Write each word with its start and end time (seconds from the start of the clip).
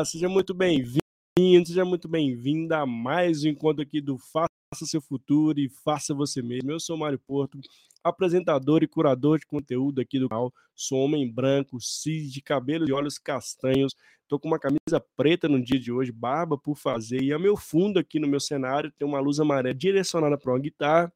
olá! 0.00 0.04
Seja 0.04 0.28
muito 0.28 0.54
bem-vindo, 0.54 1.66
seja 1.66 1.84
muito 1.84 2.08
bem-vinda 2.08 2.78
a 2.78 2.86
mais 2.86 3.44
um 3.44 3.48
encontro 3.48 3.82
aqui 3.82 4.00
do 4.00 4.16
Faça 4.16 4.48
Seu 4.86 5.00
Futuro 5.00 5.60
e 5.60 5.68
Faça 5.68 6.14
Você 6.14 6.40
Mesmo. 6.42 6.70
Eu 6.70 6.80
sou 6.80 6.96
Mário 6.96 7.18
Porto, 7.18 7.60
apresentador 8.02 8.82
e 8.82 8.88
curador 8.88 9.38
de 9.38 9.46
conteúdo 9.46 10.00
aqui 10.00 10.18
do 10.18 10.28
canal. 10.28 10.52
Sou 10.74 10.98
homem 11.00 11.30
branco, 11.30 11.78
cis, 11.80 12.32
de 12.32 12.40
cabelo 12.40 12.88
e 12.88 12.92
olhos 12.92 13.18
castanhos. 13.18 13.94
Estou 14.22 14.38
com 14.38 14.48
uma 14.48 14.58
camisa 14.58 15.04
preta 15.16 15.48
no 15.48 15.62
dia 15.62 15.78
de 15.78 15.92
hoje, 15.92 16.10
barba 16.10 16.56
por 16.56 16.76
fazer. 16.76 17.22
E 17.22 17.32
ao 17.32 17.40
meu 17.40 17.56
fundo 17.56 17.98
aqui 17.98 18.18
no 18.18 18.28
meu 18.28 18.40
cenário 18.40 18.92
tem 18.98 19.06
uma 19.06 19.20
luz 19.20 19.38
amarela 19.38 19.74
direcionada 19.74 20.38
para 20.38 20.52
uma 20.52 20.58
guitarra. 20.58 21.12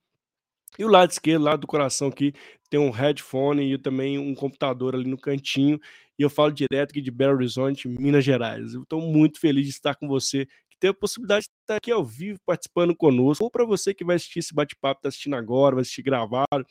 E 0.78 0.84
o 0.84 0.88
lado 0.88 1.10
esquerdo, 1.10 1.44
lado 1.44 1.60
do 1.60 1.66
coração 1.66 2.08
aqui, 2.08 2.34
tem 2.68 2.80
um 2.80 2.90
headphone 2.90 3.72
e 3.72 3.78
também 3.78 4.18
um 4.18 4.34
computador 4.34 4.94
ali 4.94 5.08
no 5.08 5.16
cantinho 5.16 5.80
e 6.18 6.22
eu 6.22 6.30
falo 6.30 6.52
direto 6.52 6.90
aqui 6.90 7.00
de 7.00 7.10
Belo 7.10 7.34
Horizonte, 7.34 7.88
Minas 7.88 8.24
Gerais. 8.24 8.74
Eu 8.74 8.82
estou 8.82 9.00
muito 9.00 9.40
feliz 9.40 9.64
de 9.64 9.70
estar 9.70 9.94
com 9.94 10.06
você, 10.06 10.46
que 10.70 10.78
tem 10.78 10.90
a 10.90 10.94
possibilidade 10.94 11.46
de 11.46 11.50
estar 11.62 11.76
aqui 11.76 11.90
ao 11.90 12.04
vivo 12.04 12.38
participando 12.46 12.94
conosco, 12.96 13.44
ou 13.44 13.50
para 13.50 13.64
você 13.64 13.92
que 13.94 14.04
vai 14.04 14.16
assistir 14.16 14.40
esse 14.40 14.54
bate-papo, 14.54 15.00
está 15.00 15.08
assistindo 15.08 15.36
agora, 15.36 15.76
vai 15.76 15.82
assistir 15.82 16.02
gravado, 16.02 16.66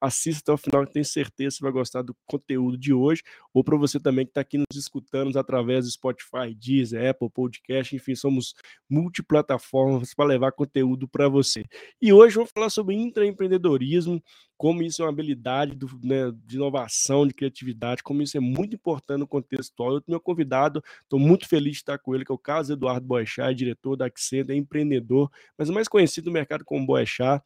assista 0.00 0.40
até 0.40 0.52
o 0.52 0.56
final, 0.56 0.86
que 0.86 0.92
tenho 0.92 1.04
certeza 1.04 1.56
que 1.56 1.58
você 1.58 1.62
vai 1.62 1.72
gostar 1.72 2.02
do 2.02 2.16
conteúdo 2.26 2.78
de 2.78 2.92
hoje, 2.92 3.22
ou 3.52 3.64
para 3.64 3.76
você 3.76 3.98
também 3.98 4.24
que 4.24 4.30
está 4.30 4.40
aqui 4.40 4.58
nos 4.58 4.76
escutando 4.76 5.36
através 5.38 5.84
do 5.84 5.90
Spotify, 5.90 6.54
Deezer, 6.54 7.10
Apple 7.10 7.30
Podcast, 7.30 7.94
enfim, 7.94 8.14
somos 8.14 8.54
multiplataformas 8.88 10.14
para 10.14 10.26
levar 10.26 10.52
conteúdo 10.52 11.08
para 11.08 11.28
você. 11.28 11.64
E 12.00 12.12
hoje 12.12 12.36
vamos 12.36 12.50
falar 12.52 12.70
sobre 12.70 12.94
intraempreendedorismo, 12.94 14.22
como 14.56 14.82
isso 14.82 15.02
é 15.02 15.04
uma 15.04 15.12
habilidade 15.12 15.76
do, 15.76 15.88
né, 16.02 16.32
de 16.44 16.56
inovação, 16.56 17.26
de 17.26 17.32
criatividade, 17.32 18.02
como 18.02 18.22
isso 18.22 18.36
é 18.36 18.40
muito 18.40 18.74
importante 18.74 19.20
no 19.20 19.26
contexto 19.26 19.72
atual. 19.72 19.94
Eu 19.94 20.00
tenho 20.00 20.14
meu 20.14 20.20
convidado, 20.20 20.82
estou 21.02 21.18
muito 21.18 21.48
feliz 21.48 21.74
de 21.74 21.78
estar 21.78 21.98
com 21.98 22.14
ele, 22.14 22.24
que 22.24 22.32
é 22.32 22.34
o 22.34 22.38
Carlos 22.38 22.68
Eduardo 22.68 23.06
Boechat, 23.06 23.54
diretor 23.54 23.96
da 23.96 24.06
Accent, 24.06 24.50
é 24.50 24.54
empreendedor, 24.54 25.30
mas 25.56 25.70
mais 25.70 25.86
conhecido 25.86 26.26
no 26.26 26.32
mercado 26.32 26.64
como 26.64 26.84
Boechat, 26.84 27.42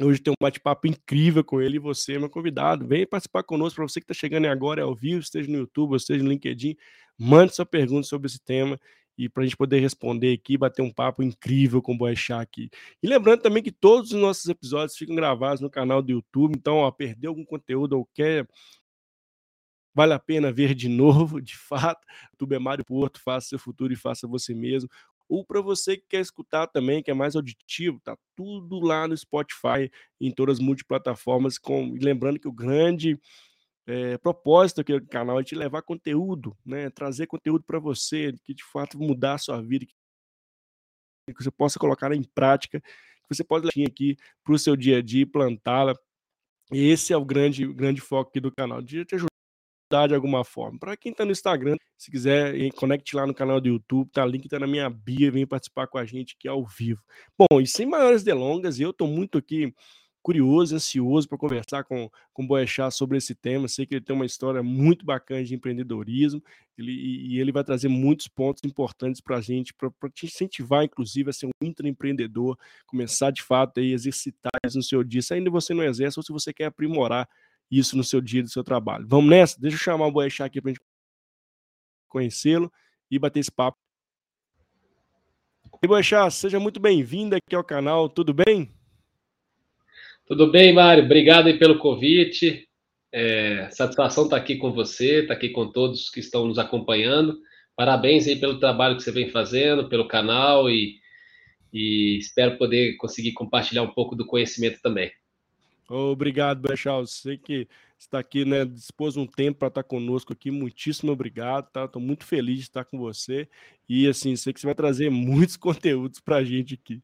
Hoje 0.00 0.20
tem 0.20 0.32
um 0.32 0.36
bate-papo 0.40 0.86
incrível 0.86 1.42
com 1.42 1.60
ele 1.60 1.76
e 1.76 1.80
você, 1.80 2.18
meu 2.18 2.30
convidado. 2.30 2.86
Vem 2.86 3.04
participar 3.04 3.42
conosco. 3.42 3.76
Para 3.76 3.88
você 3.88 4.00
que 4.00 4.04
está 4.04 4.14
chegando 4.14 4.46
agora 4.46 4.82
ao 4.82 4.94
vivo, 4.94 5.18
esteja 5.18 5.50
no 5.50 5.58
YouTube, 5.58 5.96
esteja 5.96 6.22
no 6.22 6.30
LinkedIn, 6.30 6.76
mande 7.18 7.54
sua 7.54 7.66
pergunta 7.66 8.06
sobre 8.06 8.28
esse 8.28 8.38
tema 8.38 8.78
e 9.18 9.28
para 9.28 9.42
a 9.42 9.46
gente 9.46 9.56
poder 9.56 9.80
responder 9.80 10.32
aqui, 10.32 10.56
bater 10.56 10.82
um 10.82 10.92
papo 10.92 11.20
incrível 11.24 11.82
com 11.82 11.94
o 11.94 11.98
Boechat 11.98 12.40
aqui. 12.40 12.70
E 13.02 13.08
lembrando 13.08 13.42
também 13.42 13.60
que 13.60 13.72
todos 13.72 14.12
os 14.12 14.20
nossos 14.20 14.48
episódios 14.48 14.96
ficam 14.96 15.16
gravados 15.16 15.60
no 15.60 15.68
canal 15.68 16.00
do 16.00 16.12
YouTube, 16.12 16.54
então, 16.56 16.76
ó, 16.76 16.90
perdeu 16.92 17.32
algum 17.32 17.44
conteúdo 17.44 17.98
ou 17.98 18.08
quer 18.14 18.46
vale 19.92 20.12
a 20.12 20.18
pena 20.20 20.52
ver 20.52 20.76
de 20.76 20.86
novo, 20.88 21.42
de 21.42 21.56
fato. 21.56 22.06
YouTube 22.32 22.54
é 22.54 22.58
Mário 22.60 22.84
Porto, 22.84 23.20
faça 23.20 23.48
seu 23.48 23.58
futuro 23.58 23.92
e 23.92 23.96
faça 23.96 24.28
você 24.28 24.54
mesmo 24.54 24.88
ou 25.28 25.44
para 25.44 25.60
você 25.60 25.96
que 25.96 26.04
quer 26.08 26.20
escutar 26.20 26.66
também, 26.66 27.02
que 27.02 27.10
é 27.10 27.14
mais 27.14 27.36
auditivo, 27.36 28.00
tá 28.00 28.16
tudo 28.34 28.80
lá 28.80 29.06
no 29.06 29.16
Spotify, 29.16 29.90
em 30.20 30.32
todas 30.32 30.58
as 30.58 30.64
multiplataformas. 30.64 31.58
Com... 31.58 31.96
E 31.96 31.98
lembrando 31.98 32.40
que 32.40 32.48
o 32.48 32.52
grande 32.52 33.20
é, 33.86 34.18
propósito 34.18 34.80
aqui 34.80 34.98
do 34.98 35.06
canal 35.06 35.38
é 35.40 35.44
te 35.44 35.54
levar 35.54 35.82
conteúdo, 35.82 36.56
né? 36.64 36.90
trazer 36.90 37.26
conteúdo 37.26 37.64
para 37.64 37.78
você, 37.78 38.32
que 38.44 38.54
de 38.54 38.64
fato 38.64 38.98
mudar 38.98 39.34
a 39.34 39.38
sua 39.38 39.60
vida, 39.62 39.86
que 41.26 41.44
você 41.44 41.50
possa 41.50 41.78
colocar 41.78 42.12
em 42.12 42.22
prática, 42.22 42.80
que 42.80 43.34
você 43.34 43.44
pode 43.44 43.66
levar 43.66 43.88
aqui 43.88 44.16
para 44.42 44.54
o 44.54 44.58
seu 44.58 44.76
dia 44.76 44.98
a 44.98 45.02
dia, 45.02 45.26
plantá-la. 45.26 45.94
Esse 46.72 47.12
é 47.12 47.16
o 47.16 47.24
grande, 47.24 47.66
grande 47.72 48.00
foco 48.00 48.30
aqui 48.30 48.40
do 48.40 48.52
canal, 48.52 48.82
de 48.82 49.04
te 49.04 49.14
ajudar 49.14 49.27
de 49.88 50.14
alguma 50.14 50.44
forma. 50.44 50.78
Para 50.78 50.96
quem 50.96 51.12
está 51.12 51.24
no 51.24 51.32
Instagram, 51.32 51.76
se 51.96 52.10
quiser, 52.10 52.54
conecte 52.74 53.16
lá 53.16 53.26
no 53.26 53.34
canal 53.34 53.60
do 53.60 53.68
YouTube, 53.68 54.10
tá? 54.10 54.24
Link 54.24 54.44
está 54.44 54.58
na 54.58 54.66
minha 54.66 54.88
bio, 54.88 55.32
vem 55.32 55.46
participar 55.46 55.86
com 55.86 55.98
a 55.98 56.04
gente 56.04 56.36
aqui 56.38 56.48
ao 56.48 56.64
vivo. 56.64 57.02
Bom, 57.38 57.60
e 57.60 57.66
sem 57.66 57.86
maiores 57.86 58.22
delongas, 58.22 58.78
eu 58.78 58.90
estou 58.90 59.08
muito 59.08 59.38
aqui 59.38 59.74
curioso, 60.20 60.74
ansioso 60.76 61.28
para 61.28 61.38
conversar 61.38 61.84
com, 61.84 62.10
com 62.34 62.44
o 62.44 62.46
Boechat 62.46 62.94
sobre 62.94 63.16
esse 63.16 63.34
tema. 63.34 63.66
Sei 63.66 63.86
que 63.86 63.94
ele 63.94 64.04
tem 64.04 64.14
uma 64.14 64.26
história 64.26 64.62
muito 64.62 65.06
bacana 65.06 65.42
de 65.42 65.54
empreendedorismo 65.54 66.42
ele, 66.78 66.92
e, 66.92 67.40
ele 67.40 67.50
vai 67.50 67.64
trazer 67.64 67.88
muitos 67.88 68.28
pontos 68.28 68.62
importantes 68.64 69.20
para 69.20 69.36
a 69.36 69.40
gente, 69.40 69.74
para 69.74 70.10
te 70.10 70.26
incentivar, 70.26 70.84
inclusive, 70.84 71.28
a 71.28 71.32
ser 71.32 71.46
um 71.46 71.50
intraempreendedor, 71.66 72.56
começar 72.86 73.32
de 73.32 73.42
fato 73.42 73.80
a 73.80 73.82
exercitar 73.82 74.52
isso 74.64 74.76
no 74.76 74.82
seu 74.82 75.02
dia, 75.02 75.20
se 75.20 75.34
ainda 75.34 75.50
você 75.50 75.74
não 75.74 75.82
exerce 75.82 76.18
ou 76.18 76.22
se 76.22 76.32
você 76.32 76.52
quer 76.52 76.66
aprimorar 76.66 77.28
isso 77.70 77.96
no 77.96 78.04
seu 78.04 78.20
dia, 78.20 78.42
do 78.42 78.48
seu 78.48 78.64
trabalho. 78.64 79.06
Vamos 79.08 79.30
nessa? 79.30 79.60
Deixa 79.60 79.76
eu 79.76 79.80
chamar 79.80 80.06
o 80.06 80.12
Boechat 80.12 80.42
aqui 80.42 80.60
para 80.60 80.70
a 80.70 80.74
gente 80.74 80.84
conhecê-lo 82.08 82.72
e 83.10 83.18
bater 83.18 83.40
esse 83.40 83.52
papo. 83.52 83.78
E 85.82 85.86
Boechat, 85.86 86.32
seja 86.32 86.58
muito 86.58 86.80
bem-vindo 86.80 87.36
aqui 87.36 87.54
ao 87.54 87.62
canal, 87.62 88.08
tudo 88.08 88.32
bem? 88.32 88.72
Tudo 90.26 90.50
bem, 90.50 90.72
Mário, 90.74 91.04
obrigado 91.04 91.56
pelo 91.58 91.78
convite. 91.78 92.68
É, 93.10 93.70
satisfação 93.70 94.24
estar 94.24 94.36
tá 94.36 94.42
aqui 94.42 94.56
com 94.56 94.72
você, 94.72 95.20
estar 95.20 95.28
tá 95.28 95.34
aqui 95.34 95.50
com 95.50 95.70
todos 95.70 96.10
que 96.10 96.20
estão 96.20 96.46
nos 96.46 96.58
acompanhando. 96.58 97.38
Parabéns 97.76 98.26
aí 98.26 98.36
pelo 98.36 98.58
trabalho 98.58 98.96
que 98.96 99.02
você 99.02 99.12
vem 99.12 99.30
fazendo, 99.30 99.88
pelo 99.88 100.08
canal 100.08 100.68
e, 100.68 100.98
e 101.72 102.18
espero 102.18 102.58
poder 102.58 102.96
conseguir 102.96 103.32
compartilhar 103.32 103.82
um 103.82 103.92
pouco 103.94 104.16
do 104.16 104.26
conhecimento 104.26 104.80
também. 104.82 105.10
Obrigado, 105.88 106.60
Bechal. 106.60 107.06
Sei 107.06 107.38
que 107.38 107.66
está 107.98 108.18
aqui, 108.18 108.44
né? 108.44 108.64
Dispôs 108.64 109.16
um 109.16 109.26
tempo 109.26 109.58
para 109.58 109.68
estar 109.68 109.82
conosco 109.82 110.34
aqui. 110.34 110.50
Muitíssimo 110.50 111.10
obrigado, 111.10 111.70
tá? 111.70 111.86
Estou 111.86 112.00
muito 112.00 112.24
feliz 112.26 112.56
de 112.56 112.62
estar 112.62 112.84
com 112.84 112.98
você. 112.98 113.48
E 113.88 114.06
assim, 114.06 114.36
sei 114.36 114.52
que 114.52 114.60
você 114.60 114.66
vai 114.66 114.74
trazer 114.74 115.08
muitos 115.10 115.56
conteúdos 115.56 116.20
para 116.20 116.36
a 116.36 116.44
gente 116.44 116.74
aqui. 116.74 117.02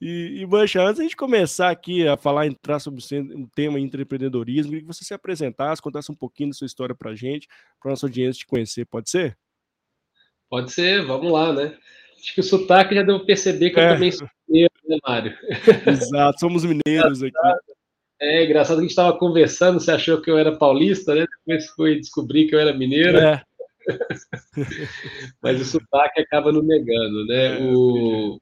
E, 0.00 0.40
e 0.40 0.46
Bechal, 0.46 0.88
antes 0.88 1.08
de 1.08 1.16
começar 1.16 1.70
aqui 1.70 2.06
a 2.06 2.16
falar, 2.16 2.46
entrar 2.46 2.80
sobre 2.80 3.00
o 3.00 3.48
tema 3.54 3.78
empreendedorismo, 3.78 4.70
queria 4.70 4.82
que 4.82 4.94
você 4.94 5.04
se 5.04 5.14
apresentasse, 5.14 5.82
contasse 5.82 6.10
um 6.10 6.16
pouquinho 6.16 6.50
da 6.50 6.54
sua 6.54 6.66
história 6.66 6.94
para 6.94 7.12
a 7.12 7.14
gente, 7.14 7.46
para 7.80 7.90
a 7.90 7.92
nossa 7.92 8.06
audiência 8.06 8.40
te 8.40 8.46
conhecer. 8.46 8.84
Pode 8.86 9.10
ser? 9.10 9.38
Pode 10.50 10.72
ser, 10.72 11.04
vamos 11.04 11.30
lá, 11.30 11.52
né? 11.52 11.76
Acho 12.18 12.34
que 12.34 12.40
o 12.40 12.44
sotaque 12.44 12.94
já 12.94 13.02
deu 13.02 13.24
perceber 13.24 13.70
que 13.70 13.78
é. 13.78 13.84
eu 13.84 13.94
também 13.94 14.10
sou 14.10 14.28
mineiro, 14.48 14.72
né, 14.88 14.96
Mário? 15.06 15.38
Exato, 15.86 16.40
somos 16.40 16.64
mineiros 16.64 17.22
aqui. 17.22 17.77
É 18.20 18.44
engraçado 18.44 18.76
que 18.76 18.80
a 18.80 18.82
gente 18.82 18.90
estava 18.90 19.16
conversando, 19.16 19.78
você 19.78 19.92
achou 19.92 20.20
que 20.20 20.30
eu 20.30 20.38
era 20.38 20.56
paulista, 20.56 21.14
né? 21.14 21.24
Depois 21.46 21.68
foi 21.70 22.00
descobrir 22.00 22.48
que 22.48 22.54
eu 22.54 22.58
era 22.60 22.76
mineiro. 22.76 23.18
É. 23.18 23.42
Mas 25.42 25.60
o 25.60 25.64
sotaque 25.64 26.20
acaba 26.20 26.52
não 26.52 26.62
negando, 26.62 27.26
né? 27.26 27.58
É, 27.58 27.72
o... 27.72 28.40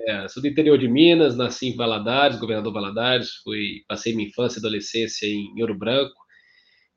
É, 0.00 0.28
sou 0.28 0.42
do 0.42 0.48
interior 0.48 0.78
de 0.78 0.86
Minas, 0.86 1.36
nasci 1.36 1.68
em 1.68 1.76
Valadares, 1.76 2.38
governador 2.38 2.72
Valadares, 2.72 3.36
fui, 3.42 3.82
passei 3.88 4.14
minha 4.14 4.28
infância 4.28 4.58
e 4.58 4.60
adolescência 4.60 5.26
em 5.26 5.60
Ouro 5.60 5.76
Branco, 5.76 6.14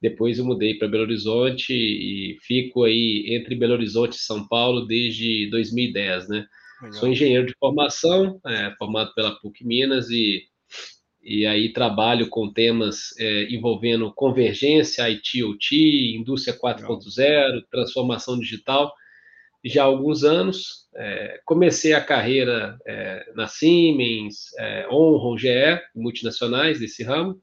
depois 0.02 0.40
eu 0.40 0.46
mudei 0.46 0.74
para 0.74 0.88
Belo 0.88 1.04
Horizonte 1.04 1.74
e 1.74 2.38
fico 2.42 2.84
aí 2.84 3.26
entre 3.30 3.56
Belo 3.56 3.74
Horizonte 3.74 4.14
e 4.14 4.22
São 4.22 4.48
Paulo 4.48 4.86
desde 4.86 5.48
2010, 5.52 6.28
né? 6.28 6.46
Legal. 6.82 7.00
Sou 7.00 7.10
engenheiro 7.10 7.46
de 7.46 7.56
formação, 7.60 8.40
é, 8.48 8.74
formado 8.80 9.14
pela 9.14 9.36
PUC 9.40 9.64
Minas 9.64 10.10
e 10.10 10.44
e 11.24 11.46
aí 11.46 11.72
trabalho 11.72 12.28
com 12.30 12.52
temas 12.52 13.16
é, 13.20 13.44
envolvendo 13.52 14.12
convergência, 14.14 15.04
IT/OT, 15.04 16.16
indústria 16.18 16.58
4.0, 16.58 17.64
transformação 17.70 18.40
digital, 18.40 18.92
já 19.64 19.84
há 19.84 19.86
alguns 19.86 20.24
anos. 20.24 20.88
É, 20.96 21.40
comecei 21.46 21.94
a 21.94 22.04
carreira 22.04 22.78
é, 22.88 23.32
na 23.36 23.48
Siemens, 23.48 24.52
é, 24.58 24.88
Onron, 24.90 25.38
GE, 25.38 25.80
multinacionais 25.96 26.80
desse 26.80 27.04
ramo. 27.04 27.40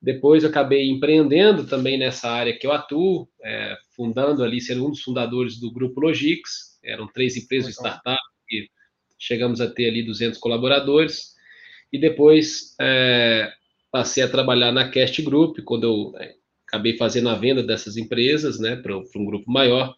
Depois 0.00 0.44
acabei 0.44 0.88
empreendendo 0.88 1.66
também 1.66 1.98
nessa 1.98 2.30
área 2.30 2.56
que 2.56 2.64
eu 2.64 2.72
atuo, 2.72 3.28
é, 3.42 3.76
fundando 3.96 4.44
ali, 4.44 4.60
sendo 4.60 4.86
um 4.86 4.90
dos 4.90 5.02
fundadores 5.02 5.58
do 5.58 5.72
Grupo 5.72 6.00
Logix. 6.00 6.78
Eram 6.84 7.08
três 7.08 7.36
empresas 7.36 7.70
de 7.70 7.76
startup, 7.76 8.16
que 8.48 8.68
chegamos 9.18 9.60
a 9.60 9.68
ter 9.68 9.88
ali 9.88 10.04
200 10.04 10.38
colaboradores 10.38 11.36
e 11.92 11.98
depois 11.98 12.74
é, 12.80 13.50
passei 13.90 14.22
a 14.22 14.28
trabalhar 14.28 14.72
na 14.72 14.90
Cast 14.90 15.20
Group, 15.22 15.58
quando 15.64 15.84
eu 15.84 16.18
é, 16.18 16.34
acabei 16.66 16.96
fazendo 16.96 17.28
a 17.28 17.34
venda 17.34 17.62
dessas 17.62 17.96
empresas 17.96 18.58
né, 18.58 18.76
para 18.76 18.96
um 18.96 19.24
grupo 19.24 19.50
maior. 19.50 19.94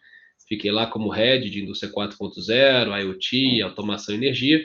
Fiquei 0.48 0.70
lá 0.70 0.86
como 0.86 1.10
head 1.10 1.48
de 1.48 1.62
indústria 1.62 1.92
4.0, 1.92 3.00
IoT, 3.02 3.62
automação 3.62 4.14
e 4.14 4.18
energia. 4.18 4.60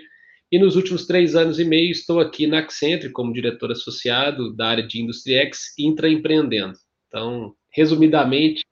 E 0.51 0.59
nos 0.59 0.75
últimos 0.75 1.05
três 1.05 1.35
anos 1.35 1.59
e 1.59 1.65
meio 1.65 1.91
estou 1.91 2.19
aqui 2.19 2.47
na 2.47 2.59
Accenture 2.59 3.11
como 3.11 3.33
diretor 3.33 3.71
associado 3.71 4.55
da 4.55 4.67
área 4.67 4.87
de 4.87 5.01
Industry 5.01 5.33
X, 5.33 5.73
intraempreendendo. 5.77 6.73
Então, 7.07 7.53
resumidamente, 7.71 8.63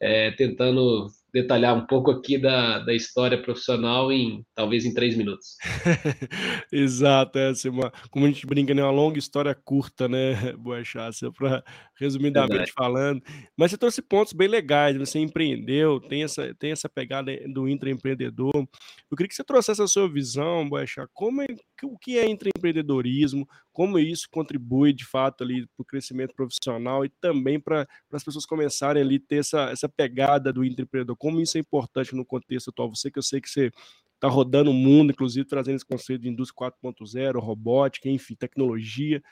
é, 0.00 0.30
tentando 0.32 1.08
detalhar 1.32 1.76
um 1.76 1.86
pouco 1.86 2.10
aqui 2.10 2.38
da, 2.38 2.78
da 2.80 2.94
história 2.94 3.40
profissional 3.40 4.12
em 4.12 4.44
talvez 4.54 4.84
em 4.84 4.94
três 4.94 5.16
minutos. 5.16 5.56
Exato, 6.72 7.38
é 7.38 7.48
assim, 7.48 7.68
uma, 7.68 7.92
como 8.10 8.26
a 8.26 8.28
gente 8.28 8.46
brinca, 8.46 8.74
né, 8.74 8.82
uma 8.82 8.90
longa 8.90 9.18
história 9.18 9.54
curta, 9.54 10.08
né, 10.08 10.52
Boechat, 10.58 11.30
para 11.36 11.62
resumidamente 11.98 12.50
Verdade. 12.50 12.72
falando. 12.72 13.22
Mas 13.56 13.70
você 13.70 13.78
trouxe 13.78 14.02
pontos 14.02 14.32
bem 14.32 14.48
legais, 14.48 14.96
você 14.96 15.18
empreendeu, 15.18 16.00
tem 16.00 16.22
essa, 16.22 16.54
tem 16.58 16.72
essa 16.72 16.88
pegada 16.88 17.32
do 17.52 17.68
intraempreendedor. 17.68 18.52
Eu 18.54 19.16
queria 19.16 19.28
que 19.28 19.34
você 19.34 19.44
trouxesse 19.44 19.82
a 19.82 19.86
sua 19.86 20.08
visão, 20.08 20.68
Boechat, 20.68 21.08
como 21.12 21.42
é, 21.42 21.46
o 21.86 21.98
que 21.98 22.18
é 22.18 22.28
intraempreendedorismo, 22.28 23.48
como 23.72 23.98
isso 23.98 24.28
contribui 24.30 24.92
de 24.92 25.04
fato 25.04 25.44
ali 25.44 25.66
para 25.66 25.82
o 25.82 25.84
crescimento 25.84 26.34
profissional 26.34 27.04
e 27.04 27.08
também 27.20 27.58
para 27.58 27.86
as 28.12 28.24
pessoas 28.24 28.46
começarem 28.46 29.02
ali 29.02 29.18
ter 29.18 29.36
essa, 29.36 29.70
essa 29.70 29.88
pegada 29.88 30.52
do 30.52 30.64
intraempreendedor, 30.64 31.16
como 31.16 31.40
isso 31.40 31.56
é 31.56 31.60
importante 31.60 32.14
no 32.14 32.24
contexto 32.24 32.70
atual. 32.70 32.94
Você 32.94 33.10
que 33.10 33.18
eu 33.18 33.22
sei 33.22 33.40
que 33.40 33.48
você 33.48 33.70
está 34.14 34.28
rodando 34.28 34.70
o 34.70 34.74
mundo, 34.74 35.12
inclusive 35.12 35.46
trazendo 35.46 35.76
esse 35.76 35.86
conceito 35.86 36.22
de 36.22 36.28
indústria 36.28 36.70
4.0, 36.82 37.40
robótica, 37.40 38.08
enfim, 38.08 38.34
tecnologia. 38.34 39.22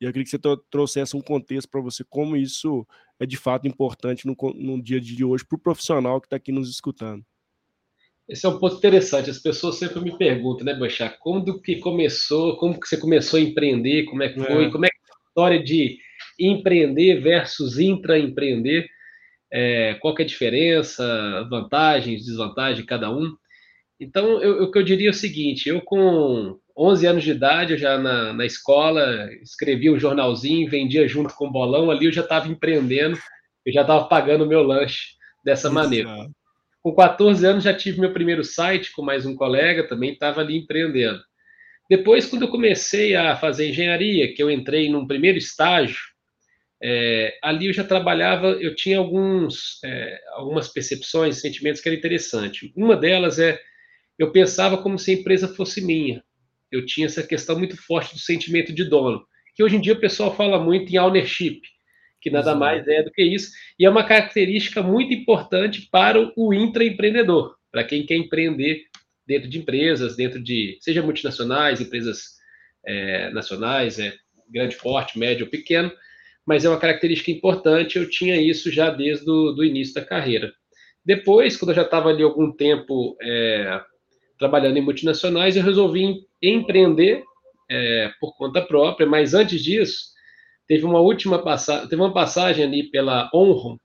E 0.00 0.04
eu 0.04 0.12
queria 0.12 0.24
que 0.24 0.30
você 0.30 0.38
trouxesse 0.70 1.16
um 1.16 1.20
contexto 1.20 1.68
para 1.68 1.80
você, 1.80 2.04
como 2.04 2.36
isso 2.36 2.86
é 3.20 3.26
de 3.26 3.36
fato 3.36 3.66
importante 3.66 4.26
no, 4.26 4.36
no 4.54 4.82
dia 4.82 5.00
de 5.00 5.24
hoje 5.24 5.44
para 5.44 5.56
o 5.56 5.60
profissional 5.60 6.20
que 6.20 6.26
está 6.26 6.36
aqui 6.36 6.52
nos 6.52 6.70
escutando. 6.70 7.24
Esse 8.28 8.44
é 8.44 8.48
um 8.48 8.58
ponto 8.58 8.76
interessante. 8.76 9.30
As 9.30 9.38
pessoas 9.38 9.76
sempre 9.76 10.00
me 10.00 10.16
perguntam, 10.16 10.64
né, 10.64 10.74
Boixá, 10.74 11.08
como 11.08 11.60
que 11.62 11.76
começou, 11.76 12.56
como 12.56 12.78
que 12.78 12.86
você 12.86 12.96
começou 12.96 13.38
a 13.38 13.42
empreender, 13.42 14.04
como 14.04 14.22
é 14.22 14.28
que 14.28 14.40
foi, 14.40 14.66
é. 14.66 14.70
como 14.70 14.84
é 14.84 14.88
que 14.88 14.96
é 14.96 15.14
a 15.14 15.28
história 15.28 15.62
de 15.62 15.98
empreender 16.38 17.20
versus 17.20 17.78
intraempreender, 17.78 18.86
é, 19.50 19.94
qual 19.94 20.14
que 20.14 20.22
é 20.22 20.24
a 20.24 20.28
diferença, 20.28 21.46
vantagens, 21.48 22.26
desvantagens 22.26 22.78
de 22.78 22.84
cada 22.84 23.10
um. 23.10 23.34
Então, 23.98 24.40
eu, 24.42 24.64
o 24.64 24.70
que 24.70 24.78
eu 24.78 24.84
diria 24.84 25.08
é 25.08 25.10
o 25.10 25.14
seguinte, 25.14 25.68
eu 25.68 25.80
com 25.80 26.58
11 26.76 27.06
anos 27.06 27.24
de 27.24 27.30
idade, 27.32 27.72
eu 27.72 27.78
já 27.78 27.98
na, 27.98 28.32
na 28.32 28.46
escola, 28.46 29.28
escrevia 29.42 29.92
um 29.92 29.98
jornalzinho, 29.98 30.70
vendia 30.70 31.08
junto 31.08 31.34
com 31.34 31.48
o 31.48 31.50
bolão, 31.50 31.90
ali 31.90 32.06
eu 32.06 32.12
já 32.12 32.22
estava 32.22 32.46
empreendendo, 32.46 33.18
eu 33.66 33.72
já 33.72 33.80
estava 33.80 34.04
pagando 34.04 34.44
o 34.44 34.46
meu 34.46 34.62
lanche 34.62 35.16
dessa 35.44 35.68
Isso, 35.68 35.74
maneira. 35.74 36.28
Com 36.82 36.94
14 36.94 37.44
anos 37.44 37.64
já 37.64 37.74
tive 37.74 38.00
meu 38.00 38.12
primeiro 38.12 38.44
site 38.44 38.92
com 38.92 39.02
mais 39.02 39.26
um 39.26 39.34
colega, 39.34 39.88
também 39.88 40.12
estava 40.12 40.40
ali 40.40 40.56
empreendendo. 40.56 41.20
Depois, 41.90 42.26
quando 42.26 42.42
eu 42.42 42.48
comecei 42.48 43.16
a 43.16 43.34
fazer 43.36 43.68
engenharia, 43.68 44.32
que 44.34 44.42
eu 44.42 44.50
entrei 44.50 44.90
num 44.90 45.06
primeiro 45.06 45.38
estágio, 45.38 45.98
é, 46.82 47.36
ali 47.42 47.66
eu 47.66 47.72
já 47.72 47.82
trabalhava, 47.82 48.48
eu 48.60 48.74
tinha 48.74 48.98
alguns, 48.98 49.82
é, 49.84 50.20
algumas 50.34 50.68
percepções, 50.68 51.40
sentimentos 51.40 51.80
que 51.80 51.88
era 51.88 51.96
interessante. 51.96 52.72
Uma 52.76 52.96
delas 52.96 53.38
é, 53.38 53.58
eu 54.18 54.30
pensava 54.30 54.78
como 54.78 54.98
se 54.98 55.10
a 55.10 55.14
empresa 55.14 55.48
fosse 55.48 55.80
minha. 55.80 56.22
Eu 56.70 56.84
tinha 56.86 57.06
essa 57.06 57.22
questão 57.22 57.58
muito 57.58 57.76
forte 57.76 58.14
do 58.14 58.20
sentimento 58.20 58.72
de 58.72 58.84
dono, 58.84 59.24
que 59.54 59.64
hoje 59.64 59.76
em 59.76 59.80
dia 59.80 59.94
o 59.94 60.00
pessoal 60.00 60.36
fala 60.36 60.62
muito 60.62 60.92
em 60.92 60.98
ownership, 60.98 61.62
que 62.20 62.30
nada 62.30 62.54
mais 62.54 62.86
é 62.88 63.02
do 63.02 63.10
que 63.10 63.22
isso, 63.22 63.52
e 63.78 63.84
é 63.84 63.90
uma 63.90 64.04
característica 64.04 64.82
muito 64.82 65.12
importante 65.12 65.88
para 65.90 66.32
o 66.36 66.52
intraempreendedor, 66.52 67.56
para 67.70 67.84
quem 67.84 68.04
quer 68.04 68.16
empreender 68.16 68.82
dentro 69.26 69.48
de 69.48 69.58
empresas, 69.58 70.16
dentro 70.16 70.42
de, 70.42 70.78
seja 70.80 71.02
multinacionais, 71.02 71.80
empresas 71.80 72.38
é, 72.84 73.30
nacionais, 73.30 73.98
é, 73.98 74.14
grande 74.50 74.76
porte, 74.76 75.18
médio 75.18 75.44
ou 75.44 75.50
pequeno, 75.50 75.92
mas 76.46 76.64
é 76.64 76.68
uma 76.68 76.78
característica 76.78 77.30
importante, 77.30 77.98
eu 77.98 78.08
tinha 78.08 78.40
isso 78.40 78.70
já 78.70 78.88
desde 78.88 79.30
o 79.30 79.62
início 79.62 79.94
da 79.94 80.04
carreira. 80.04 80.50
Depois, 81.04 81.56
quando 81.56 81.70
eu 81.70 81.76
já 81.76 81.82
estava 81.82 82.08
ali 82.08 82.22
algum 82.22 82.50
tempo 82.50 83.16
é, 83.22 83.80
trabalhando 84.38 84.78
em 84.78 84.82
multinacionais, 84.82 85.56
eu 85.56 85.62
resolvi 85.62 86.26
empreender 86.42 87.22
é, 87.70 88.10
por 88.18 88.36
conta 88.36 88.62
própria, 88.62 89.06
mas 89.06 89.34
antes 89.34 89.62
disso, 89.62 90.06
Teve 90.68 90.84
uma 90.84 91.00
última 91.00 91.42
passagem, 91.42 91.88
teve 91.88 92.02
uma 92.02 92.12
passagem 92.12 92.64
ali 92.64 92.90
pela 92.90 93.30
Onron, 93.32 93.78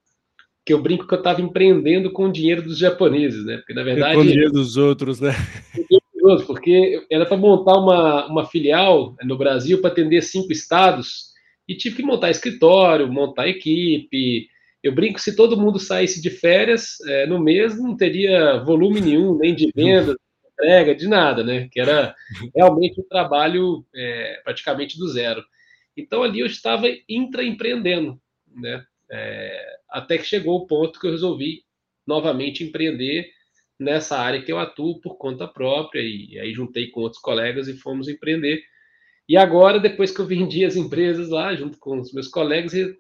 que 0.66 0.74
eu 0.74 0.82
brinco 0.82 1.08
que 1.08 1.14
eu 1.14 1.18
estava 1.18 1.42
empreendendo 1.42 2.12
com 2.12 2.26
o 2.26 2.32
dinheiro 2.32 2.62
dos 2.62 2.78
japoneses, 2.78 3.46
né? 3.46 3.58
Porque 3.58 3.74
na 3.74 3.84
verdade. 3.84 4.16
com 4.16 4.22
o 4.22 4.26
dinheiro 4.26 4.52
dos 4.52 4.78
outros, 4.78 5.20
né? 5.20 5.32
Porque 6.48 7.06
era 7.12 7.26
para 7.26 7.36
montar 7.36 7.78
uma, 7.78 8.26
uma 8.28 8.46
filial 8.46 9.14
no 9.24 9.38
Brasil 9.38 9.82
para 9.82 9.92
atender 9.92 10.22
cinco 10.22 10.54
estados 10.54 11.34
e 11.68 11.76
tive 11.76 11.98
que 11.98 12.04
montar 12.04 12.30
escritório, 12.30 13.12
montar 13.12 13.48
equipe. 13.48 14.48
Eu 14.82 14.94
brinco 14.94 15.20
se 15.20 15.36
todo 15.36 15.60
mundo 15.60 15.80
saísse 15.80 16.22
de 16.22 16.30
férias 16.30 16.98
é, 17.08 17.28
no 17.28 17.40
mês, 17.40 17.78
não 17.78 17.96
teria 17.96 18.60
volume 18.60 19.02
nenhum, 19.02 19.38
nem 19.38 19.54
de 19.54 19.70
venda, 19.76 20.14
de 20.14 20.50
entrega, 20.54 20.96
de 20.96 21.08
nada, 21.08 21.44
né? 21.44 21.68
Que 21.70 21.82
era 21.82 22.16
realmente 22.56 23.02
um 23.02 23.08
trabalho 23.10 23.86
é, 23.94 24.40
praticamente 24.46 24.98
do 24.98 25.10
zero. 25.10 25.44
Então 25.96 26.24
ali 26.24 26.40
eu 26.40 26.46
estava 26.46 26.88
intraempreendendo, 27.08 28.20
né? 28.48 28.86
É, 29.12 29.78
até 29.90 30.18
que 30.18 30.24
chegou 30.24 30.56
o 30.58 30.68
ponto 30.68 31.00
que 31.00 31.06
eu 31.06 31.12
resolvi 31.12 31.64
novamente 32.06 32.64
empreender 32.64 33.30
nessa 33.80 34.18
área 34.18 34.42
que 34.42 34.52
eu 34.52 34.58
atuo 34.58 35.00
por 35.02 35.18
conta 35.18 35.48
própria 35.48 36.02
e 36.02 36.40
aí 36.40 36.54
juntei 36.54 36.90
com 36.90 37.02
outros 37.02 37.22
colegas 37.22 37.68
e 37.68 37.78
fomos 37.78 38.08
empreender. 38.08 38.64
E 39.28 39.38
agora, 39.38 39.80
depois 39.80 40.12
que 40.12 40.20
eu 40.20 40.26
vendi 40.26 40.66
as 40.66 40.76
empresas 40.76 41.30
lá, 41.30 41.56
junto 41.56 41.78
com 41.78 42.00
os 42.00 42.12
meus 42.12 42.28
colegas, 42.28 42.74
eu 42.74 42.94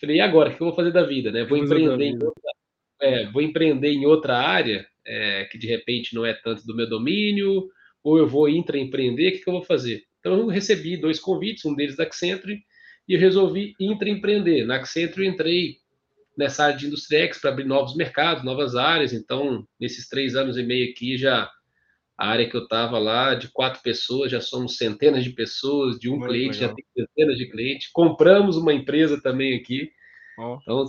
falei, 0.00 0.16
e 0.16 0.20
agora, 0.20 0.50
o 0.50 0.56
que 0.56 0.62
eu 0.62 0.66
vou 0.66 0.76
fazer 0.76 0.92
da 0.92 1.04
vida? 1.04 1.30
Né? 1.30 1.44
Vou, 1.44 1.58
empreender 1.58 2.04
em 2.04 2.14
outra, 2.14 2.52
é, 3.00 3.26
vou 3.30 3.42
empreender 3.42 3.92
em 3.92 4.06
outra 4.06 4.38
área, 4.38 4.86
é, 5.04 5.44
que 5.44 5.58
de 5.58 5.66
repente 5.66 6.14
não 6.14 6.24
é 6.24 6.32
tanto 6.32 6.66
do 6.66 6.74
meu 6.74 6.88
domínio, 6.88 7.68
ou 8.02 8.18
eu 8.18 8.26
vou 8.26 8.48
intraempreender, 8.48 9.28
o 9.28 9.32
que, 9.32 9.44
que 9.44 9.48
eu 9.48 9.54
vou 9.54 9.62
fazer? 9.62 10.04
Então, 10.22 10.38
eu 10.38 10.46
recebi 10.46 10.96
dois 10.96 11.18
convites, 11.18 11.64
um 11.64 11.74
deles 11.74 11.96
da 11.96 12.04
Accenture, 12.04 12.62
e 13.08 13.14
eu 13.14 13.18
resolvi 13.18 13.74
intraempreender. 13.80 14.64
Na 14.64 14.76
Accenture, 14.76 15.26
entrei 15.26 15.78
nessa 16.38 16.66
área 16.66 16.76
de 16.76 16.86
Industrex 16.86 17.40
para 17.40 17.50
abrir 17.50 17.64
novos 17.64 17.96
mercados, 17.96 18.44
novas 18.44 18.76
áreas. 18.76 19.12
Então, 19.12 19.66
nesses 19.80 20.08
três 20.08 20.36
anos 20.36 20.56
e 20.56 20.62
meio 20.62 20.90
aqui, 20.92 21.18
já 21.18 21.50
a 22.16 22.28
área 22.28 22.48
que 22.48 22.56
eu 22.56 22.62
estava 22.62 23.00
lá, 23.00 23.34
de 23.34 23.48
quatro 23.48 23.82
pessoas, 23.82 24.30
já 24.30 24.40
somos 24.40 24.76
centenas 24.76 25.24
de 25.24 25.30
pessoas, 25.30 25.98
de 25.98 26.08
um 26.08 26.12
Muito 26.12 26.28
cliente, 26.28 26.60
legal. 26.60 26.68
já 26.68 26.74
tem 26.74 26.84
centenas 26.94 27.36
de 27.36 27.50
clientes. 27.50 27.90
Compramos 27.90 28.56
uma 28.56 28.72
empresa 28.72 29.20
também 29.20 29.56
aqui. 29.56 29.90
Oh. 30.38 30.56
Então, 30.62 30.84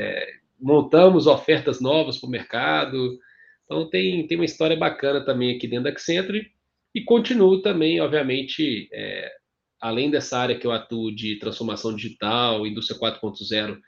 é, 0.00 0.32
montamos 0.58 1.26
ofertas 1.26 1.78
novas 1.78 2.18
para 2.18 2.26
o 2.26 2.30
mercado. 2.30 3.18
Então, 3.64 3.88
tem, 3.90 4.26
tem 4.26 4.38
uma 4.38 4.46
história 4.46 4.76
bacana 4.76 5.24
também 5.24 5.54
aqui 5.54 5.68
dentro 5.68 5.84
da 5.84 5.90
Accenture. 5.90 6.50
E 6.94 7.02
continuo 7.02 7.62
também, 7.62 8.00
obviamente, 8.00 8.88
é, 8.92 9.32
além 9.80 10.10
dessa 10.10 10.38
área 10.38 10.58
que 10.58 10.66
eu 10.66 10.72
atuo 10.72 11.14
de 11.14 11.36
transformação 11.38 11.94
digital, 11.94 12.66
indústria 12.66 12.98
4.0, 12.98 13.78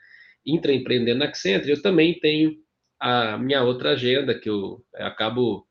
intraempreendendo 0.45 1.19
na 1.19 1.25
Accenture, 1.25 1.71
eu 1.71 1.81
também 1.81 2.19
tenho 2.19 2.55
a 2.99 3.37
minha 3.37 3.63
outra 3.63 3.91
agenda, 3.91 4.37
que 4.37 4.49
eu 4.49 4.83
é, 4.95 5.03
acabo. 5.03 5.67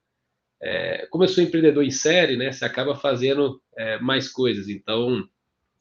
É, 0.62 1.06
como 1.10 1.24
eu 1.24 1.28
sou 1.28 1.44
empreendedor 1.44 1.84
em 1.84 1.90
série, 1.90 2.36
né, 2.36 2.50
você 2.50 2.64
acaba 2.64 2.94
fazendo 2.96 3.60
é, 3.76 3.98
mais 3.98 4.28
coisas. 4.28 4.68
Então, 4.68 5.22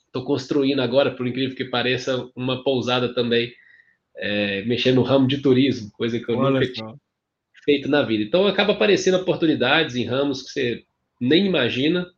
estou 0.08 0.26
construindo 0.26 0.82
agora, 0.82 1.12
por 1.12 1.26
incrível 1.26 1.56
que 1.56 1.66
pareça, 1.66 2.30
uma 2.36 2.64
pousada 2.64 3.14
também, 3.14 3.54
é, 4.18 4.64
mexendo 4.64 4.96
no 4.96 5.04
ramo 5.04 5.28
de 5.28 5.42
turismo, 5.42 5.90
coisa 5.92 6.20
que 6.20 6.30
eu 6.30 6.38
Olha 6.38 6.60
nunca 6.60 6.72
tinha 6.72 6.96
feito 7.64 7.88
na 7.88 8.02
vida. 8.02 8.24
Então, 8.24 8.46
acaba 8.46 8.74
aparecendo 8.74 9.18
oportunidades 9.18 9.96
em 9.96 10.04
ramos 10.04 10.42
que 10.42 10.50
você 10.50 10.84
nem 11.24 11.46
imagina, 11.46 12.12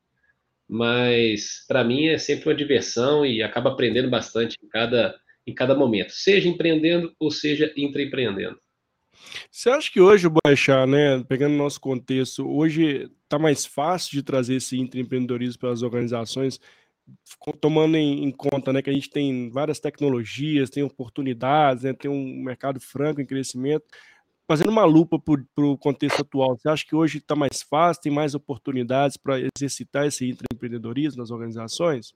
mas 0.67 1.63
para 1.67 1.83
mim 1.83 2.07
é 2.07 2.17
sempre 2.17 2.49
uma 2.49 2.55
diversão 2.55 3.23
e 3.23 3.43
acaba 3.43 3.69
aprendendo 3.69 4.09
bastante 4.09 4.57
em 4.63 4.67
cada, 4.67 5.15
em 5.45 5.53
cada 5.53 5.75
momento, 5.75 6.11
seja 6.11 6.49
empreendendo 6.49 7.13
ou 7.19 7.29
seja 7.29 7.71
intraempreendendo. 7.77 8.59
Você 9.51 9.69
acha 9.69 9.91
que 9.91 10.01
hoje 10.01 10.27
Baixar, 10.43 10.87
né, 10.87 11.23
pegando 11.29 11.53
o 11.53 11.57
nosso 11.57 11.79
contexto, 11.79 12.47
hoje 12.49 13.09
está 13.23 13.37
mais 13.37 13.63
fácil 13.63 14.11
de 14.11 14.23
trazer 14.23 14.55
esse 14.55 14.77
intraempreendedorismo 14.77 15.59
para 15.59 15.71
as 15.71 15.83
organizações, 15.83 16.59
tomando 17.61 17.95
em, 17.95 18.23
em, 18.23 18.31
conta 18.31 18.73
né, 18.73 18.81
que 18.81 18.89
a 18.89 18.93
gente 18.93 19.09
tem 19.09 19.51
várias 19.51 19.79
tecnologias, 19.79 20.71
tem 20.71 20.81
oportunidades, 20.81 21.83
né, 21.83 21.93
tem 21.93 22.09
um 22.09 22.43
mercado 22.43 22.79
franco 22.79 23.21
em 23.21 23.25
crescimento 23.25 23.85
fazendo 24.47 24.69
uma 24.69 24.85
lupa 24.85 25.19
para 25.19 25.65
o 25.65 25.77
contexto 25.77 26.21
atual, 26.21 26.57
você 26.57 26.69
acha 26.69 26.85
que 26.85 26.95
hoje 26.95 27.17
está 27.17 27.35
mais 27.35 27.61
fácil, 27.61 28.01
tem 28.01 28.11
mais 28.11 28.35
oportunidades 28.35 29.17
para 29.17 29.39
exercitar 29.57 30.05
esse 30.05 30.37
empreendedorismo 30.53 31.21
nas 31.21 31.31
organizações? 31.31 32.13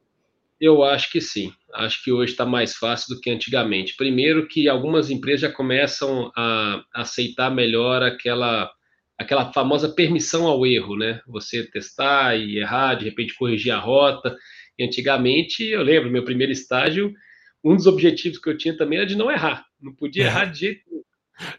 Eu 0.60 0.84
acho 0.84 1.10
que 1.12 1.22
sim. 1.22 1.54
Acho 1.74 2.04
que 2.04 2.12
hoje 2.12 2.34
está 2.34 2.46
mais 2.46 2.76
fácil 2.76 3.16
do 3.16 3.22
que 3.22 3.30
antigamente. 3.30 3.96
Primeiro 3.96 4.48
que 4.48 4.68
algumas 4.68 5.10
empresas 5.10 5.42
já 5.42 5.52
começam 5.52 6.32
a 6.36 6.84
aceitar 6.94 7.50
melhor 7.50 8.04
aquela 8.04 8.70
aquela 9.18 9.52
famosa 9.52 9.90
permissão 9.90 10.48
ao 10.48 10.66
erro, 10.66 10.96
né? 10.96 11.20
Você 11.28 11.70
testar 11.70 12.38
e 12.38 12.58
errar, 12.58 12.96
de 12.96 13.04
repente 13.04 13.36
corrigir 13.36 13.74
a 13.74 13.78
rota. 13.78 14.34
E 14.78 14.84
antigamente, 14.86 15.62
eu 15.66 15.84
lembro, 15.84 16.10
meu 16.10 16.24
primeiro 16.24 16.54
estágio, 16.54 17.14
um 17.62 17.76
dos 17.76 17.86
objetivos 17.86 18.40
que 18.40 18.50
eu 18.50 18.58
tinha 18.58 18.78
também 18.78 18.98
era 18.98 19.06
de 19.06 19.18
não 19.18 19.30
errar. 19.30 19.66
Não 19.82 19.94
podia 19.94 20.24
errar 20.24 20.46
de 20.46 20.60
jeito 20.60 20.82
nenhum. 20.90 21.04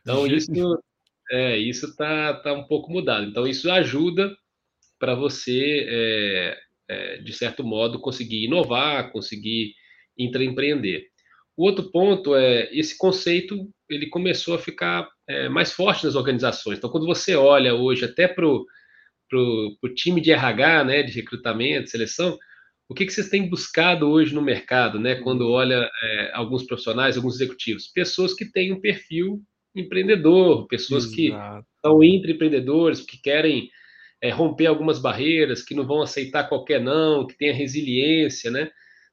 Então, 0.03 0.27
isso 0.29 0.51
É, 1.31 1.59
isso 1.59 1.87
está 1.87 2.35
tá 2.35 2.53
um 2.55 2.65
pouco 2.67 2.93
mudado. 2.93 3.27
Então, 3.27 3.47
isso 3.47 3.71
ajuda 3.71 4.37
para 4.99 5.15
você, 5.15 5.87
é, 5.89 6.59
é, 6.89 7.19
de 7.19 7.33
certo 7.33 7.65
modo, 7.65 8.01
conseguir 8.01 8.45
inovar, 8.47 9.13
conseguir 9.13 9.75
empreender. 10.19 11.07
O 11.57 11.65
outro 11.65 11.91
ponto 11.91 12.35
é 12.35 12.69
esse 12.73 12.97
conceito 12.99 13.57
ele 13.89 14.09
começou 14.09 14.55
a 14.55 14.59
ficar 14.59 15.09
é, 15.29 15.49
mais 15.49 15.73
forte 15.73 16.05
nas 16.05 16.15
organizações. 16.17 16.79
Então, 16.79 16.91
quando 16.91 17.07
você 17.07 17.35
olha 17.37 17.75
hoje 17.75 18.05
até 18.05 18.29
para 18.29 18.47
o 18.47 19.89
time 19.95 20.21
de 20.21 20.33
RH, 20.33 20.85
né, 20.85 21.03
de 21.03 21.13
recrutamento, 21.13 21.91
seleção, 21.91 22.39
o 22.89 22.95
que, 22.95 23.07
que 23.07 23.13
vocês 23.13 23.29
têm 23.29 23.49
buscado 23.49 24.09
hoje 24.11 24.35
no 24.35 24.43
mercado, 24.43 24.99
né, 24.99 25.17
quando 25.17 25.49
olha 25.51 25.91
é, 26.03 26.33
alguns 26.35 26.65
profissionais, 26.65 27.17
alguns 27.17 27.37
executivos? 27.37 27.89
Pessoas 27.89 28.35
que 28.35 28.45
têm 28.45 28.73
um 28.73 28.81
perfil 28.81 29.43
empreendedor, 29.75 30.67
pessoas 30.67 31.05
Exato. 31.05 31.17
que 31.17 31.33
são 31.85 32.03
empreendedores, 32.03 33.01
que 33.01 33.21
querem 33.21 33.71
é, 34.23 34.31
romper 34.31 34.67
algumas 34.67 34.99
barreiras, 34.99 35.63
que 35.63 35.75
não 35.75 35.87
vão 35.87 36.03
aceitar 36.03 36.49
qualquer 36.49 36.81
não, 36.81 37.27
que 37.27 37.37
tenha 37.37 37.55
resiliência, 37.55 38.51
né? 38.51 38.71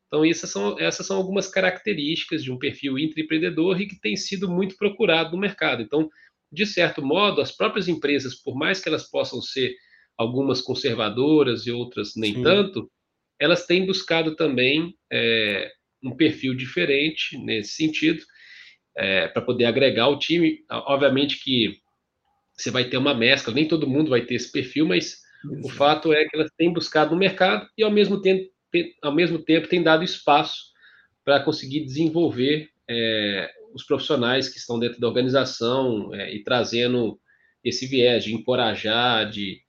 Então, 0.08 0.24
essas 0.24 0.50
são, 0.50 0.80
essas 0.80 1.06
são 1.06 1.18
algumas 1.18 1.48
características 1.48 2.44
de 2.44 2.52
um 2.52 2.58
perfil 2.58 2.98
empreendedor 2.98 3.80
e 3.80 3.88
que 3.88 4.00
tem 4.00 4.16
sido 4.16 4.50
muito 4.50 4.76
procurado 4.78 5.32
no 5.32 5.38
mercado. 5.38 5.82
Então, 5.82 6.10
de 6.52 6.66
certo 6.66 7.06
modo, 7.06 7.42
as 7.42 7.52
próprias 7.52 7.88
empresas, 7.88 8.36
por 8.36 8.56
mais 8.56 8.80
que 8.80 8.88
elas 8.88 9.10
possam 9.10 9.42
ser 9.42 9.76
algumas 10.18 10.62
conservadoras 10.62 11.68
e 11.68 11.72
outras 11.72 12.14
nem 12.16 12.36
Sim. 12.36 12.44
tanto, 12.44 12.90
elas 13.40 13.66
têm 13.66 13.86
buscado 13.86 14.36
também 14.36 14.96
é, 15.12 15.70
um 16.02 16.16
perfil 16.16 16.56
diferente 16.56 17.38
nesse 17.38 17.74
sentido, 17.74 18.24
é, 18.98 19.28
para 19.28 19.42
poder 19.42 19.66
agregar 19.66 20.08
o 20.08 20.18
time. 20.18 20.66
Obviamente 20.70 21.42
que 21.42 21.80
você 22.58 22.72
vai 22.72 22.86
ter 22.86 22.98
uma 22.98 23.14
mescla, 23.14 23.54
nem 23.54 23.68
todo 23.68 23.88
mundo 23.88 24.10
vai 24.10 24.22
ter 24.22 24.36
esse 24.36 24.52
perfil, 24.52 24.88
mas 24.88 25.22
Exato. 25.46 25.68
o 25.68 25.70
fato 25.70 26.14
é 26.14 26.26
que 26.26 26.36
elas 26.36 26.52
têm 26.58 26.74
buscado 26.74 27.12
no 27.12 27.20
mercado 27.20 27.68
e, 27.78 27.84
ao 27.84 27.92
mesmo 27.92 28.20
tempo, 28.22 28.50
ao 29.02 29.14
mesmo 29.14 29.40
tempo 29.40 29.68
tem 29.68 29.82
dado 29.82 30.04
espaço 30.04 30.72
para 31.24 31.40
conseguir 31.40 31.86
desenvolver 31.86 32.70
é, 32.90 33.50
os 33.74 33.84
profissionais 33.84 34.50
que 34.50 34.58
estão 34.58 34.80
dentro 34.80 35.00
da 35.00 35.08
organização 35.08 36.14
é, 36.14 36.34
e 36.34 36.44
trazendo 36.44 37.20
esse 37.64 37.86
viés 37.86 38.24
de 38.24 38.34
encorajar, 38.34 39.30
de 39.30 39.60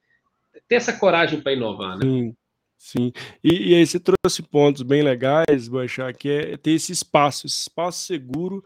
ter 0.66 0.76
essa 0.76 0.92
coragem 0.92 1.40
para 1.40 1.52
inovar, 1.52 1.99
né? 1.99 2.04
Sim, 2.04 2.37
sim. 2.78 3.12
E, 3.42 3.73
e, 3.73 3.75
aí 3.75 3.87
você 3.87 4.00
trouxe 4.00 4.42
pontos 4.42 4.82
bem 4.82 5.02
legais, 5.02 5.68
Boixá, 5.68 6.12
que 6.12 6.30
é 6.30 6.56
ter 6.56 6.73
esse 6.73 6.92
espaço, 6.92 7.47
esse 7.47 7.62
espaço 7.62 8.06
seguro 8.06 8.64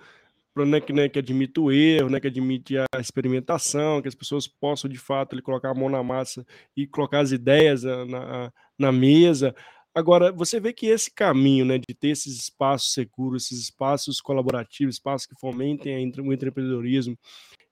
né, 0.56 0.80
que, 0.80 0.92
né, 0.92 1.09
que 1.09 1.18
admite 1.18 1.59
o 1.59 1.73
erro, 1.73 2.11
né, 2.11 2.21
que 2.21 2.26
admite 2.26 2.76
a 2.78 3.00
experimentação, 3.00 4.02
que 4.02 4.09
as 4.09 4.14
pessoas 4.14 4.47
possam 4.47 4.90
de 4.90 4.99
fato 4.99 5.35
ele, 5.35 5.42
colocar 5.42 5.71
a 5.71 5.75
mão 5.75 5.88
na 5.88 6.02
massa 6.02 6.47
e 6.76 6.87
colocar 6.87 7.21
as 7.21 7.32
ideias 7.32 7.82
na, 7.82 8.04
na, 8.04 8.52
na 8.78 8.92
mesa. 8.92 9.54
Agora, 9.94 10.32
você 10.32 10.59
vê 10.59 10.73
que 10.73 10.87
esse 10.87 11.11
caminho 11.11 11.64
né, 11.64 11.78
de 11.78 11.94
ter 11.94 12.09
esses 12.09 12.38
espaços 12.38 12.92
seguros, 12.92 13.44
esses 13.44 13.64
espaços 13.64 14.21
colaborativos, 14.21 14.94
espaços 14.94 15.26
que 15.26 15.38
fomentem 15.38 16.11
o 16.18 16.32
empreendedorismo, 16.32 17.16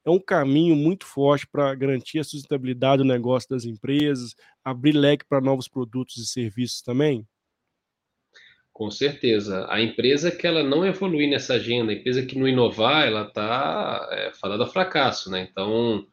é 0.05 0.11
um 0.11 0.19
caminho 0.19 0.75
muito 0.75 1.07
forte 1.07 1.47
para 1.47 1.75
garantir 1.75 2.19
a 2.19 2.25
sustentabilidade 2.25 3.03
do 3.03 3.09
negócio 3.09 3.49
das 3.49 3.65
empresas, 3.65 4.35
abrir 4.65 4.93
leque 4.93 5.25
para 5.27 5.41
novos 5.41 5.69
produtos 5.69 6.17
e 6.17 6.27
serviços 6.27 6.83
também? 6.83 7.27
Com 8.81 8.91
certeza. 8.91 9.67
A 9.69 9.79
empresa 9.79 10.31
que 10.31 10.47
ela 10.47 10.63
não 10.63 10.87
evoluir 10.87 11.29
nessa 11.29 11.53
agenda, 11.53 11.93
a 11.93 11.95
empresa 11.95 12.25
que 12.25 12.39
não 12.39 12.49
inovar, 12.49 13.07
ela 13.07 13.27
está 13.27 14.09
é, 14.11 14.33
falando 14.41 14.63
a 14.63 14.67
fracasso, 14.67 15.31
né? 15.31 15.47
Então, 15.53 16.07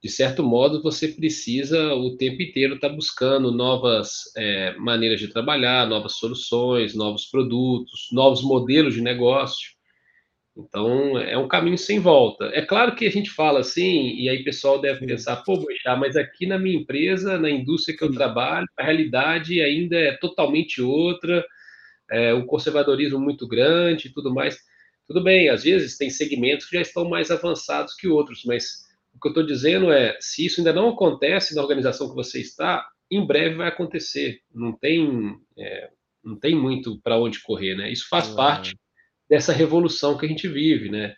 de 0.00 0.08
certo 0.08 0.40
modo, 0.40 0.80
você 0.80 1.08
precisa 1.08 1.92
o 1.92 2.16
tempo 2.16 2.40
inteiro 2.40 2.76
estar 2.76 2.88
tá 2.90 2.94
buscando 2.94 3.50
novas 3.50 4.32
é, 4.36 4.76
maneiras 4.76 5.18
de 5.18 5.26
trabalhar, 5.26 5.88
novas 5.88 6.12
soluções, 6.12 6.94
novos 6.94 7.26
produtos, 7.26 8.06
novos 8.12 8.44
modelos 8.44 8.94
de 8.94 9.00
negócio. 9.00 9.70
Então, 10.56 11.18
é 11.18 11.36
um 11.36 11.48
caminho 11.48 11.76
sem 11.76 11.98
volta. 11.98 12.44
É 12.54 12.62
claro 12.62 12.94
que 12.94 13.06
a 13.06 13.10
gente 13.10 13.28
fala 13.28 13.58
assim, 13.58 14.14
e 14.14 14.28
aí 14.28 14.40
o 14.40 14.44
pessoal 14.44 14.80
deve 14.80 15.04
pensar, 15.04 15.42
pô, 15.42 15.56
Boixá, 15.56 15.96
mas 15.96 16.14
aqui 16.14 16.46
na 16.46 16.60
minha 16.60 16.76
empresa, 16.76 17.40
na 17.40 17.50
indústria 17.50 17.98
que 17.98 18.04
eu 18.04 18.12
trabalho, 18.12 18.68
a 18.78 18.84
realidade 18.84 19.60
ainda 19.60 19.98
é 19.98 20.12
totalmente 20.12 20.80
outra, 20.80 21.44
é 22.14 22.34
um 22.34 22.46
conservadorismo 22.46 23.18
muito 23.18 23.46
grande 23.46 24.08
e 24.08 24.12
tudo 24.12 24.32
mais. 24.32 24.58
Tudo 25.06 25.22
bem, 25.22 25.48
às 25.48 25.64
vezes 25.64 25.98
tem 25.98 26.08
segmentos 26.08 26.66
que 26.66 26.76
já 26.76 26.82
estão 26.82 27.08
mais 27.08 27.30
avançados 27.30 27.94
que 27.94 28.08
outros, 28.08 28.42
mas 28.44 28.84
o 29.14 29.20
que 29.20 29.28
eu 29.28 29.30
estou 29.30 29.46
dizendo 29.46 29.92
é, 29.92 30.16
se 30.20 30.46
isso 30.46 30.60
ainda 30.60 30.72
não 30.72 30.90
acontece 30.90 31.54
na 31.54 31.62
organização 31.62 32.08
que 32.08 32.14
você 32.14 32.40
está, 32.40 32.86
em 33.10 33.26
breve 33.26 33.56
vai 33.56 33.68
acontecer. 33.68 34.40
Não 34.52 34.72
tem, 34.72 35.36
é, 35.58 35.90
não 36.24 36.38
tem 36.38 36.54
muito 36.54 37.00
para 37.02 37.18
onde 37.18 37.42
correr, 37.42 37.76
né? 37.76 37.92
Isso 37.92 38.08
faz 38.08 38.28
uhum. 38.28 38.36
parte 38.36 38.76
dessa 39.28 39.52
revolução 39.52 40.16
que 40.16 40.24
a 40.24 40.28
gente 40.28 40.48
vive, 40.48 40.88
né? 40.90 41.14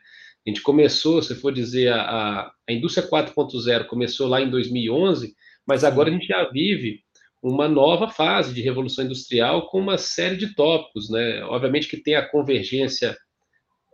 A 0.46 0.50
gente 0.50 0.62
começou, 0.62 1.22
se 1.22 1.34
for 1.34 1.52
dizer, 1.52 1.92
a, 1.92 2.50
a 2.68 2.72
indústria 2.72 3.06
4.0 3.06 3.86
começou 3.86 4.28
lá 4.28 4.40
em 4.40 4.50
2011, 4.50 5.34
mas 5.66 5.84
agora 5.84 6.08
a 6.08 6.12
gente 6.12 6.26
já 6.26 6.48
vive 6.50 7.02
uma 7.48 7.68
nova 7.68 8.08
fase 8.08 8.52
de 8.52 8.60
revolução 8.60 9.04
industrial 9.04 9.68
com 9.68 9.78
uma 9.78 9.96
série 9.96 10.36
de 10.36 10.54
tópicos, 10.54 11.08
né? 11.08 11.44
Obviamente 11.44 11.88
que 11.88 11.96
tem 11.96 12.16
a 12.16 12.28
convergência 12.28 13.16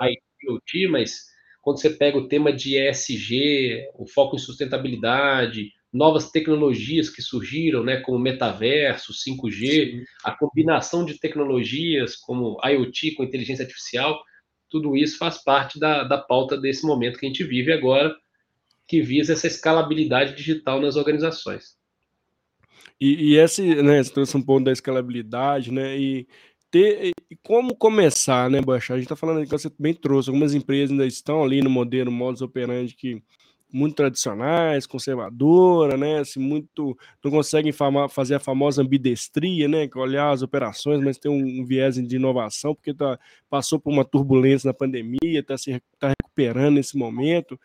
IoT, 0.01 0.89
mas 0.89 1.21
quando 1.61 1.81
você 1.81 1.91
pega 1.91 2.17
o 2.19 2.29
tema 2.29 2.53
de 2.53 2.77
ESG, 2.79 3.89
o 3.95 4.07
foco 4.07 4.37
em 4.37 4.39
sustentabilidade, 4.39 5.71
novas 5.93 6.31
tecnologias 6.31 7.11
que 7.11 7.21
surgiram, 7.21 7.85
né, 7.85 7.99
como 7.99 8.19
metaverso, 8.19 9.13
5G, 9.13 9.91
Sim. 9.91 10.05
a 10.25 10.33
combinação 10.33 11.05
de 11.05 11.19
tecnologias 11.19 12.17
como 12.17 12.59
IoT 12.65 13.13
com 13.13 13.23
inteligência 13.23 13.65
artificial, 13.65 14.19
tudo 14.71 14.97
isso 14.97 15.19
faz 15.19 15.45
parte 15.45 15.79
da, 15.79 16.03
da 16.05 16.17
pauta 16.17 16.57
desse 16.57 16.87
momento 16.87 17.19
que 17.19 17.27
a 17.27 17.29
gente 17.29 17.45
vive 17.45 17.71
agora, 17.71 18.17
que 18.89 19.03
visa 19.03 19.35
essa 19.35 19.47
escalabilidade 19.47 20.35
digital 20.35 20.81
nas 20.81 20.97
organizações. 20.97 21.82
E, 23.03 23.33
e 23.33 23.37
esse, 23.37 23.83
né, 23.83 24.01
você 24.01 24.13
trouxe 24.13 24.37
um 24.37 24.43
ponto 24.43 24.65
da 24.65 24.71
escalabilidade, 24.71 25.73
né, 25.73 25.99
e 25.99 26.25
ter 26.71 27.11
e 27.29 27.37
como 27.43 27.75
começar, 27.75 28.49
né, 28.49 28.61
Bocha? 28.61 28.95
A 28.95 28.97
gente 28.97 29.07
está 29.07 29.17
falando 29.17 29.45
que 29.45 29.51
você 29.51 29.69
bem 29.77 29.93
trouxe, 29.93 30.31
algumas 30.31 30.55
empresas 30.55 30.93
ainda 30.93 31.05
estão 31.05 31.43
ali 31.43 31.61
no 31.61 31.69
modelo 31.69 32.13
modus 32.13 32.43
operandi 32.43 32.95
que 32.95 33.21
muito 33.73 33.97
tradicionais, 33.97 34.87
conservadora, 34.87 35.97
né, 35.97 36.21
assim, 36.21 36.39
muito 36.39 36.97
não 37.25 37.31
conseguem 37.33 37.73
fazer 38.09 38.37
a 38.37 38.39
famosa 38.39 38.83
ambidestria, 38.83 39.67
né, 39.67 39.89
que 39.89 39.99
é 39.99 40.01
olhar 40.01 40.31
as 40.31 40.43
operações, 40.43 41.03
mas 41.03 41.19
tem 41.19 41.29
um, 41.29 41.63
um 41.63 41.65
viés 41.65 41.97
de 41.97 42.17
inovação, 42.17 42.73
porque 42.73 42.95
tá, 42.95 43.19
passou 43.51 43.81
por 43.81 43.93
uma 43.93 44.05
turbulência 44.05 44.69
na 44.69 44.75
pandemia, 44.75 45.41
está 45.41 45.59
se 45.59 45.83
tá 45.99 46.11
recuperando 46.11 46.75
nesse 46.75 46.97
momento, 46.97 47.59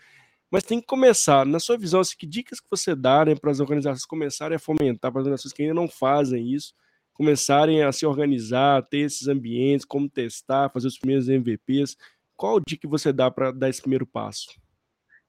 mas 0.51 0.63
tem 0.63 0.79
que 0.79 0.87
começar, 0.87 1.45
na 1.45 1.59
sua 1.59 1.77
visão, 1.77 1.99
assim, 1.99 2.15
que 2.17 2.25
dicas 2.25 2.59
que 2.59 2.67
você 2.69 2.95
dá 2.95 3.25
né, 3.25 3.35
para 3.35 3.51
as 3.51 3.59
organizações 3.59 4.05
começarem 4.05 4.55
a 4.55 4.59
fomentar, 4.59 5.11
para 5.11 5.21
as 5.21 5.25
organizações 5.25 5.53
que 5.53 5.61
ainda 5.61 5.73
não 5.73 5.87
fazem 5.87 6.53
isso, 6.53 6.73
começarem 7.13 7.81
a 7.81 7.91
se 7.91 8.05
organizar, 8.05 8.83
ter 8.83 8.99
esses 8.99 9.27
ambientes, 9.27 9.85
como 9.85 10.09
testar, 10.09 10.69
fazer 10.69 10.87
os 10.87 10.97
primeiros 10.97 11.27
MVPs. 11.27 11.97
Qual 12.35 12.59
dica 12.59 12.81
que 12.81 12.87
você 12.87 13.11
dá 13.11 13.29
para 13.29 13.51
dar 13.51 13.69
esse 13.69 13.81
primeiro 13.81 14.05
passo? 14.05 14.47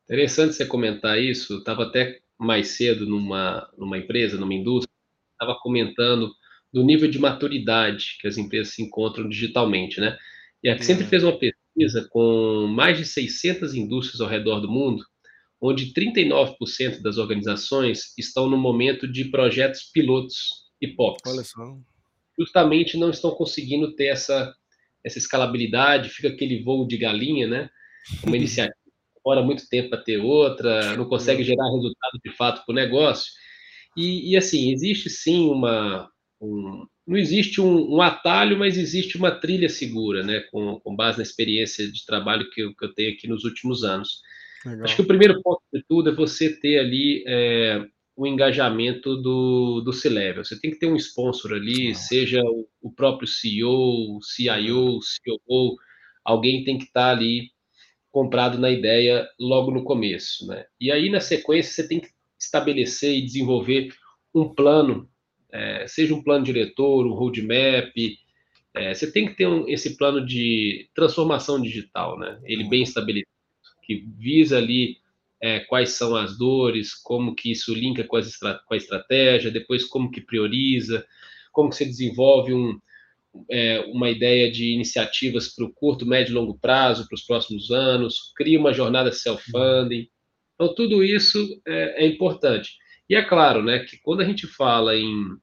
Interessante 0.04 0.54
você 0.54 0.66
comentar 0.66 1.18
isso. 1.18 1.58
Estava 1.58 1.84
até 1.84 2.20
mais 2.38 2.76
cedo 2.76 3.06
numa, 3.06 3.68
numa 3.76 3.98
empresa, 3.98 4.38
numa 4.38 4.54
indústria, 4.54 4.92
estava 5.32 5.58
comentando 5.60 6.30
do 6.72 6.84
nível 6.84 7.10
de 7.10 7.18
maturidade 7.18 8.18
que 8.20 8.28
as 8.28 8.36
empresas 8.36 8.74
se 8.74 8.82
encontram 8.82 9.28
digitalmente, 9.28 10.00
né? 10.00 10.16
E 10.62 10.68
a 10.68 10.80
sempre 10.80 11.04
uhum. 11.04 11.08
fez 11.08 11.24
uma 11.24 11.32
pesquisa 11.32 11.57
com 12.10 12.66
mais 12.66 12.98
de 12.98 13.04
600 13.04 13.74
indústrias 13.74 14.20
ao 14.20 14.28
redor 14.28 14.60
do 14.60 14.70
mundo, 14.70 15.04
onde 15.60 15.92
39% 15.92 17.02
das 17.02 17.18
organizações 17.18 18.12
estão 18.16 18.48
no 18.48 18.56
momento 18.56 19.06
de 19.10 19.24
projetos 19.26 19.90
pilotos 19.92 20.68
e 20.80 20.88
POCs. 20.88 21.22
Olha 21.26 21.44
só. 21.44 21.78
Justamente 22.38 22.96
não 22.96 23.10
estão 23.10 23.32
conseguindo 23.32 23.94
ter 23.94 24.06
essa, 24.06 24.54
essa 25.04 25.18
escalabilidade, 25.18 26.10
fica 26.10 26.28
aquele 26.28 26.62
voo 26.62 26.86
de 26.86 26.96
galinha, 26.96 27.48
né? 27.48 27.70
Uma 28.24 28.36
iniciativa 28.36 28.78
demora 29.28 29.42
muito 29.42 29.68
tempo 29.68 29.90
para 29.90 30.02
ter 30.02 30.18
outra, 30.18 30.96
não 30.96 31.04
consegue 31.04 31.44
gerar 31.44 31.64
resultado 31.64 32.18
de 32.24 32.30
fato 32.32 32.64
para 32.64 32.72
o 32.72 32.74
negócio. 32.74 33.30
E, 33.96 34.32
e, 34.32 34.36
assim, 34.36 34.72
existe 34.72 35.10
sim 35.10 35.50
uma. 35.50 36.08
Um, 36.40 36.86
não 37.08 37.16
existe 37.16 37.58
um, 37.58 37.94
um, 37.94 38.02
atalho, 38.02 38.58
mas 38.58 38.76
existe 38.76 39.16
uma 39.16 39.30
trilha 39.30 39.70
segura, 39.70 40.22
né? 40.22 40.40
Com, 40.52 40.78
com 40.78 40.94
base 40.94 41.16
na 41.16 41.22
experiência 41.22 41.90
de 41.90 42.04
trabalho 42.04 42.50
que 42.50 42.60
eu, 42.60 42.74
que 42.76 42.84
eu 42.84 42.92
tenho 42.92 43.14
aqui 43.14 43.26
nos 43.26 43.44
últimos 43.44 43.82
anos. 43.82 44.20
Legal. 44.62 44.84
Acho 44.84 44.96
que 44.96 45.02
o 45.02 45.06
primeiro 45.06 45.40
ponto 45.42 45.62
de 45.72 45.82
tudo 45.88 46.10
é 46.10 46.14
você 46.14 46.54
ter 46.60 46.78
ali 46.78 47.24
é, 47.26 47.82
o 48.14 48.26
engajamento 48.26 49.16
do, 49.16 49.80
do 49.80 49.90
C-Level. 49.90 50.44
Você 50.44 50.60
tem 50.60 50.70
que 50.70 50.78
ter 50.78 50.86
um 50.86 50.96
sponsor 50.96 51.54
ali, 51.54 51.94
seja 51.94 52.42
o, 52.42 52.68
o, 52.82 52.92
próprio 52.92 53.26
CEO, 53.26 54.18
CIO, 54.20 54.98
COO, 55.24 55.76
alguém 56.22 56.62
tem 56.62 56.76
que 56.76 56.84
estar 56.84 57.06
tá 57.06 57.10
ali 57.10 57.48
comprado 58.10 58.58
na 58.58 58.70
ideia 58.70 59.26
logo 59.40 59.70
no 59.70 59.82
começo, 59.82 60.46
né? 60.46 60.66
E 60.78 60.92
aí 60.92 61.08
na 61.08 61.20
sequência 61.20 61.72
você 61.72 61.88
tem 61.88 62.00
que 62.00 62.08
estabelecer 62.38 63.16
e 63.16 63.24
desenvolver 63.24 63.94
um 64.34 64.52
plano, 64.52 65.08
é, 65.52 65.86
seja 65.86 66.14
um 66.14 66.22
plano 66.22 66.44
diretor, 66.44 67.06
um 67.06 67.14
roadmap, 67.14 67.92
é, 68.74 68.94
você 68.94 69.10
tem 69.10 69.26
que 69.26 69.34
ter 69.34 69.46
um, 69.46 69.68
esse 69.68 69.96
plano 69.96 70.24
de 70.24 70.88
transformação 70.94 71.60
digital, 71.60 72.18
né? 72.18 72.38
Ele 72.44 72.68
bem 72.68 72.82
estabelecido, 72.82 73.28
que 73.82 74.04
visa 74.16 74.58
ali 74.58 74.98
é, 75.40 75.60
quais 75.60 75.90
são 75.90 76.14
as 76.14 76.36
dores, 76.36 76.94
como 76.94 77.34
que 77.34 77.50
isso 77.50 77.72
linka 77.72 78.04
com, 78.04 78.18
estra 78.18 78.60
com, 78.66 78.74
a 78.74 78.76
estratégia, 78.76 79.50
depois 79.50 79.84
como 79.84 80.10
que 80.10 80.20
prioriza, 80.20 81.06
como 81.52 81.70
que 81.70 81.76
você 81.76 81.84
desenvolve 81.84 82.52
um, 82.52 82.78
é, 83.50 83.80
uma 83.92 84.10
ideia 84.10 84.50
de 84.50 84.72
iniciativas 84.72 85.48
para 85.48 85.64
o 85.64 85.72
curto, 85.72 86.06
médio 86.06 86.32
e 86.32 86.34
longo 86.34 86.58
prazo, 86.58 87.06
para 87.06 87.14
os 87.14 87.22
próximos 87.22 87.70
anos, 87.70 88.32
cria 88.36 88.58
uma 88.58 88.72
jornada 88.72 89.12
self-funding. 89.12 90.08
Então, 90.54 90.74
tudo 90.74 91.04
isso 91.04 91.60
é, 91.66 92.04
é, 92.04 92.06
importante. 92.06 92.76
E 93.08 93.14
é 93.14 93.22
claro, 93.22 93.62
né, 93.62 93.80
que 93.80 93.98
quando 93.98 94.20
a 94.20 94.24
gente 94.24 94.46
fala 94.46 94.96
em, 94.96 95.36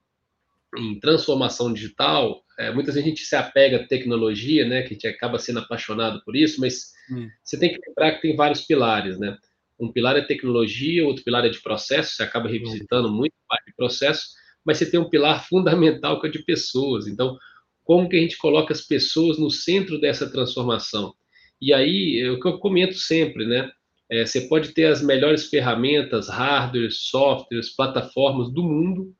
em 0.77 0.99
transformação 0.99 1.73
digital, 1.73 2.43
é, 2.59 2.71
muitas 2.71 2.95
vezes 2.95 3.05
a 3.05 3.09
gente 3.09 3.25
se 3.25 3.35
apega 3.35 3.77
à 3.77 3.87
tecnologia, 3.87 4.67
né, 4.67 4.81
que 4.81 4.89
a 4.89 4.93
gente 4.93 5.07
acaba 5.07 5.39
sendo 5.39 5.59
apaixonado 5.59 6.21
por 6.23 6.35
isso, 6.35 6.61
mas 6.61 6.91
hum. 7.11 7.27
você 7.43 7.57
tem 7.57 7.73
que 7.73 7.79
lembrar 7.87 8.13
que 8.13 8.21
tem 8.21 8.35
vários 8.35 8.61
pilares, 8.61 9.19
né? 9.19 9.37
Um 9.79 9.91
pilar 9.91 10.15
é 10.15 10.21
tecnologia, 10.21 11.05
outro 11.05 11.23
pilar 11.23 11.45
é 11.45 11.49
de 11.49 11.61
processo, 11.61 12.15
você 12.15 12.23
acaba 12.23 12.47
revisitando 12.47 13.11
muito 13.11 13.33
parte 13.47 13.65
de 13.65 13.75
processo, 13.75 14.27
mas 14.63 14.77
você 14.77 14.89
tem 14.89 14.99
um 14.99 15.09
pilar 15.09 15.45
fundamental 15.49 16.19
que 16.21 16.27
é 16.27 16.29
de 16.29 16.39
pessoas. 16.39 17.07
Então, 17.07 17.37
como 17.83 18.07
que 18.07 18.15
a 18.15 18.19
gente 18.19 18.37
coloca 18.37 18.73
as 18.73 18.81
pessoas 18.81 19.37
no 19.37 19.51
centro 19.51 19.99
dessa 19.99 20.29
transformação? 20.29 21.13
E 21.61 21.73
aí, 21.73 22.21
é 22.21 22.31
o 22.31 22.39
que 22.39 22.47
eu 22.47 22.57
comento 22.59 22.95
sempre, 22.95 23.45
né? 23.45 23.69
É, 24.11 24.25
você 24.25 24.41
pode 24.41 24.73
ter 24.73 24.85
as 24.85 25.01
melhores 25.01 25.47
ferramentas, 25.47 26.29
hardwares, 26.29 27.07
softwares, 27.07 27.75
plataformas 27.75 28.51
do 28.51 28.63
mundo, 28.63 29.15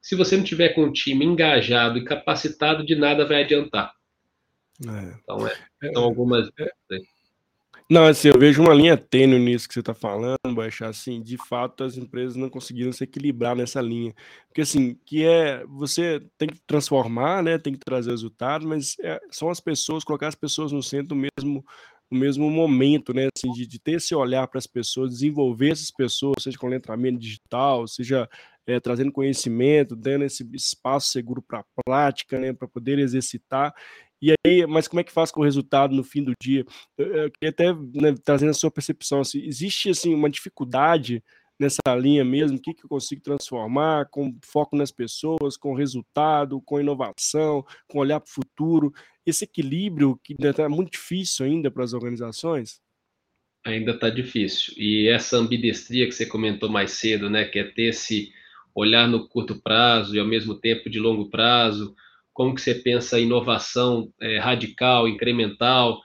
se 0.00 0.16
você 0.16 0.36
não 0.36 0.44
tiver 0.44 0.70
com 0.70 0.84
um 0.84 0.92
time 0.92 1.24
engajado 1.24 1.98
e 1.98 2.04
capacitado, 2.04 2.84
de 2.84 2.94
nada 2.94 3.26
vai 3.26 3.42
adiantar. 3.44 3.92
É. 4.86 5.14
Então, 5.22 5.46
é, 5.46 5.54
são 5.92 6.04
algumas. 6.04 6.48
É, 6.58 6.70
não, 7.90 8.06
assim, 8.06 8.28
eu 8.28 8.38
vejo 8.38 8.62
uma 8.62 8.72
linha 8.72 8.96
tênue 8.96 9.40
nisso 9.40 9.66
que 9.66 9.74
você 9.74 9.80
está 9.80 9.92
falando, 9.92 10.38
Baixa, 10.54 10.86
assim, 10.86 11.20
de 11.20 11.36
fato 11.36 11.82
as 11.82 11.96
empresas 11.96 12.36
não 12.36 12.48
conseguiram 12.48 12.92
se 12.92 13.02
equilibrar 13.02 13.56
nessa 13.56 13.80
linha. 13.80 14.14
Porque, 14.46 14.60
assim, 14.60 14.96
que 15.04 15.26
é, 15.26 15.66
você 15.66 16.22
tem 16.38 16.48
que 16.48 16.60
transformar, 16.66 17.42
né, 17.42 17.58
tem 17.58 17.72
que 17.72 17.80
trazer 17.80 18.12
resultados, 18.12 18.64
mas 18.64 18.96
é, 19.00 19.20
são 19.32 19.50
as 19.50 19.58
pessoas, 19.58 20.04
colocar 20.04 20.28
as 20.28 20.36
pessoas 20.36 20.70
no 20.70 20.82
centro 20.82 21.16
mesmo, 21.16 21.66
no 22.10 22.18
mesmo 22.18 22.50
momento, 22.50 23.14
né, 23.14 23.28
assim, 23.34 23.52
de, 23.52 23.66
de 23.66 23.78
ter 23.78 23.92
esse 23.92 24.14
olhar 24.14 24.46
para 24.48 24.58
as 24.58 24.66
pessoas, 24.66 25.10
desenvolver 25.10 25.70
essas 25.70 25.90
pessoas, 25.90 26.42
seja 26.42 26.58
com 26.58 26.66
letramento 26.66 27.18
digital, 27.18 27.86
seja 27.86 28.28
é, 28.66 28.80
trazendo 28.80 29.12
conhecimento, 29.12 29.94
dando 29.94 30.24
esse 30.24 30.48
espaço 30.54 31.08
seguro 31.10 31.42
para 31.42 31.60
a 31.60 31.82
prática, 31.84 32.38
né, 32.38 32.52
para 32.52 32.68
poder 32.68 32.98
exercitar, 32.98 33.74
e 34.22 34.34
aí, 34.46 34.66
mas 34.66 34.86
como 34.86 35.00
é 35.00 35.04
que 35.04 35.12
faz 35.12 35.30
com 35.30 35.40
o 35.40 35.44
resultado 35.44 35.94
no 35.94 36.04
fim 36.04 36.22
do 36.22 36.32
dia? 36.42 36.64
Eu, 36.98 37.06
eu 37.06 37.30
queria 37.30 37.50
até 37.50 37.72
né, 37.72 38.14
trazendo 38.22 38.50
a 38.50 38.54
sua 38.54 38.70
percepção, 38.70 39.20
assim, 39.20 39.40
existe 39.40 39.88
assim 39.88 40.14
uma 40.14 40.28
dificuldade 40.28 41.24
nessa 41.60 41.94
linha 41.94 42.24
mesmo? 42.24 42.56
O 42.56 42.60
que, 42.60 42.72
que 42.72 42.84
eu 42.84 42.88
consigo 42.88 43.20
transformar 43.20 44.06
com 44.06 44.34
foco 44.42 44.74
nas 44.74 44.90
pessoas, 44.90 45.56
com 45.56 45.74
resultado, 45.74 46.60
com 46.62 46.80
inovação, 46.80 47.64
com 47.86 47.98
olhar 47.98 48.18
para 48.18 48.30
o 48.30 48.32
futuro? 48.32 48.92
Esse 49.26 49.44
equilíbrio 49.44 50.18
que 50.24 50.34
está 50.38 50.68
muito 50.68 50.92
difícil 50.92 51.44
ainda 51.44 51.70
para 51.70 51.84
as 51.84 51.92
organizações? 51.92 52.80
Ainda 53.64 53.92
está 53.92 54.08
difícil. 54.08 54.72
E 54.78 55.06
essa 55.08 55.36
ambidestria 55.36 56.06
que 56.06 56.12
você 56.12 56.24
comentou 56.24 56.70
mais 56.70 56.92
cedo, 56.92 57.28
né, 57.28 57.44
que 57.44 57.58
é 57.58 57.64
ter 57.64 57.90
esse 57.90 58.32
olhar 58.74 59.06
no 59.06 59.28
curto 59.28 59.60
prazo 59.60 60.16
e 60.16 60.18
ao 60.18 60.26
mesmo 60.26 60.54
tempo 60.54 60.88
de 60.88 60.98
longo 60.98 61.28
prazo, 61.28 61.94
como 62.32 62.54
que 62.54 62.62
você 62.62 62.74
pensa 62.74 63.20
inovação 63.20 64.10
é, 64.18 64.38
radical, 64.38 65.06
incremental, 65.06 66.00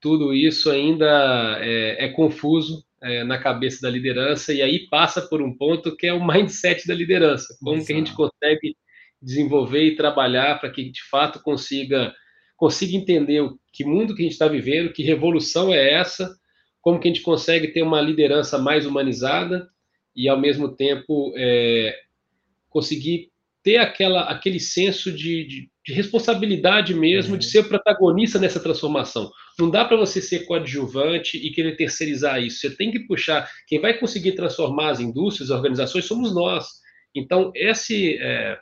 tudo 0.00 0.34
isso 0.34 0.70
ainda 0.70 1.58
é, 1.60 2.06
é 2.06 2.08
confuso 2.08 2.85
é, 3.06 3.24
na 3.24 3.38
cabeça 3.38 3.80
da 3.82 3.90
liderança 3.90 4.52
e 4.52 4.60
aí 4.60 4.88
passa 4.88 5.22
por 5.22 5.40
um 5.40 5.56
ponto 5.56 5.96
que 5.96 6.06
é 6.06 6.12
o 6.12 6.26
mindset 6.26 6.86
da 6.86 6.94
liderança, 6.94 7.56
como 7.60 7.76
Exato. 7.76 7.86
que 7.86 7.92
a 7.92 7.96
gente 7.96 8.12
consegue 8.12 8.76
desenvolver 9.20 9.84
e 9.84 9.96
trabalhar 9.96 10.58
para 10.60 10.70
que 10.70 10.90
de 10.90 11.02
fato 11.08 11.40
consiga 11.42 12.14
consiga 12.56 12.96
entender 12.96 13.40
o 13.40 13.58
que 13.72 13.84
mundo 13.84 14.14
que 14.14 14.22
a 14.22 14.24
gente 14.24 14.32
está 14.32 14.48
vivendo, 14.48 14.92
que 14.92 15.02
revolução 15.02 15.72
é 15.74 15.92
essa, 15.92 16.34
como 16.80 16.98
que 16.98 17.06
a 17.06 17.12
gente 17.12 17.22
consegue 17.22 17.68
ter 17.68 17.82
uma 17.82 18.00
liderança 18.00 18.58
mais 18.58 18.86
humanizada 18.86 19.68
e 20.14 20.28
ao 20.28 20.40
mesmo 20.40 20.74
tempo 20.74 21.34
é, 21.36 21.94
conseguir 22.70 23.30
ter 23.62 23.76
aquela, 23.76 24.22
aquele 24.22 24.58
senso 24.58 25.12
de, 25.12 25.44
de, 25.44 25.70
de 25.86 25.92
responsabilidade 25.92 26.92
mesmo, 26.94 27.34
uhum. 27.34 27.38
de 27.38 27.46
ser 27.46 27.68
protagonista 27.68 28.40
nessa 28.40 28.58
transformação. 28.58 29.30
Não 29.56 29.70
dá 29.70 29.84
para 29.84 29.96
você 29.96 30.20
ser 30.20 30.44
coadjuvante 30.44 31.36
e 31.36 31.52
querer 31.52 31.76
terceirizar 31.76 32.42
isso. 32.42 32.58
Você 32.58 32.76
tem 32.76 32.90
que 32.90 33.06
puxar. 33.06 33.48
Quem 33.68 33.80
vai 33.80 33.96
conseguir 33.96 34.32
transformar 34.32 34.90
as 34.90 35.00
indústrias, 35.00 35.50
as 35.50 35.56
organizações, 35.56 36.04
somos 36.04 36.34
nós. 36.34 36.66
Então, 37.14 37.52
esse, 37.54 38.18
é, 38.20 38.58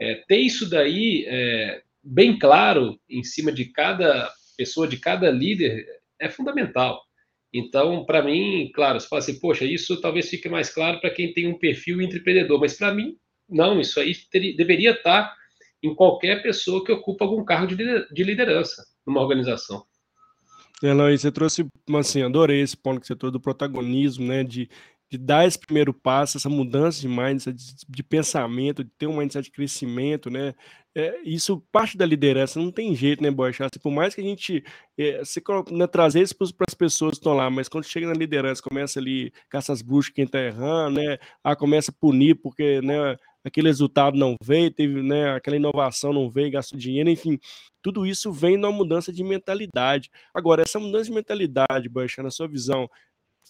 é, 0.00 0.14
ter 0.26 0.38
isso 0.38 0.68
daí 0.68 1.24
é, 1.28 1.80
bem 2.02 2.36
claro 2.36 2.98
em 3.08 3.22
cima 3.22 3.52
de 3.52 3.66
cada 3.66 4.28
pessoa, 4.56 4.88
de 4.88 4.96
cada 4.96 5.30
líder, 5.30 5.86
é 6.20 6.28
fundamental. 6.28 7.00
Então, 7.54 8.04
para 8.04 8.20
mim, 8.20 8.68
claro, 8.74 8.98
você 8.98 9.06
fala 9.06 9.20
assim, 9.20 9.38
poxa, 9.38 9.64
isso 9.64 10.00
talvez 10.00 10.28
fique 10.28 10.48
mais 10.48 10.70
claro 10.70 11.00
para 11.00 11.10
quem 11.10 11.32
tem 11.32 11.46
um 11.46 11.56
perfil 11.56 12.02
empreendedor, 12.02 12.60
mas 12.60 12.76
para 12.76 12.92
mim, 12.92 13.14
não, 13.48 13.80
isso 13.80 13.98
aí 14.00 14.12
ter, 14.30 14.54
deveria 14.54 14.90
estar 14.90 15.32
em 15.82 15.94
qualquer 15.94 16.42
pessoa 16.42 16.84
que 16.84 16.92
ocupa 16.92 17.24
algum 17.24 17.44
cargo 17.44 17.74
de 17.74 18.24
liderança 18.24 18.84
numa 19.06 19.20
organização. 19.20 19.84
Eloy, 20.82 21.16
você 21.16 21.32
trouxe, 21.32 21.66
assim, 21.98 22.22
adorei 22.22 22.60
esse 22.60 22.76
ponto 22.76 23.00
que 23.00 23.06
você 23.06 23.16
trouxe 23.16 23.32
do 23.32 23.40
protagonismo, 23.40 24.26
né, 24.26 24.44
de, 24.44 24.68
de 25.10 25.18
dar 25.18 25.46
esse 25.46 25.58
primeiro 25.58 25.92
passo, 25.92 26.36
essa 26.36 26.48
mudança 26.48 27.00
de 27.00 27.08
mindset, 27.08 27.56
de, 27.56 27.74
de 27.88 28.02
pensamento, 28.02 28.84
de 28.84 28.90
ter 28.96 29.06
um 29.06 29.16
mindset 29.16 29.44
de 29.44 29.50
crescimento, 29.50 30.30
né? 30.30 30.54
É, 30.94 31.20
isso 31.24 31.62
parte 31.70 31.96
da 31.96 32.04
liderança, 32.04 32.58
não 32.58 32.72
tem 32.72 32.94
jeito, 32.94 33.22
né, 33.22 33.30
Bocha? 33.30 33.64
Assim, 33.64 33.78
por 33.80 33.90
mais 33.92 34.14
que 34.14 34.20
a 34.20 34.24
gente 34.24 34.64
é, 34.98 35.22
né, 35.70 35.86
trazer 35.86 36.22
isso 36.22 36.34
para 36.36 36.66
as 36.66 36.74
pessoas 36.74 37.12
que 37.12 37.18
estão 37.18 37.34
lá, 37.34 37.48
mas 37.48 37.68
quando 37.68 37.84
chega 37.84 38.06
na 38.06 38.14
liderança, 38.14 38.62
começa 38.62 38.98
ali 38.98 39.32
caça 39.48 39.72
as 39.72 39.80
bruxas 39.82 40.12
quem 40.12 40.24
está 40.24 40.40
errando, 40.40 41.00
né? 41.00 41.18
Ah, 41.42 41.56
começa 41.56 41.90
a 41.90 41.94
punir 41.94 42.34
porque, 42.36 42.80
né, 42.82 43.16
aquele 43.48 43.68
resultado 43.68 44.16
não 44.16 44.36
veio, 44.42 44.70
teve, 44.70 45.02
né, 45.02 45.34
aquela 45.34 45.56
inovação 45.56 46.12
não 46.12 46.30
veio, 46.30 46.52
gastou 46.52 46.78
dinheiro, 46.78 47.10
enfim, 47.10 47.38
tudo 47.82 48.06
isso 48.06 48.32
vem 48.32 48.56
numa 48.56 48.72
mudança 48.72 49.12
de 49.12 49.24
mentalidade. 49.24 50.10
Agora, 50.32 50.62
essa 50.62 50.78
mudança 50.78 51.06
de 51.06 51.12
mentalidade, 51.12 51.88
Bocha, 51.88 52.22
na 52.22 52.30
sua 52.30 52.48
visão, 52.48 52.88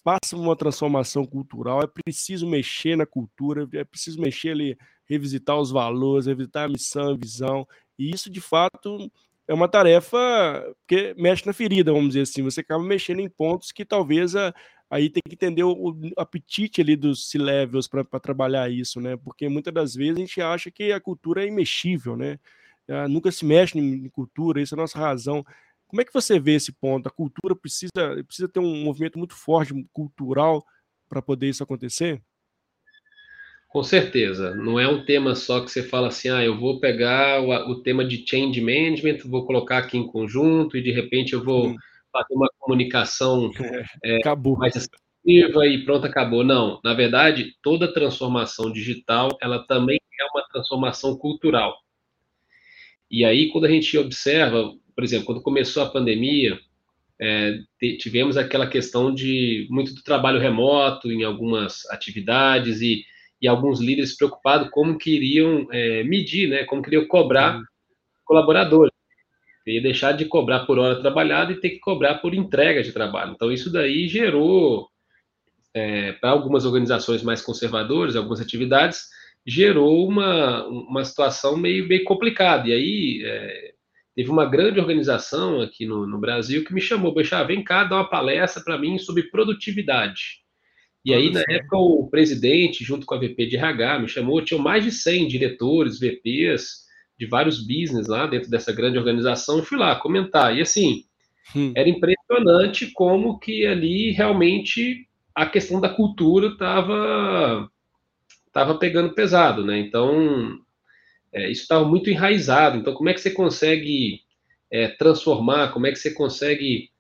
faça 0.05 0.37
uma 0.37 0.57
transformação 0.57 1.27
cultural, 1.27 1.83
é 1.83 1.87
preciso 1.87 2.47
mexer 2.47 2.97
na 2.97 3.07
cultura, 3.07 3.69
é 3.75 3.85
preciso 3.85 4.21
mexer 4.21 4.51
ali, 4.51 4.77
revisitar 5.07 5.59
os 5.59 5.71
valores, 5.71 6.27
revisitar 6.27 6.65
a 6.65 6.69
missão, 6.69 7.11
a 7.11 7.17
visão, 7.17 7.67
e 7.99 8.11
isso 8.11 8.31
de 8.31 8.41
fato 8.41 9.11
é 9.47 9.55
uma 9.55 9.67
tarefa 9.67 10.19
que 10.87 11.15
mexe 11.17 11.47
na 11.47 11.55
ferida, 11.55 11.93
vamos 11.93 12.09
dizer 12.09 12.23
assim, 12.23 12.43
você 12.43 12.61
acaba 12.61 12.85
mexendo 12.85 13.21
em 13.21 13.29
pontos 13.29 13.73
que 13.73 13.85
talvez 13.85 14.37
a, 14.37 14.55
aí 14.91 15.11
tem 15.11 15.23
que 15.27 15.35
entender 15.35 15.63
o, 15.63 15.73
o 15.73 16.13
apetite 16.17 16.81
ali 16.81 16.97
dos 16.97 17.31
C-levels 17.31 17.87
para 17.87 18.21
trabalhar 18.21 18.71
isso, 18.71 19.01
né? 19.01 19.17
Porque 19.17 19.49
muitas 19.49 19.73
das 19.73 19.95
vezes 19.95 20.17
a 20.17 20.21
gente 20.21 20.41
acha 20.41 20.71
que 20.71 20.93
a 20.93 21.01
cultura 21.01 21.45
é 21.45 21.49
imexível, 21.49 22.17
né? 22.17 22.39
Ah, 22.89 23.07
nunca 23.07 23.31
se 23.31 23.45
mexe 23.45 23.79
em, 23.79 24.09
cultura, 24.09 24.63
isso 24.63 24.75
é 24.75 24.79
a 24.79 24.81
nossa 24.81 24.99
razão. 24.99 25.45
Como 25.87 26.01
é 26.01 26.05
que 26.05 26.13
você 26.13 26.39
vê 26.41 26.55
esse 26.55 26.73
ponto? 26.73 27.07
A 27.07 27.11
cultura 27.11 27.55
precisa, 27.55 27.91
precisa 28.27 28.49
ter 28.49 28.61
um 28.61 28.83
movimento 28.83 29.19
muito 29.19 29.35
forte 29.35 29.75
cultural 29.93 30.65
para 31.09 31.21
poder 31.21 31.49
isso 31.49 31.63
acontecer? 31.63 32.23
Com 33.69 33.83
certeza. 33.83 34.55
Não 34.55 34.81
é 34.81 34.89
um 34.89 35.05
tema 35.05 35.35
só 35.35 35.61
que 35.61 35.71
você 35.71 35.83
fala 35.83 36.09
assim, 36.09 36.31
ah, 36.31 36.43
eu 36.43 36.59
vou 36.59 36.81
pegar 36.81 37.43
o, 37.43 37.51
o 37.73 37.83
tema 37.83 38.03
de 38.05 38.25
change 38.27 38.61
management, 38.61 39.19
vou 39.27 39.47
colocar 39.47 39.79
aqui 39.79 39.99
em 39.99 40.07
conjunto 40.07 40.77
e 40.77 40.83
de 40.83 40.91
repente 40.91 41.35
eu 41.35 41.45
vou 41.45 41.69
hum. 41.69 41.77
fazer 42.11 42.35
uma 42.35 42.48
comunicação 42.69 43.51
é, 44.05 44.17
acabou. 44.17 44.59
mais 44.59 44.77
assertiva 44.77 45.67
e 45.67 45.85
pronto, 45.85 46.07
acabou. 46.07 46.45
Não, 46.45 46.79
na 46.85 46.93
verdade, 46.93 47.55
toda 47.63 47.93
transformação 47.93 48.71
digital, 48.71 49.31
ela 49.41 49.67
também 49.67 49.99
é 50.21 50.25
uma 50.35 50.47
transformação 50.53 51.17
cultural. 51.17 51.75
E 53.11 53.25
aí, 53.25 53.51
quando 53.51 53.65
a 53.65 53.71
gente 53.71 53.97
observa, 53.97 54.71
por 54.95 55.03
exemplo, 55.03 55.25
quando 55.25 55.43
começou 55.43 55.83
a 55.83 55.89
pandemia, 55.89 56.59
é, 57.21 57.59
tivemos 57.99 58.37
aquela 58.37 58.67
questão 58.67 59.13
de 59.13 59.67
muito 59.71 59.95
do 59.95 60.03
trabalho 60.03 60.39
remoto 60.39 61.11
em 61.11 61.25
algumas 61.25 61.85
atividades 61.91 62.83
e, 62.83 63.03
e 63.41 63.49
alguns 63.49 63.81
líderes 63.81 64.15
preocupados 64.15 64.69
como 64.71 64.99
queriam 64.99 65.67
é, 65.73 66.05
medir, 66.05 66.49
né, 66.49 66.65
como 66.65 66.83
queriam 66.83 67.07
cobrar 67.09 67.61
colaboradores. 68.25 68.98
Ia 69.71 69.83
deixar 69.83 70.13
de 70.13 70.25
cobrar 70.25 70.61
por 70.61 70.79
hora 70.79 71.01
trabalhada 71.01 71.53
e 71.53 71.61
ter 71.61 71.71
que 71.71 71.79
cobrar 71.79 72.17
por 72.17 72.35
entrega 72.35 72.83
de 72.83 72.93
trabalho. 72.93 73.33
Então, 73.33 73.53
isso 73.53 73.71
daí 73.71 74.09
gerou, 74.09 74.89
é, 75.75 76.13
para 76.13 76.31
algumas 76.31 76.65
organizações 76.65 77.23
mais 77.23 77.43
conservadoras, 77.43 78.17
algumas 78.17 78.41
atividades, 78.41 79.09
gerou 79.47 80.09
uma, 80.09 80.67
uma 80.67 81.05
situação 81.05 81.57
meio, 81.57 81.87
meio 81.87 82.05
complicada. 82.05 82.69
E 82.69 82.73
aí, 82.73 83.23
é, 83.25 83.73
teve 84.15 84.31
uma 84.31 84.47
grande 84.47 84.81
organização 84.81 85.61
aqui 85.61 85.87
no, 85.87 86.07
no 86.07 86.19
Brasil 86.19 86.65
que 86.65 86.75
me 86.75 86.81
chamou, 86.81 87.15
Bechá, 87.15 87.43
vem 87.45 87.63
cá 87.63 87.85
dar 87.85 87.97
uma 87.97 88.11
palestra 88.11 88.63
para 88.63 88.79
mim 88.79 88.99
sobre 88.99 89.31
produtividade. 89.31 90.41
E 91.05 91.15
aí, 91.15 91.31
na 91.31 91.43
época, 91.49 91.77
o 91.77 92.09
presidente, 92.11 92.85
junto 92.85 93.07
com 93.07 93.15
a 93.15 93.19
VP 93.19 93.47
de 93.47 93.57
RH, 93.57 94.01
me 94.01 94.09
chamou, 94.09 94.43
tinham 94.43 94.61
mais 94.61 94.85
de 94.85 94.93
100 94.93 95.29
diretores, 95.29 95.99
VPs, 95.99 96.88
de 97.19 97.27
vários 97.27 97.61
business 97.61 98.07
lá 98.07 98.27
dentro 98.27 98.51
dessa 98.51 98.73
grande 98.73 98.97
organização, 98.97 99.63
fui 99.63 99.77
lá 99.77 99.97
comentar. 99.97 100.57
E 100.57 100.63
assim, 100.63 101.05
hum. 101.55 101.73
era 101.75 101.89
impressionante 101.89 102.91
como 102.93 103.39
que 103.39 103.67
ali 103.67 104.13
realmente 104.13 105.09
a 105.35 105.47
questão 105.47 105.81
da 105.81 105.89
cultura 105.89 106.49
estava 106.49 107.69
tava 108.53 108.77
pegando 108.77 109.15
pesado, 109.15 109.65
né? 109.65 109.79
Então, 109.79 110.59
é, 111.33 111.51
isso 111.51 111.63
estava 111.63 111.85
muito 111.85 112.11
enraizado. 112.11 112.79
Então, 112.79 112.95
como 112.95 113.09
é 113.09 113.15
que 113.15 113.21
você 113.21 113.31
consegue 113.31 114.23
é, 114.71 114.89
transformar, 114.89 115.73
como 115.73 115.87
é 115.87 115.93
que 115.93 115.99
você 115.99 116.13
consegue 116.13 116.91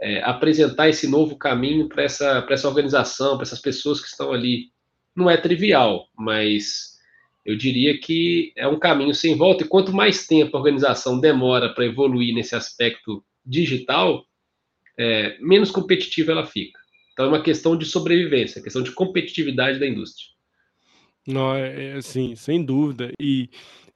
é, 0.00 0.22
apresentar 0.22 0.88
esse 0.88 1.08
novo 1.08 1.36
caminho 1.36 1.88
para 1.88 2.04
essa, 2.04 2.46
essa 2.48 2.68
organização, 2.68 3.36
para 3.36 3.42
essas 3.42 3.60
pessoas 3.60 4.00
que 4.00 4.08
estão 4.08 4.32
ali? 4.32 4.70
Não 5.16 5.28
é 5.28 5.36
trivial, 5.36 6.06
mas 6.16 6.97
eu 7.48 7.56
diria 7.56 7.98
que 7.98 8.52
é 8.54 8.68
um 8.68 8.78
caminho 8.78 9.14
sem 9.14 9.34
volta, 9.34 9.64
e 9.64 9.66
quanto 9.66 9.90
mais 9.90 10.26
tempo 10.26 10.54
a 10.54 10.60
organização 10.60 11.18
demora 11.18 11.72
para 11.72 11.86
evoluir 11.86 12.34
nesse 12.34 12.54
aspecto 12.54 13.24
digital, 13.42 14.22
é, 14.98 15.38
menos 15.40 15.70
competitiva 15.70 16.32
ela 16.32 16.44
fica. 16.44 16.78
Então 17.10 17.24
é 17.24 17.28
uma 17.28 17.42
questão 17.42 17.74
de 17.74 17.86
sobrevivência, 17.86 18.62
questão 18.62 18.82
de 18.82 18.92
competitividade 18.92 19.80
da 19.80 19.88
indústria. 19.88 20.28
Não, 21.26 21.54
é, 21.54 21.96
é 21.96 22.00
sim, 22.02 22.36
sem 22.36 22.62
dúvida. 22.62 23.10
E, 23.18 23.48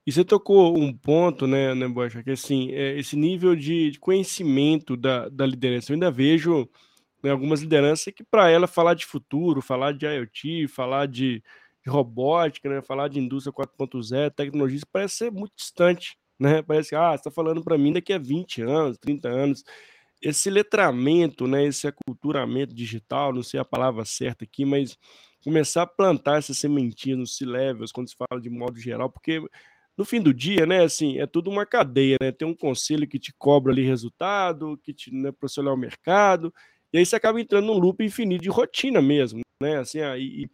e 0.06 0.10
você 0.10 0.24
tocou 0.24 0.78
um 0.78 0.90
ponto, 0.90 1.46
né, 1.46 1.74
né 1.74 1.86
Bocha, 1.86 2.22
que 2.22 2.30
assim, 2.30 2.72
é 2.72 2.98
esse 2.98 3.16
nível 3.16 3.54
de, 3.54 3.90
de 3.90 4.00
conhecimento 4.00 4.96
da, 4.96 5.28
da 5.28 5.44
liderança. 5.44 5.92
Eu 5.92 5.96
ainda 5.96 6.10
vejo 6.10 6.66
né, 7.22 7.30
algumas 7.30 7.60
lideranças 7.60 8.14
que, 8.14 8.24
para 8.24 8.48
ela, 8.48 8.66
falar 8.66 8.94
de 8.94 9.04
futuro, 9.04 9.60
falar 9.60 9.92
de 9.92 10.06
IoT, 10.06 10.68
falar 10.68 11.04
de, 11.04 11.42
de 11.84 11.90
robótica, 11.90 12.68
né? 12.68 12.82
Falar 12.82 13.08
de 13.08 13.18
indústria 13.18 13.52
4.0, 13.52 14.30
tecnologia, 14.34 14.76
isso 14.76 14.86
parece 14.92 15.16
ser 15.16 15.32
muito 15.32 15.52
distante, 15.56 16.16
né? 16.38 16.62
Parece 16.62 16.90
que, 16.90 16.94
ah, 16.94 17.10
você 17.10 17.16
está 17.16 17.30
falando 17.30 17.62
para 17.62 17.78
mim 17.78 17.92
daqui 17.92 18.12
a 18.12 18.18
20 18.18 18.62
anos, 18.62 18.98
30 18.98 19.28
anos. 19.28 19.64
Esse 20.22 20.50
letramento, 20.50 21.46
né? 21.46 21.64
Esse 21.66 21.88
aculturamento 21.88 22.74
digital, 22.74 23.32
não 23.32 23.42
sei 23.42 23.60
a 23.60 23.64
palavra 23.64 24.04
certa 24.04 24.44
aqui, 24.44 24.64
mas 24.64 24.96
começar 25.44 25.82
a 25.82 25.86
plantar 25.86 26.38
essa 26.38 26.54
sementinha 26.54 27.16
nos 27.16 27.36
C-levels, 27.36 27.90
quando 27.92 28.08
se 28.08 28.16
fala 28.16 28.40
de 28.40 28.48
modo 28.48 28.78
geral, 28.78 29.10
porque 29.10 29.42
no 29.96 30.04
fim 30.04 30.20
do 30.20 30.32
dia, 30.32 30.64
né, 30.64 30.84
assim, 30.84 31.18
é 31.18 31.26
tudo 31.26 31.50
uma 31.50 31.66
cadeia, 31.66 32.16
né? 32.20 32.32
Tem 32.32 32.46
um 32.46 32.54
conselho 32.54 33.06
que 33.08 33.18
te 33.18 33.32
cobra 33.34 33.72
ali 33.72 33.82
resultado, 33.84 34.78
que 34.82 34.94
te, 34.94 35.12
né, 35.12 35.30
para 35.32 35.72
o 35.72 35.76
mercado, 35.76 36.54
e 36.92 36.98
aí 36.98 37.06
você 37.06 37.16
acaba 37.16 37.40
entrando 37.40 37.66
num 37.66 37.78
loop 37.78 38.04
infinito 38.04 38.42
de 38.42 38.50
rotina 38.50 39.00
mesmo, 39.02 39.40
né? 39.60 39.78
Assim, 39.78 40.00
aí, 40.00 40.46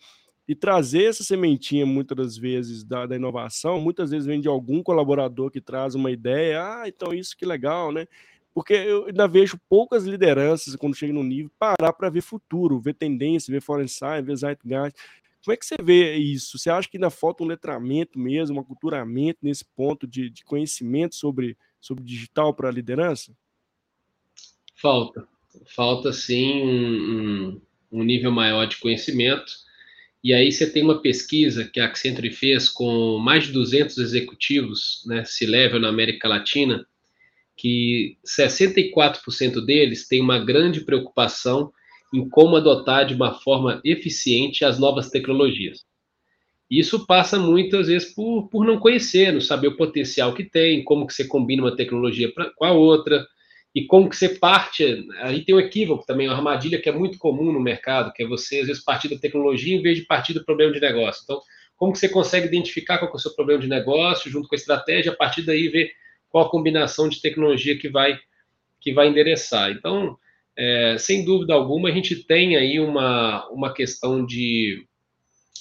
e 0.49 0.55
trazer 0.55 1.05
essa 1.05 1.23
sementinha, 1.23 1.85
muitas 1.85 2.17
das 2.17 2.37
vezes, 2.39 2.83
da, 2.83 3.05
da, 3.05 3.15
inovação, 3.15 3.79
muitas 3.79 4.11
vezes 4.11 4.27
vem 4.27 4.41
de 4.41 4.49
algum 4.49 4.83
colaborador 4.83 5.51
que 5.51 5.61
traz 5.61 5.95
uma 5.95 6.11
ideia, 6.11 6.63
ah, 6.63 6.89
então 6.89 7.13
isso 7.13 7.37
que 7.37 7.45
legal, 7.45 7.93
né? 7.93 8.09
Porque 8.55 8.73
eu 8.73 9.05
ainda 9.05 9.29
vejo 9.29 9.61
poucas 9.69 10.05
lideranças, 10.05 10.75
quando 10.75 10.97
chega 10.97 11.13
no 11.13 11.23
nível, 11.23 11.51
parar 11.59 11.93
para 11.93 12.09
ver 12.09 12.23
futuro, 12.23 12.81
ver 12.81 12.95
tendência, 12.95 13.53
ver 13.53 13.61
foreign 13.61 13.87
science, 13.87 14.23
ver 14.23 14.37
zeitgeist. 14.37 14.97
Como 15.45 15.53
é 15.53 15.57
que 15.57 15.67
você 15.67 15.77
vê 15.81 16.17
isso? 16.17 16.59
Você 16.59 16.71
acha 16.71 16.89
que 16.89 16.97
ainda 16.97 17.11
falta 17.11 17.45
um 17.45 17.47
letramento 17.47 18.19
mesmo, 18.19 18.57
um 18.57 18.61
aculturamento 18.61 19.41
nesse 19.43 19.65
ponto 19.77 20.07
de, 20.07 20.31
de 20.31 20.45
conhecimento 20.45 21.15
sobre, 21.15 21.59
sobre 21.79 22.03
digital 22.03 22.55
para 22.55 22.71
a 22.71 22.73
liderança? 22.73 23.37
Falta. 24.75 25.29
Falta, 25.67 26.13
sim, 26.13 26.63
um, 26.65 27.53
um, 27.93 28.01
um 28.01 28.03
nível 28.03 28.33
maior 28.33 28.67
de 28.67 28.79
conhecimento 28.79 29.68
e 30.23 30.35
aí 30.35 30.51
você 30.51 30.69
tem 30.71 30.83
uma 30.83 31.01
pesquisa 31.01 31.65
que 31.65 31.79
a 31.79 31.87
Accenture 31.87 32.31
fez 32.31 32.69
com 32.69 33.19
mais 33.19 33.47
de 33.47 33.53
200 33.53 33.99
executivos, 33.99 35.03
né, 35.07 35.25
se 35.25 35.47
level 35.47 35.81
na 35.81 35.89
América 35.89 36.29
Latina, 36.29 36.85
que 37.57 38.17
64% 38.25 39.65
deles 39.65 40.07
têm 40.07 40.21
uma 40.21 40.39
grande 40.39 40.81
preocupação 40.81 41.73
em 42.13 42.29
como 42.29 42.57
adotar 42.57 43.07
de 43.07 43.15
uma 43.15 43.35
forma 43.41 43.81
eficiente 43.85 44.65
as 44.65 44.79
novas 44.79 45.11
tecnologias. 45.11 45.85
Isso 46.71 47.07
passa 47.07 47.39
muitas 47.39 47.89
vezes 47.89 48.13
por, 48.15 48.49
por 48.49 48.67
não 48.67 48.79
conhecer, 48.79 49.33
não 49.33 49.41
saber 49.41 49.69
o 49.69 49.77
potencial 49.77 50.35
que 50.35 50.45
tem, 50.45 50.85
como 50.85 51.07
que 51.07 51.15
você 51.15 51.27
combina 51.27 51.63
uma 51.63 51.77
tecnologia 51.77 52.33
pra, 52.33 52.51
com 52.55 52.65
a 52.65 52.73
outra, 52.73 53.27
e 53.79 53.87
como 53.87 54.11
que 54.11 54.17
você 54.17 54.31
parte, 54.31 55.07
aí 55.21 55.45
tem 55.45 55.55
um 55.55 55.61
equívoco 55.61 56.05
também, 56.05 56.27
uma 56.27 56.35
armadilha 56.35 56.81
que 56.81 56.89
é 56.89 56.93
muito 56.93 57.17
comum 57.17 57.53
no 57.53 57.61
mercado, 57.61 58.13
que 58.13 58.25
é 58.25 58.27
você, 58.27 58.59
às 58.59 58.67
vezes, 58.67 58.83
partir 58.83 59.09
da 59.09 59.17
tecnologia 59.17 59.77
em 59.77 59.81
vez 59.81 59.97
de 59.97 60.05
partir 60.05 60.35
do 60.35 60.45
problema 60.45 60.73
de 60.73 60.81
negócio. 60.81 61.23
Então, 61.23 61.41
como 61.77 61.93
que 61.93 61.99
você 62.01 62.09
consegue 62.09 62.49
identificar 62.49 62.99
qual 62.99 63.09
é 63.13 63.15
o 63.15 63.19
seu 63.21 63.33
problema 63.37 63.63
de 63.63 63.69
negócio, 63.69 64.29
junto 64.29 64.49
com 64.49 64.57
a 64.57 64.59
estratégia, 64.59 65.13
a 65.13 65.17
partir 65.17 65.43
daí 65.43 65.69
ver 65.69 65.93
qual 66.29 66.45
a 66.45 66.51
combinação 66.51 67.09
de 67.09 67.21
tecnologia 67.21 67.79
que 67.79 67.89
vai, 67.89 68.19
que 68.81 68.93
vai 68.93 69.07
endereçar. 69.07 69.71
Então, 69.71 70.19
é, 70.57 70.97
sem 70.99 71.25
dúvida 71.25 71.55
alguma, 71.55 71.89
a 71.89 71.93
gente 71.93 72.17
tem 72.17 72.57
aí 72.57 72.81
uma, 72.81 73.49
uma 73.49 73.73
questão 73.73 74.27
de, 74.27 74.85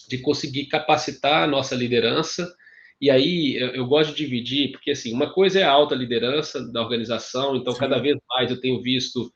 de 0.10 0.18
conseguir 0.18 0.66
capacitar 0.66 1.44
a 1.44 1.48
nossa 1.48 1.76
liderança, 1.76 2.52
e 3.00 3.10
aí 3.10 3.56
eu, 3.56 3.68
eu, 3.70 3.86
gosto 3.86 4.12
de 4.12 4.24
dividir, 4.24 4.72
porque 4.72 4.92
assim, 4.92 5.14
uma 5.14 5.32
coisa 5.32 5.60
é 5.60 5.64
a 5.64 5.72
alta 5.72 5.94
liderança 5.94 6.62
da 6.72 6.82
organização, 6.82 7.56
então 7.56 7.74
Sim. 7.74 7.80
cada 7.80 8.00
vez 8.00 8.18
mais 8.30 8.50
eu 8.50 8.60
tenho 8.60 8.82
visto 8.82 9.32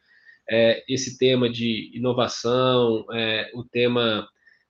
é, 0.50 0.84
esse 0.90 1.18
tema 1.18 1.50
de 1.50 1.92
inovação, 1.94 3.06
é, 3.14 3.52
o 3.54 3.64
tema 3.64 4.28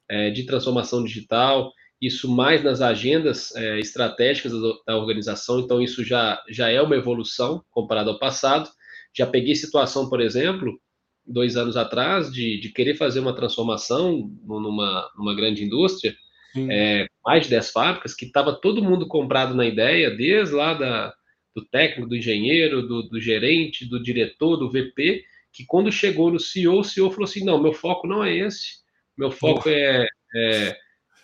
é, 0.10 0.30
de 0.30 0.44
transformação 0.44 1.04
digital, 1.04 1.72
isso 2.02 2.30
mais 2.30 2.64
nas 2.64 2.82
agendas 2.82 3.56
é, 3.56 3.80
estratégicas 3.80 4.52
da, 4.52 4.74
da 4.88 4.98
organização, 4.98 5.60
então 5.60 5.82
isso 5.82 6.04
já, 6.04 6.42
já 6.50 6.70
é 6.70 6.82
uma 6.82 6.96
evolução 6.96 7.64
comparado 7.70 8.10
ao 8.10 8.20
passado. 8.20 8.70
Já 9.14 9.28
peguei 9.28 9.56
situação, 9.56 10.10
por 10.10 10.20
exemplo, 10.20 10.80
dois 11.26 11.56
anos 11.56 11.78
atrás, 11.78 12.32
de, 12.32 12.60
de 12.60 12.70
querer 12.70 12.96
fazer 12.96 13.20
uma 13.20 13.36
transformação 13.36 14.32
numa, 14.44 15.10
numa 15.16 15.36
grande 15.36 15.64
indústria, 15.64 16.16
é, 16.56 17.08
mais 17.26 17.44
de 17.44 17.50
10 17.50 17.72
fábricas, 17.72 18.14
que 18.14 18.26
estava 18.26 18.54
todo 18.54 18.84
mundo 18.84 19.08
comprado 19.08 19.56
na 19.56 19.66
ideia, 19.66 20.12
desde 20.12 20.54
lá 20.54 20.74
da, 20.74 21.14
do 21.56 21.64
técnico, 21.66 22.10
do 22.10 22.16
engenheiro, 22.16 22.82
do, 22.82 23.04
do, 23.04 23.20
gerente, 23.20 23.88
do 23.88 24.02
diretor, 24.02 24.58
do 24.58 24.70
VP, 24.70 25.24
que 25.54 25.66
quando 25.66 25.92
chegou 25.92 26.32
no 26.32 26.40
CEO, 26.40 26.80
o 26.80 26.84
CEO 26.84 27.12
falou 27.12 27.26
assim, 27.26 27.44
não, 27.44 27.62
meu 27.62 27.74
foco 27.74 28.08
não 28.08 28.24
é 28.24 28.36
esse, 28.36 28.80
meu 29.18 29.32
foco 29.32 29.70
é, 29.70 30.08
é, 30.36 30.78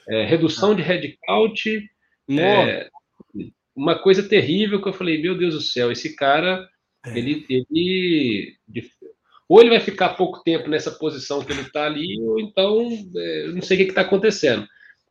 é, 0.10 0.26
redução 0.26 0.76
de 0.76 0.82
headcount, 0.82 1.90
é, 2.30 2.90
uma 3.76 3.98
coisa 3.98 4.28
terrível 4.28 4.82
que 4.82 4.90
eu 4.90 4.94
falei, 4.94 5.22
meu 5.22 5.38
Deus 5.38 5.54
do 5.54 5.62
céu, 5.62 5.92
esse 5.92 6.16
cara, 6.16 6.68
é. 7.06 7.18
ele, 7.18 7.46
ele 7.50 8.58
ou 9.48 9.62
ele 9.62 9.70
vai 9.70 9.80
ficar 9.80 10.10
pouco 10.10 10.44
tempo 10.44 10.70
nessa 10.70 10.92
posição 10.92 11.44
que 11.44 11.54
ele 11.54 11.62
está 11.62 11.86
ali, 11.86 12.20
ou 12.22 12.40
então, 12.40 12.90
é, 13.16 13.46
eu 13.46 13.54
não 13.54 13.62
sei 13.62 13.78
o 13.78 13.80
que 13.80 13.90
está 13.90 14.02
acontecendo. 14.02 14.68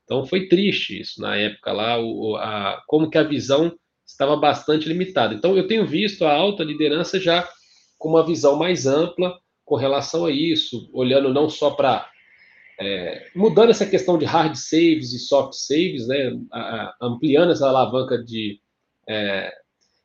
Então 0.07 0.25
foi 0.25 0.47
triste 0.47 1.01
isso 1.01 1.21
na 1.21 1.37
época 1.37 1.73
lá, 1.73 2.01
o, 2.01 2.37
a, 2.37 2.81
como 2.87 3.11
que 3.11 3.19
a 3.19 3.25
visão 3.25 3.77
estava 4.07 4.37
bastante 4.37 4.89
limitada. 4.89 5.35
Então 5.35 5.57
eu 5.57 5.67
tenho 5.67 5.85
visto 5.85 6.25
a 6.25 6.33
alta 6.33 6.63
liderança 6.63 7.21
já 7.21 7.47
com 7.99 8.11
uma 8.11 8.25
visão 8.25 8.57
mais 8.57 8.87
ampla 8.87 9.37
com 9.65 9.75
relação 9.75 10.25
a 10.25 10.31
isso, 10.31 10.89
olhando 10.93 11.35
não 11.35 11.51
só 11.51 11.73
para 11.73 12.09
é, 12.79 13.31
mudando 13.35 13.71
essa 13.71 13.87
questão 13.87 14.17
de 14.17 14.25
hard 14.25 14.55
saves 14.55 15.13
e 15.13 15.19
soft 15.19 15.55
saves, 15.55 16.07
né, 16.07 16.31
a, 16.53 16.61
a, 16.61 16.97
ampliando 17.03 17.51
essa 17.51 17.69
alavanca 17.69 18.23
de 18.23 18.61
é, 19.09 19.53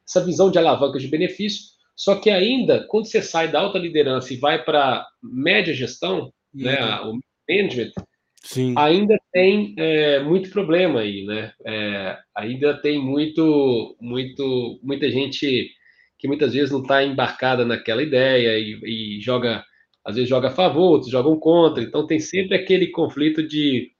essa 0.07 0.25
visão 0.25 0.49
de 0.49 0.57
alavanca 0.57 0.97
de 0.97 1.07
benefício. 1.07 1.69
Só 1.95 2.15
que 2.15 2.31
ainda 2.31 2.87
quando 2.87 3.05
você 3.05 3.21
sai 3.21 3.51
da 3.51 3.59
alta 3.59 3.77
liderança 3.77 4.33
e 4.33 4.37
vai 4.37 4.63
para 4.63 5.05
média 5.21 5.73
gestão, 5.75 6.33
né, 6.51 6.81
uhum. 6.81 6.87
né, 6.87 7.01
o 7.01 7.19
management, 7.47 7.91
Sim. 8.43 8.73
ainda 8.77 9.17
tem 9.31 9.75
é, 9.77 10.19
muito 10.19 10.49
problema 10.49 11.01
aí, 11.01 11.23
né? 11.25 11.53
É, 11.65 12.17
ainda 12.35 12.73
tem 12.81 12.99
muito, 12.99 13.95
muito, 14.01 14.79
muita 14.81 15.09
gente 15.11 15.69
que 16.17 16.27
muitas 16.27 16.53
vezes 16.53 16.71
não 16.71 16.81
está 16.81 17.03
embarcada 17.03 17.65
naquela 17.65 18.03
ideia 18.03 18.57
e, 18.59 19.17
e, 19.17 19.21
joga, 19.21 19.63
às 20.05 20.15
vezes 20.15 20.29
joga 20.29 20.49
a 20.49 20.51
favor, 20.51 20.91
outros 20.91 21.11
jogam 21.11 21.39
contra. 21.39 21.83
Então 21.83 22.05
tem 22.05 22.19
sempre 22.19 22.55
aquele 22.55 22.87
conflito 22.87 23.41
de, 23.41 23.91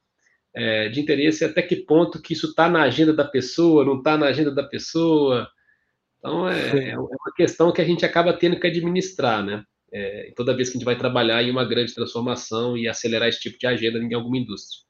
é, 0.53 0.89
de 0.89 0.99
interesse 0.99 1.43
até 1.43 1.61
que 1.61 1.77
ponto 1.77 2.21
que 2.21 2.33
isso 2.33 2.47
está 2.47 2.69
na 2.69 2.83
agenda 2.83 3.13
da 3.13 3.25
pessoa, 3.25 3.85
não 3.85 3.97
está 3.97 4.17
na 4.17 4.27
agenda 4.27 4.51
da 4.51 4.63
pessoa. 4.63 5.47
Então, 6.19 6.47
é, 6.47 6.89
é, 6.91 6.99
uma 6.99 7.33
questão 7.35 7.71
que 7.71 7.81
a 7.81 7.85
gente 7.85 8.05
acaba 8.05 8.33
tendo 8.33 8.59
que 8.59 8.67
administrar, 8.67 9.43
né? 9.43 9.63
É, 9.93 10.31
toda 10.35 10.55
vez 10.55 10.69
que 10.69 10.77
a 10.77 10.79
gente 10.79 10.85
vai 10.85 10.97
trabalhar 10.97 11.43
em 11.43 11.51
uma 11.51 11.65
grande 11.65 11.93
transformação 11.93 12.77
e 12.77 12.87
acelerar 12.87 13.27
esse 13.27 13.41
tipo 13.41 13.59
de 13.59 13.67
agenda 13.67 13.99
em 13.99 14.13
alguma 14.13 14.37
indústria. 14.37 14.81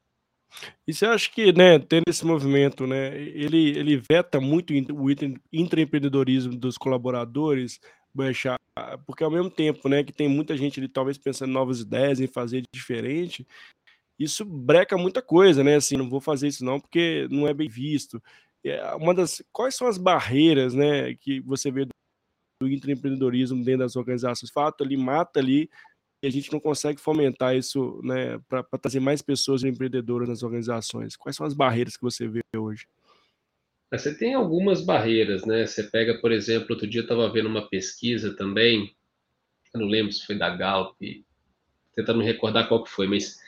E 0.88 0.94
você 0.94 1.06
acha 1.06 1.30
que, 1.32 1.54
né, 1.54 1.80
tendo 1.80 2.04
esse 2.08 2.26
movimento, 2.26 2.86
né, 2.86 3.18
ele, 3.18 3.70
ele 3.70 3.98
veta 3.98 4.40
muito 4.40 4.74
o 4.74 5.10
intraempreendedorismo 5.52 6.56
dos 6.56 6.78
colaboradores, 6.78 7.80
porque 9.06 9.24
ao 9.24 9.32
mesmo 9.32 9.50
tempo, 9.50 9.88
né, 9.88 10.04
que 10.04 10.12
tem 10.12 10.28
muita 10.28 10.58
gente 10.58 10.80
ali 10.80 10.90
talvez 10.90 11.18
pensando 11.18 11.50
em 11.50 11.54
novas 11.54 11.80
ideias, 11.80 12.20
em 12.20 12.28
fazer 12.28 12.64
diferente, 12.74 13.48
isso 14.20 14.46
breca 14.46 14.98
muita 14.98 15.22
coisa, 15.22 15.64
né, 15.64 15.76
assim, 15.76 15.98
não 15.98 16.10
vou 16.10 16.22
fazer 16.22 16.48
isso 16.50 16.64
não 16.66 16.80
porque 16.80 17.28
não 17.32 17.48
é 17.48 17.54
bem 17.54 17.70
visto. 17.70 18.22
É, 18.64 18.94
uma 18.96 19.14
das, 19.14 19.42
quais 19.52 19.76
são 19.76 19.88
as 19.88 19.98
barreiras, 19.98 20.74
né, 20.74 21.16
que 21.16 21.40
você 21.42 21.72
vê 21.72 21.88
do 22.62 22.70
intraempreendedorismo 22.72 23.64
dentro 23.64 23.80
das 23.80 23.96
organizações? 23.96 24.52
Fato 24.52 24.84
ali 24.84 24.96
mata 24.96 25.40
ali 25.40 25.70
e 26.24 26.28
a 26.28 26.30
gente 26.30 26.52
não 26.52 26.60
consegue 26.60 27.02
fomentar 27.02 27.56
isso 27.56 28.00
né, 28.04 28.40
para 28.48 28.64
trazer 28.80 29.00
mais 29.00 29.22
pessoas 29.22 29.64
empreendedoras 29.64 30.30
nas 30.30 30.44
organizações? 30.44 31.16
Quais 31.16 31.36
são 31.36 31.46
as 31.46 31.54
barreiras 31.54 31.98
que 31.98 32.04
você 32.04 32.28
vê 32.28 32.42
hoje? 32.56 32.86
É, 33.92 33.98
você 33.98 34.16
tem 34.16 34.36
algumas 34.36 34.82
barreiras, 34.82 35.44
né? 35.46 35.66
Você 35.66 35.84
pega, 35.84 36.20
por 36.20 36.32
exemplo, 36.32 36.68
outro 36.70 36.88
dia 36.88 37.02
eu 37.02 37.06
estava 37.06 37.28
vendo 37.32 37.50
uma 37.50 37.68
pesquisa 37.68 38.36
também, 38.36 38.96
eu 39.74 39.82
não 39.82 39.88
lembro 39.88 40.14
se 40.14 40.26
foi 40.26 40.38
da 40.38 40.56
Galp, 40.56 40.96
tentando 41.96 42.20
me 42.20 42.26
recordar 42.26 42.68
qual 42.68 42.84
que 42.84 42.90
foi, 42.90 43.08
mas 43.08 43.40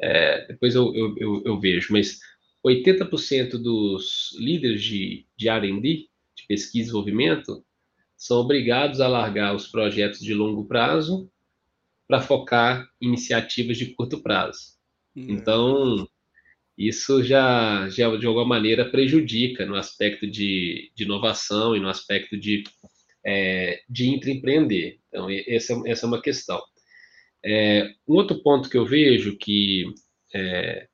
é, 0.00 0.46
depois 0.46 0.74
eu, 0.74 0.94
eu, 0.94 1.14
eu, 1.18 1.42
eu, 1.44 1.60
vejo, 1.60 1.92
mas 1.92 2.20
80% 2.64 3.58
dos 3.58 4.36
líderes 4.38 4.82
de, 4.82 5.26
de 5.36 5.48
R&D, 5.48 6.08
de 6.34 6.46
pesquisa 6.46 6.76
e 6.76 6.80
desenvolvimento, 6.84 7.64
são 8.24 8.38
obrigados 8.38 9.02
a 9.02 9.06
largar 9.06 9.54
os 9.54 9.66
projetos 9.66 10.18
de 10.20 10.32
longo 10.32 10.64
prazo 10.64 11.30
para 12.08 12.22
focar 12.22 12.88
iniciativas 12.98 13.76
de 13.76 13.92
curto 13.92 14.22
prazo. 14.22 14.78
Hum. 15.14 15.26
Então, 15.28 16.08
isso 16.76 17.22
já, 17.22 17.86
já, 17.90 18.16
de 18.16 18.24
alguma 18.26 18.46
maneira, 18.46 18.90
prejudica 18.90 19.66
no 19.66 19.76
aspecto 19.76 20.26
de, 20.26 20.90
de 20.94 21.04
inovação 21.04 21.76
e 21.76 21.80
no 21.80 21.88
aspecto 21.90 22.34
de, 22.38 22.64
é, 23.26 23.82
de 23.90 24.08
intraempreender. 24.08 25.00
Então, 25.08 25.28
essa, 25.46 25.82
essa 25.84 26.06
é 26.06 26.08
uma 26.08 26.22
questão. 26.22 26.62
É, 27.44 27.92
um 28.08 28.14
outro 28.14 28.42
ponto 28.42 28.70
que 28.70 28.78
eu 28.78 28.86
vejo 28.86 29.36
que, 29.36 29.84
é, 30.34 30.88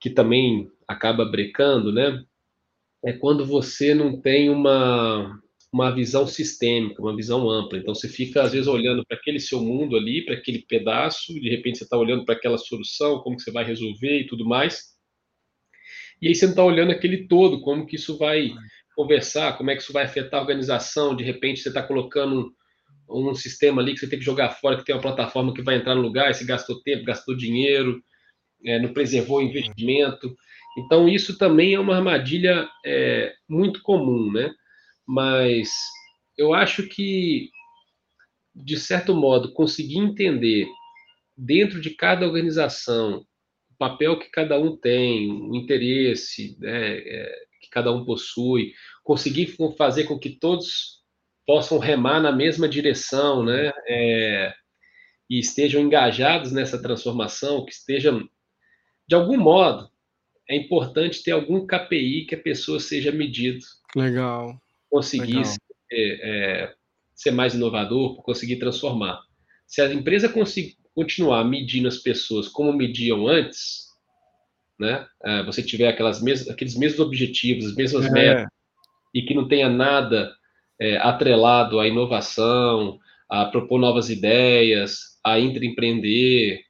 que 0.00 0.08
também 0.08 0.70
acaba 0.88 1.26
brecando, 1.26 1.92
né, 1.92 2.24
é 3.04 3.12
quando 3.12 3.44
você 3.44 3.94
não 3.94 4.18
tem 4.18 4.48
uma, 4.48 5.41
uma 5.72 5.90
visão 5.90 6.26
sistêmica, 6.26 7.00
uma 7.00 7.16
visão 7.16 7.48
ampla. 7.48 7.78
Então 7.78 7.94
você 7.94 8.06
fica 8.06 8.42
às 8.42 8.52
vezes 8.52 8.66
olhando 8.66 9.04
para 9.06 9.16
aquele 9.16 9.40
seu 9.40 9.60
mundo 9.60 9.96
ali, 9.96 10.22
para 10.24 10.34
aquele 10.34 10.58
pedaço, 10.68 11.32
de 11.32 11.48
repente 11.48 11.78
você 11.78 11.84
está 11.84 11.96
olhando 11.96 12.26
para 12.26 12.34
aquela 12.34 12.58
solução, 12.58 13.20
como 13.20 13.36
que 13.36 13.42
você 13.42 13.50
vai 13.50 13.64
resolver 13.64 14.20
e 14.20 14.26
tudo 14.26 14.44
mais. 14.44 14.92
E 16.20 16.28
aí 16.28 16.34
você 16.34 16.44
não 16.44 16.52
está 16.52 16.64
olhando 16.64 16.92
aquele 16.92 17.26
todo, 17.26 17.62
como 17.62 17.86
que 17.86 17.96
isso 17.96 18.18
vai 18.18 18.52
conversar, 18.94 19.56
como 19.56 19.70
é 19.70 19.74
que 19.74 19.82
isso 19.82 19.94
vai 19.94 20.04
afetar 20.04 20.38
a 20.38 20.42
organização. 20.42 21.16
De 21.16 21.24
repente 21.24 21.60
você 21.60 21.68
está 21.68 21.82
colocando 21.82 22.52
um, 23.08 23.30
um, 23.30 23.34
sistema 23.34 23.80
ali 23.80 23.94
que 23.94 24.00
você 24.00 24.08
tem 24.08 24.18
que 24.18 24.24
jogar 24.24 24.50
fora, 24.50 24.76
que 24.76 24.84
tem 24.84 24.94
uma 24.94 25.00
plataforma 25.00 25.54
que 25.54 25.62
vai 25.62 25.76
entrar 25.76 25.94
no 25.94 26.02
lugar, 26.02 26.30
e 26.30 26.34
você 26.34 26.44
gastou 26.44 26.82
tempo, 26.82 27.04
gastou 27.04 27.34
dinheiro, 27.34 28.02
é, 28.64 28.78
não 28.78 28.92
preservou 28.92 29.38
o 29.38 29.42
investimento. 29.42 30.36
Então 30.78 31.08
isso 31.08 31.38
também 31.38 31.74
é 31.74 31.80
uma 31.80 31.96
armadilha 31.96 32.68
é, 32.84 33.32
muito 33.48 33.82
comum, 33.82 34.30
né? 34.30 34.52
Mas 35.06 35.70
eu 36.36 36.54
acho 36.54 36.88
que, 36.88 37.50
de 38.54 38.78
certo 38.78 39.14
modo, 39.14 39.52
conseguir 39.52 39.98
entender 39.98 40.66
dentro 41.36 41.80
de 41.80 41.90
cada 41.90 42.26
organização 42.26 43.24
o 43.70 43.76
papel 43.78 44.18
que 44.18 44.30
cada 44.30 44.58
um 44.58 44.76
tem, 44.76 45.30
o 45.30 45.54
interesse 45.56 46.56
né, 46.60 46.98
é, 46.98 47.34
que 47.60 47.68
cada 47.70 47.92
um 47.92 48.04
possui, 48.04 48.72
conseguir 49.02 49.56
fazer 49.76 50.04
com 50.04 50.18
que 50.18 50.30
todos 50.30 51.02
possam 51.46 51.78
remar 51.78 52.20
na 52.20 52.30
mesma 52.30 52.68
direção, 52.68 53.44
né, 53.44 53.72
é, 53.88 54.54
e 55.28 55.40
estejam 55.40 55.80
engajados 55.80 56.52
nessa 56.52 56.80
transformação, 56.80 57.64
que 57.64 57.72
estejam, 57.72 58.28
de 59.08 59.14
algum 59.14 59.36
modo, 59.36 59.90
é 60.48 60.56
importante 60.56 61.22
ter 61.22 61.32
algum 61.32 61.66
KPI 61.66 62.26
que 62.26 62.34
a 62.34 62.40
pessoa 62.40 62.78
seja 62.78 63.10
medido. 63.10 63.64
Legal 63.96 64.61
conseguir 64.92 65.42
ser, 65.46 65.58
é, 65.90 66.74
ser, 67.14 67.30
mais 67.30 67.54
inovador, 67.54 68.22
conseguir 68.22 68.56
transformar. 68.56 69.22
Se 69.66 69.80
a 69.80 69.90
empresa 69.92 70.28
conseguir 70.28 70.76
continuar 70.94 71.44
medindo 71.44 71.88
as 71.88 71.96
pessoas 71.96 72.46
como 72.46 72.74
mediam 72.74 73.26
antes, 73.26 73.86
né? 74.78 75.06
É, 75.24 75.42
você 75.44 75.62
tiver 75.62 75.88
aquelas 75.88 76.22
mes 76.22 76.46
aqueles 76.46 76.76
mesmos 76.76 77.00
objetivos, 77.00 77.64
as 77.66 77.74
mesmas 77.74 78.04
é. 78.04 78.10
metas, 78.10 78.46
e 79.14 79.22
que 79.22 79.32
não 79.32 79.48
tenha 79.48 79.70
nada 79.70 80.30
é, 80.78 80.98
atrelado 80.98 81.80
à 81.80 81.88
inovação, 81.88 82.98
a 83.30 83.46
propor 83.46 83.78
novas 83.78 84.10
ideias, 84.10 85.18
a 85.24 85.38
empreender, 85.40 86.60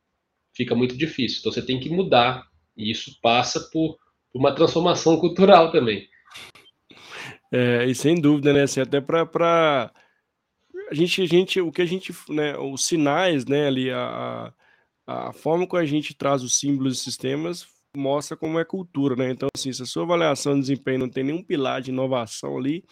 fica 0.55 0.77
muito 0.77 0.97
difícil. 0.97 1.41
Então 1.41 1.51
você 1.51 1.63
tem 1.63 1.81
que 1.81 1.91
mudar, 1.91 2.45
e 2.77 2.89
isso 2.89 3.19
passa 3.21 3.69
por 3.73 3.97
uma 4.33 4.55
transformação 4.55 5.19
cultural 5.19 5.73
também. 5.73 6.07
É, 7.53 7.85
e 7.85 7.95
sem 7.95 8.19
dúvida, 8.19 8.51
né? 8.53 8.63
Assim, 8.63 8.81
até 8.81 8.99
para 8.99 9.93
a 10.91 10.95
gente, 10.95 11.21
a 11.23 11.27
gente, 11.27 11.61
o 11.61 11.71
que 11.71 11.83
a 11.83 11.87
gente, 11.87 12.15
né? 12.31 12.57
Os 12.57 12.87
sinais, 12.87 13.45
né? 13.45 13.67
Ali 13.67 13.91
a, 13.91 14.53
a 15.07 15.33
forma 15.35 15.67
como 15.67 15.83
a 15.83 15.85
gente 15.85 16.15
traz 16.15 16.43
os 16.43 16.59
símbolos 16.59 16.99
e 16.99 17.05
sistemas 17.05 17.67
mostra 17.97 18.37
como 18.37 18.59
é 18.59 18.65
cultura, 18.65 19.15
né? 19.17 19.31
Então, 19.31 19.49
assim, 19.55 19.73
se 19.73 19.83
a 19.83 19.87
sua 19.87 20.05
avaliação 20.05 20.55
de 20.55 20.61
desempenho 20.61 21.01
não 21.01 21.11
tem 21.11 21.25
nenhum 21.25 21.43
pilar 21.45 21.83
de 21.83 21.91
inovação 21.91 22.57
ali, 22.59 22.85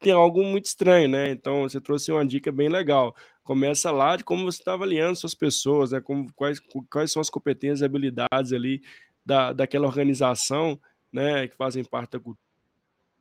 tem 0.00 0.12
algo 0.12 0.42
muito 0.44 0.66
estranho, 0.66 1.08
né? 1.08 1.30
Então, 1.30 1.62
você 1.62 1.80
trouxe 1.80 2.10
uma 2.12 2.26
dica 2.26 2.50
bem 2.52 2.68
legal. 2.68 3.14
Começa 3.44 3.90
lá 3.92 4.16
de 4.16 4.24
como 4.24 4.44
você 4.44 4.58
está 4.60 4.74
avaliando 4.74 5.16
suas 5.16 5.34
pessoas, 5.34 5.92
né? 5.92 6.00
Como, 6.00 6.32
quais, 6.34 6.60
quais 6.90 7.12
são 7.12 7.20
as 7.20 7.30
competências 7.30 7.82
e 7.82 7.84
habilidades 7.84 8.52
ali 8.52 8.82
da, 9.24 9.52
daquela 9.52 9.86
organização, 9.86 10.80
né? 11.12 11.48
Que 11.48 11.56
fazem 11.56 11.84
parte 11.84 12.12
da 12.12 12.20
cultura 12.20 12.47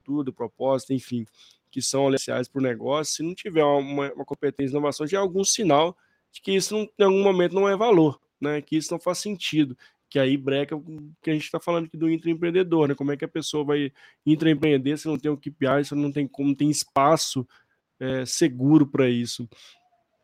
tudo, 0.07 0.31
propósito, 0.31 0.93
enfim, 0.93 1.25
que 1.69 1.81
são 1.81 2.07
essenciais 2.13 2.47
para 2.47 2.59
o 2.59 2.63
negócio, 2.63 3.15
se 3.15 3.23
não 3.23 3.35
tiver 3.35 3.63
uma, 3.63 4.11
uma 4.13 4.25
competência 4.25 4.67
de 4.67 4.71
inovação, 4.71 5.05
já 5.05 5.17
é 5.17 5.21
algum 5.21 5.43
sinal 5.43 5.97
de 6.31 6.41
que 6.41 6.53
isso 6.53 6.73
não, 6.73 6.89
em 6.97 7.03
algum 7.03 7.23
momento 7.23 7.53
não 7.53 7.67
é 7.67 7.75
valor, 7.75 8.19
né? 8.39 8.61
Que 8.61 8.77
isso 8.77 8.91
não 8.91 8.99
faz 8.99 9.17
sentido. 9.17 9.77
Que 10.09 10.17
aí 10.17 10.37
breca 10.37 10.75
o 10.75 10.81
que 11.21 11.29
a 11.29 11.33
gente 11.33 11.43
está 11.43 11.59
falando 11.59 11.85
aqui 11.85 11.97
do 11.97 12.09
intraempreendedor, 12.09 12.87
né? 12.87 12.95
Como 12.95 13.11
é 13.11 13.17
que 13.17 13.25
a 13.25 13.27
pessoa 13.27 13.65
vai 13.65 13.91
intraempreender 14.25 14.97
se 14.97 15.07
não 15.07 15.17
tem 15.17 15.29
o 15.29 15.37
KPI, 15.37 15.83
se 15.83 15.95
não 15.95 16.11
tem 16.11 16.25
como 16.25 16.55
tem 16.55 16.69
espaço 16.69 17.45
é, 17.99 18.25
seguro 18.25 18.87
para 18.87 19.09
isso. 19.09 19.47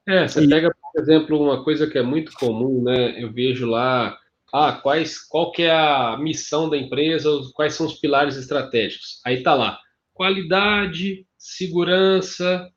É, 0.07 0.27
você 0.27 0.43
e... 0.43 0.49
pega, 0.49 0.73
por 0.73 1.01
exemplo, 1.01 1.41
uma 1.41 1.63
coisa 1.63 1.87
que 1.87 1.97
é 1.97 2.03
muito 2.03 2.31
comum, 2.33 2.81
né? 2.83 3.21
Eu 3.21 3.31
vejo 3.31 3.65
lá 3.65 4.17
ah, 4.53 4.71
quais, 4.71 5.19
qual 5.19 5.51
que 5.51 5.63
é 5.63 5.71
a 5.71 6.15
missão 6.15 6.69
da 6.69 6.77
empresa, 6.77 7.27
quais 7.55 7.73
são 7.73 7.87
os 7.87 7.95
pilares 7.95 8.37
estratégicos. 8.37 9.19
Aí 9.25 9.39
está 9.39 9.55
lá, 9.55 9.79
qualidade, 10.13 11.25
segurança, 11.35 12.69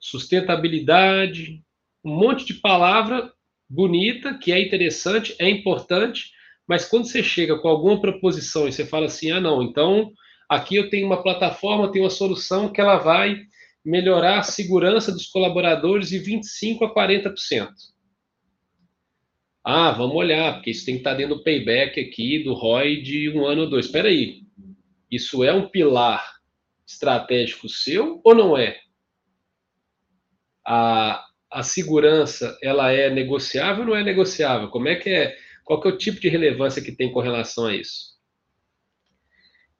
sustentabilidade, 0.00 1.62
um 2.04 2.12
monte 2.12 2.44
de 2.44 2.54
palavra 2.54 3.32
bonita, 3.70 4.36
que 4.36 4.50
é 4.50 4.60
interessante, 4.60 5.36
é 5.38 5.48
importante, 5.48 6.32
mas 6.66 6.86
quando 6.86 7.06
você 7.06 7.22
chega 7.22 7.56
com 7.56 7.68
alguma 7.68 8.00
proposição 8.00 8.66
e 8.66 8.72
você 8.72 8.84
fala 8.84 9.06
assim, 9.06 9.30
ah, 9.30 9.40
não, 9.40 9.62
então 9.62 10.10
aqui 10.48 10.74
eu 10.74 10.90
tenho 10.90 11.06
uma 11.06 11.22
plataforma, 11.22 11.92
tenho 11.92 12.04
uma 12.04 12.10
solução 12.10 12.68
que 12.68 12.80
ela 12.80 12.98
vai 12.98 13.40
melhorar 13.84 14.40
a 14.40 14.42
segurança 14.42 15.12
dos 15.12 15.28
colaboradores 15.28 16.08
de 16.08 16.18
25% 16.18 16.82
a 16.82 16.92
40%. 16.92 17.68
Ah, 19.64 19.92
vamos 19.92 20.16
olhar, 20.16 20.54
porque 20.54 20.70
isso 20.70 20.84
tem 20.84 20.96
que 20.96 21.00
estar 21.00 21.14
dentro 21.14 21.36
do 21.36 21.44
payback 21.44 22.00
aqui 22.00 22.42
do 22.42 22.52
ROI 22.52 23.00
de 23.00 23.30
um 23.30 23.46
ano 23.46 23.62
ou 23.62 23.70
dois. 23.70 23.86
Espera 23.86 24.08
aí, 24.08 24.42
isso 25.10 25.44
é 25.44 25.52
um 25.52 25.68
pilar 25.68 26.24
estratégico 26.86 27.68
seu 27.68 28.20
ou 28.24 28.34
não 28.34 28.56
é? 28.56 28.80
A, 30.66 31.24
a 31.50 31.62
segurança, 31.62 32.58
ela 32.62 32.90
é 32.90 33.08
negociável 33.08 33.84
ou 33.84 33.90
não 33.90 33.96
é 33.96 34.02
negociável? 34.02 34.68
Como 34.68 34.88
é 34.88 34.96
que 34.96 35.10
é? 35.10 35.36
Qual 35.64 35.80
que 35.80 35.88
é 35.88 35.92
o 35.92 35.98
tipo 35.98 36.20
de 36.20 36.28
relevância 36.28 36.82
que 36.82 36.92
tem 36.92 37.12
com 37.12 37.20
relação 37.20 37.66
a 37.66 37.76
isso? 37.76 38.12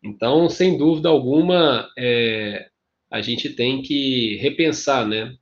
Então, 0.02 0.48
sem 0.48 0.76
dúvida 0.76 1.08
alguma, 1.08 1.88
é, 1.98 2.68
a 3.10 3.20
gente 3.20 3.50
tem 3.50 3.82
que 3.82 4.36
repensar, 4.36 5.06
né? 5.06 5.34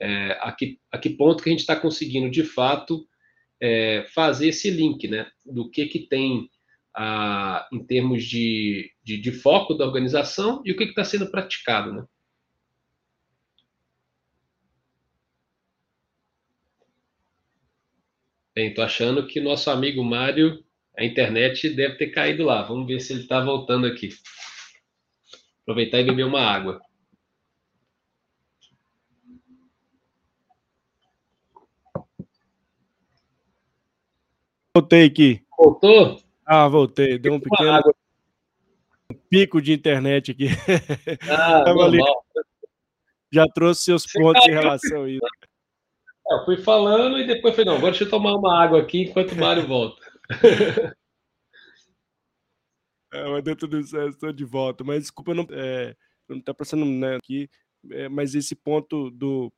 É, 0.00 0.38
a, 0.40 0.52
que, 0.52 0.78
a 0.90 0.98
que 0.98 1.10
ponto 1.10 1.42
que 1.42 1.48
a 1.48 1.52
gente 1.52 1.60
está 1.60 1.76
conseguindo, 1.76 2.30
de 2.30 2.42
fato, 2.42 3.06
é, 3.62 4.04
fazer 4.12 4.48
esse 4.48 4.68
link, 4.70 5.06
né? 5.06 5.30
Do 5.46 5.70
que, 5.70 5.86
que 5.86 6.00
tem 6.00 6.50
a, 6.94 7.68
em 7.72 7.84
termos 7.86 8.24
de, 8.24 8.92
de, 9.04 9.16
de 9.18 9.30
foco 9.30 9.72
da 9.72 9.86
organização 9.86 10.60
e 10.64 10.72
o 10.72 10.76
que 10.76 10.82
está 10.82 11.04
sendo 11.04 11.30
praticado, 11.30 11.92
né? 11.92 12.04
Bem, 18.54 18.74
tô 18.74 18.82
achando 18.82 19.26
que 19.26 19.40
nosso 19.40 19.70
amigo 19.70 20.02
Mário, 20.04 20.62
a 20.98 21.04
internet 21.04 21.70
deve 21.70 21.96
ter 21.96 22.08
caído 22.08 22.44
lá. 22.44 22.62
Vamos 22.62 22.86
ver 22.86 23.00
se 23.00 23.12
ele 23.12 23.22
está 23.22 23.40
voltando 23.40 23.86
aqui. 23.86 24.10
Aproveitar 25.62 26.00
e 26.00 26.04
beber 26.04 26.26
uma 26.26 26.40
água. 26.42 26.80
Voltei 34.74 35.04
aqui. 35.04 35.44
Voltou? 35.56 36.22
Ah, 36.46 36.66
voltei. 36.66 37.18
Deu 37.18 37.34
um 37.34 37.40
pequeno 37.40 37.94
pico 39.28 39.60
de 39.60 39.72
internet 39.72 40.30
aqui. 40.30 40.48
Ah, 41.30 41.64
Já 43.30 43.46
trouxe 43.46 43.84
seus 43.84 44.06
pontos 44.06 44.46
em 44.46 44.50
relação 44.50 45.04
a 45.04 45.10
isso. 45.10 45.26
É, 46.28 46.34
eu 46.34 46.44
fui 46.44 46.58
falando 46.58 47.18
e 47.18 47.26
depois 47.26 47.54
falei, 47.54 47.70
não, 47.70 47.76
agora 47.76 47.92
deixa 47.92 48.04
eu 48.04 48.10
tomar 48.10 48.34
uma 48.34 48.62
água 48.62 48.80
aqui 48.80 49.04
enquanto 49.04 49.32
o 49.32 49.36
Mário 49.36 49.66
volta. 49.66 50.00
É, 53.14 53.28
mas 53.28 53.44
deu 53.44 53.54
tudo 53.54 53.82
certo, 53.82 54.08
estou 54.08 54.32
de 54.32 54.42
volta. 54.42 54.82
Mas 54.82 55.02
desculpa, 55.02 55.34
não, 55.34 55.46
é, 55.50 55.94
não 56.26 56.40
tá 56.40 56.54
passando 56.54 56.86
né, 56.86 57.16
aqui, 57.16 57.46
é, 57.90 58.08
mas 58.08 58.34
esse 58.34 58.56
ponto 58.56 59.10
do 59.10 59.52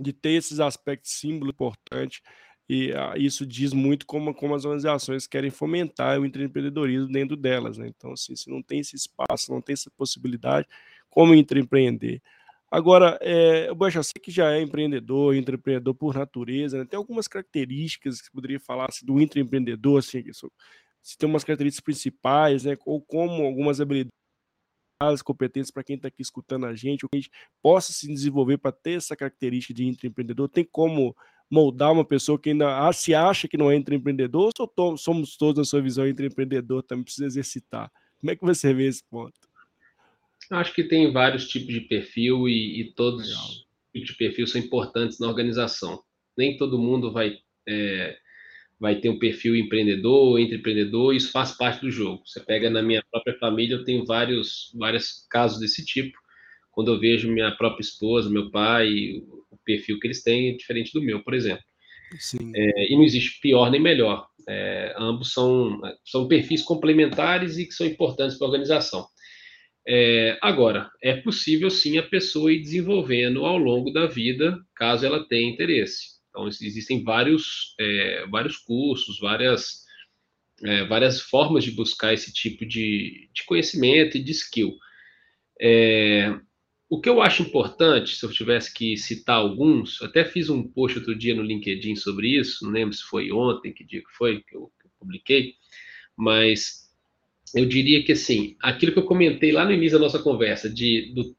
de 0.00 0.12
ter 0.12 0.30
esses 0.30 0.58
aspectos 0.58 1.12
símbolo 1.12 1.52
importante 1.52 2.20
e 2.68 2.92
ah, 2.92 3.14
isso 3.16 3.46
diz 3.46 3.72
muito 3.72 4.06
como, 4.06 4.34
como 4.34 4.54
as 4.54 4.64
organizações 4.64 5.26
querem 5.26 5.50
fomentar 5.50 6.18
o 6.18 6.24
empreendedorismo 6.24 7.08
dentro 7.12 7.36
delas. 7.36 7.76
Né? 7.76 7.88
Então, 7.88 8.12
assim, 8.12 8.34
se 8.34 8.48
não 8.48 8.62
tem 8.62 8.80
esse 8.80 8.96
espaço, 8.96 9.52
não 9.52 9.60
tem 9.60 9.74
essa 9.74 9.90
possibilidade, 9.90 10.66
como 11.10 11.34
empreender? 11.34 12.22
Agora, 12.70 13.18
é, 13.20 13.68
eu 13.68 13.84
acho 13.84 14.00
assim 14.00 14.14
que 14.20 14.30
já 14.30 14.52
é 14.52 14.60
empreendedor, 14.60 15.36
empreendedor 15.36 15.94
por 15.94 16.14
natureza, 16.14 16.78
né? 16.78 16.84
tem 16.84 16.96
algumas 16.96 17.28
características 17.28 18.20
que 18.20 18.30
poderia 18.32 18.58
falar 18.58 18.86
assim, 18.88 19.06
do 19.06 19.20
empreendedor, 19.20 19.98
assim, 19.98 20.24
se 21.02 21.18
tem 21.18 21.28
umas 21.28 21.44
características 21.44 21.84
principais, 21.84 22.64
né? 22.64 22.76
ou 22.84 23.00
como 23.00 23.44
algumas 23.44 23.80
habilidades 23.80 24.12
as 25.00 25.22
competências 25.22 25.70
para 25.70 25.84
quem 25.84 25.96
está 25.96 26.08
aqui 26.08 26.22
escutando 26.22 26.66
a 26.66 26.74
gente, 26.74 27.04
o 27.04 27.08
que 27.08 27.16
a 27.16 27.20
gente 27.20 27.30
possa 27.62 27.92
se 27.92 28.06
desenvolver 28.06 28.58
para 28.58 28.72
ter 28.72 28.92
essa 28.92 29.14
característica 29.14 29.74
de 29.74 29.86
empreendedor? 29.86 30.48
Tem 30.48 30.64
como 30.64 31.14
moldar 31.50 31.92
uma 31.92 32.04
pessoa 32.04 32.38
que 32.38 32.50
ainda 32.50 32.92
se 32.92 33.14
acha 33.14 33.46
que 33.46 33.56
não 33.56 33.70
é 33.70 33.76
empreendedor 33.76 34.50
ou 34.58 34.96
somos 34.96 35.36
todos, 35.36 35.58
na 35.58 35.64
sua 35.64 35.80
visão, 35.80 36.06
empreendedor, 36.06 36.82
também 36.82 37.04
precisa 37.04 37.26
exercitar? 37.26 37.90
Como 38.18 38.30
é 38.30 38.36
que 38.36 38.44
você 38.44 38.72
vê 38.72 38.86
esse 38.86 39.02
ponto? 39.10 39.38
Acho 40.50 40.74
que 40.74 40.84
tem 40.84 41.12
vários 41.12 41.48
tipos 41.48 41.72
de 41.72 41.80
perfil 41.82 42.48
e, 42.48 42.80
e 42.80 42.92
todos 42.94 43.28
os 43.28 43.66
tipos 43.92 44.10
de 44.10 44.16
perfil 44.16 44.46
são 44.46 44.60
importantes 44.60 45.18
na 45.18 45.28
organização. 45.28 46.02
Nem 46.36 46.56
todo 46.56 46.78
mundo 46.78 47.12
vai, 47.12 47.38
é, 47.66 48.16
vai 48.78 48.96
ter 48.96 49.08
um 49.08 49.18
perfil 49.18 49.56
empreendedor, 49.56 50.38
empreendedor, 50.38 51.14
isso 51.14 51.30
faz 51.30 51.52
parte 51.52 51.80
do 51.80 51.90
jogo. 51.90 52.22
Você 52.26 52.40
pega 52.40 52.68
na 52.68 52.82
minha 52.82 53.02
própria 53.10 53.38
família, 53.38 53.76
eu 53.76 53.84
tenho 53.84 54.04
vários, 54.04 54.72
vários 54.74 55.26
casos 55.30 55.60
desse 55.60 55.84
tipo. 55.84 56.18
Quando 56.74 56.92
eu 56.92 56.98
vejo 56.98 57.30
minha 57.30 57.50
própria 57.52 57.82
esposa, 57.82 58.28
meu 58.28 58.50
pai, 58.50 59.22
o 59.50 59.58
perfil 59.64 59.98
que 59.98 60.06
eles 60.06 60.22
têm 60.22 60.50
é 60.50 60.56
diferente 60.56 60.92
do 60.92 61.02
meu, 61.02 61.22
por 61.22 61.34
exemplo. 61.34 61.64
É, 62.54 62.92
e 62.92 62.96
não 62.96 63.02
existe 63.02 63.40
pior 63.40 63.70
nem 63.70 63.80
melhor. 63.80 64.26
É, 64.48 64.94
ambos 64.98 65.32
são, 65.32 65.80
são 66.04 66.28
perfis 66.28 66.62
complementares 66.62 67.58
e 67.58 67.66
que 67.66 67.72
são 67.72 67.86
importantes 67.86 68.36
para 68.36 68.46
a 68.46 68.50
organização. 68.50 69.06
É, 69.86 70.38
agora, 70.40 70.90
é 71.02 71.14
possível 71.16 71.70
sim 71.70 71.98
a 71.98 72.02
pessoa 72.02 72.52
ir 72.52 72.60
desenvolvendo 72.60 73.44
ao 73.44 73.58
longo 73.58 73.90
da 73.90 74.06
vida, 74.06 74.58
caso 74.74 75.04
ela 75.04 75.26
tenha 75.26 75.50
interesse. 75.50 76.14
Então, 76.30 76.48
existem 76.48 77.02
vários, 77.02 77.74
é, 77.78 78.26
vários 78.28 78.56
cursos, 78.56 79.18
várias, 79.20 79.84
é, 80.64 80.84
várias 80.84 81.20
formas 81.20 81.64
de 81.64 81.70
buscar 81.70 82.14
esse 82.14 82.32
tipo 82.32 82.66
de, 82.66 83.28
de 83.32 83.44
conhecimento 83.44 84.16
e 84.16 84.22
de 84.22 84.32
skill. 84.32 84.74
É, 85.60 86.34
o 86.94 87.00
que 87.00 87.08
eu 87.08 87.20
acho 87.20 87.42
importante, 87.42 88.14
se 88.14 88.24
eu 88.24 88.30
tivesse 88.30 88.72
que 88.72 88.96
citar 88.96 89.38
alguns, 89.38 90.00
até 90.00 90.24
fiz 90.24 90.48
um 90.48 90.62
post 90.62 90.96
outro 90.96 91.18
dia 91.18 91.34
no 91.34 91.42
LinkedIn 91.42 91.96
sobre 91.96 92.38
isso, 92.38 92.64
não 92.64 92.70
lembro 92.70 92.94
se 92.94 93.02
foi 93.02 93.32
ontem, 93.32 93.72
que 93.72 93.82
dia 93.82 94.00
que 94.00 94.16
foi 94.16 94.40
que 94.42 94.56
eu, 94.56 94.70
que 94.80 94.86
eu 94.86 94.90
publiquei, 95.00 95.54
mas 96.16 96.88
eu 97.52 97.66
diria 97.66 98.04
que 98.04 98.12
assim, 98.12 98.56
aquilo 98.62 98.92
que 98.92 98.98
eu 99.00 99.06
comentei 99.06 99.50
lá 99.50 99.64
no 99.64 99.72
início 99.72 99.98
da 99.98 100.04
nossa 100.04 100.20
conversa, 100.20 100.70
de, 100.70 101.12
do 101.12 101.36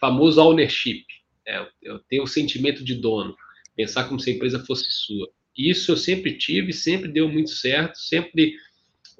famoso 0.00 0.40
ownership, 0.40 1.04
é, 1.46 1.68
eu 1.82 1.98
tenho 2.08 2.22
o 2.22 2.26
sentimento 2.26 2.82
de 2.82 2.94
dono, 2.94 3.36
pensar 3.76 4.04
como 4.04 4.20
se 4.20 4.30
a 4.30 4.32
empresa 4.32 4.64
fosse 4.64 4.86
sua. 4.88 5.30
Isso 5.54 5.92
eu 5.92 5.98
sempre 5.98 6.38
tive, 6.38 6.72
sempre 6.72 7.12
deu 7.12 7.28
muito 7.28 7.50
certo, 7.50 7.98
sempre 7.98 8.54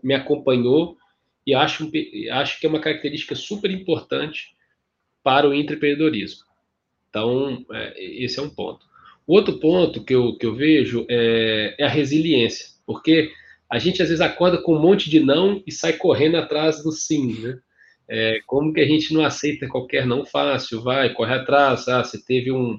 me 0.02 0.14
acompanhou 0.14 0.96
e 1.46 1.54
acho, 1.54 1.90
acho 2.30 2.58
que 2.58 2.64
é 2.64 2.70
uma 2.70 2.80
característica 2.80 3.34
super 3.34 3.70
importante 3.70 4.54
para 5.22 5.48
o 5.48 5.54
empreendedorismo. 5.54 6.44
Então, 7.08 7.64
é, 7.72 8.24
esse 8.24 8.38
é 8.38 8.42
um 8.42 8.50
ponto. 8.50 8.86
O 9.26 9.34
outro 9.34 9.58
ponto 9.58 10.02
que 10.02 10.14
eu, 10.14 10.36
que 10.36 10.46
eu 10.46 10.54
vejo 10.54 11.06
é, 11.08 11.74
é 11.78 11.84
a 11.84 11.88
resiliência, 11.88 12.66
porque 12.86 13.30
a 13.70 13.78
gente 13.78 14.02
às 14.02 14.08
vezes 14.08 14.20
acorda 14.20 14.58
com 14.58 14.76
um 14.76 14.80
monte 14.80 15.08
de 15.08 15.20
não 15.20 15.62
e 15.66 15.72
sai 15.72 15.94
correndo 15.94 16.36
atrás 16.36 16.82
do 16.82 16.92
sim, 16.92 17.40
né? 17.40 17.58
É, 18.08 18.40
como 18.46 18.72
que 18.72 18.80
a 18.80 18.86
gente 18.86 19.14
não 19.14 19.24
aceita 19.24 19.68
qualquer 19.68 20.06
não 20.06 20.26
fácil, 20.26 20.82
vai, 20.82 21.14
corre 21.14 21.34
atrás, 21.34 21.88
ah, 21.88 22.04
você 22.04 22.22
teve 22.22 22.52
um, 22.52 22.78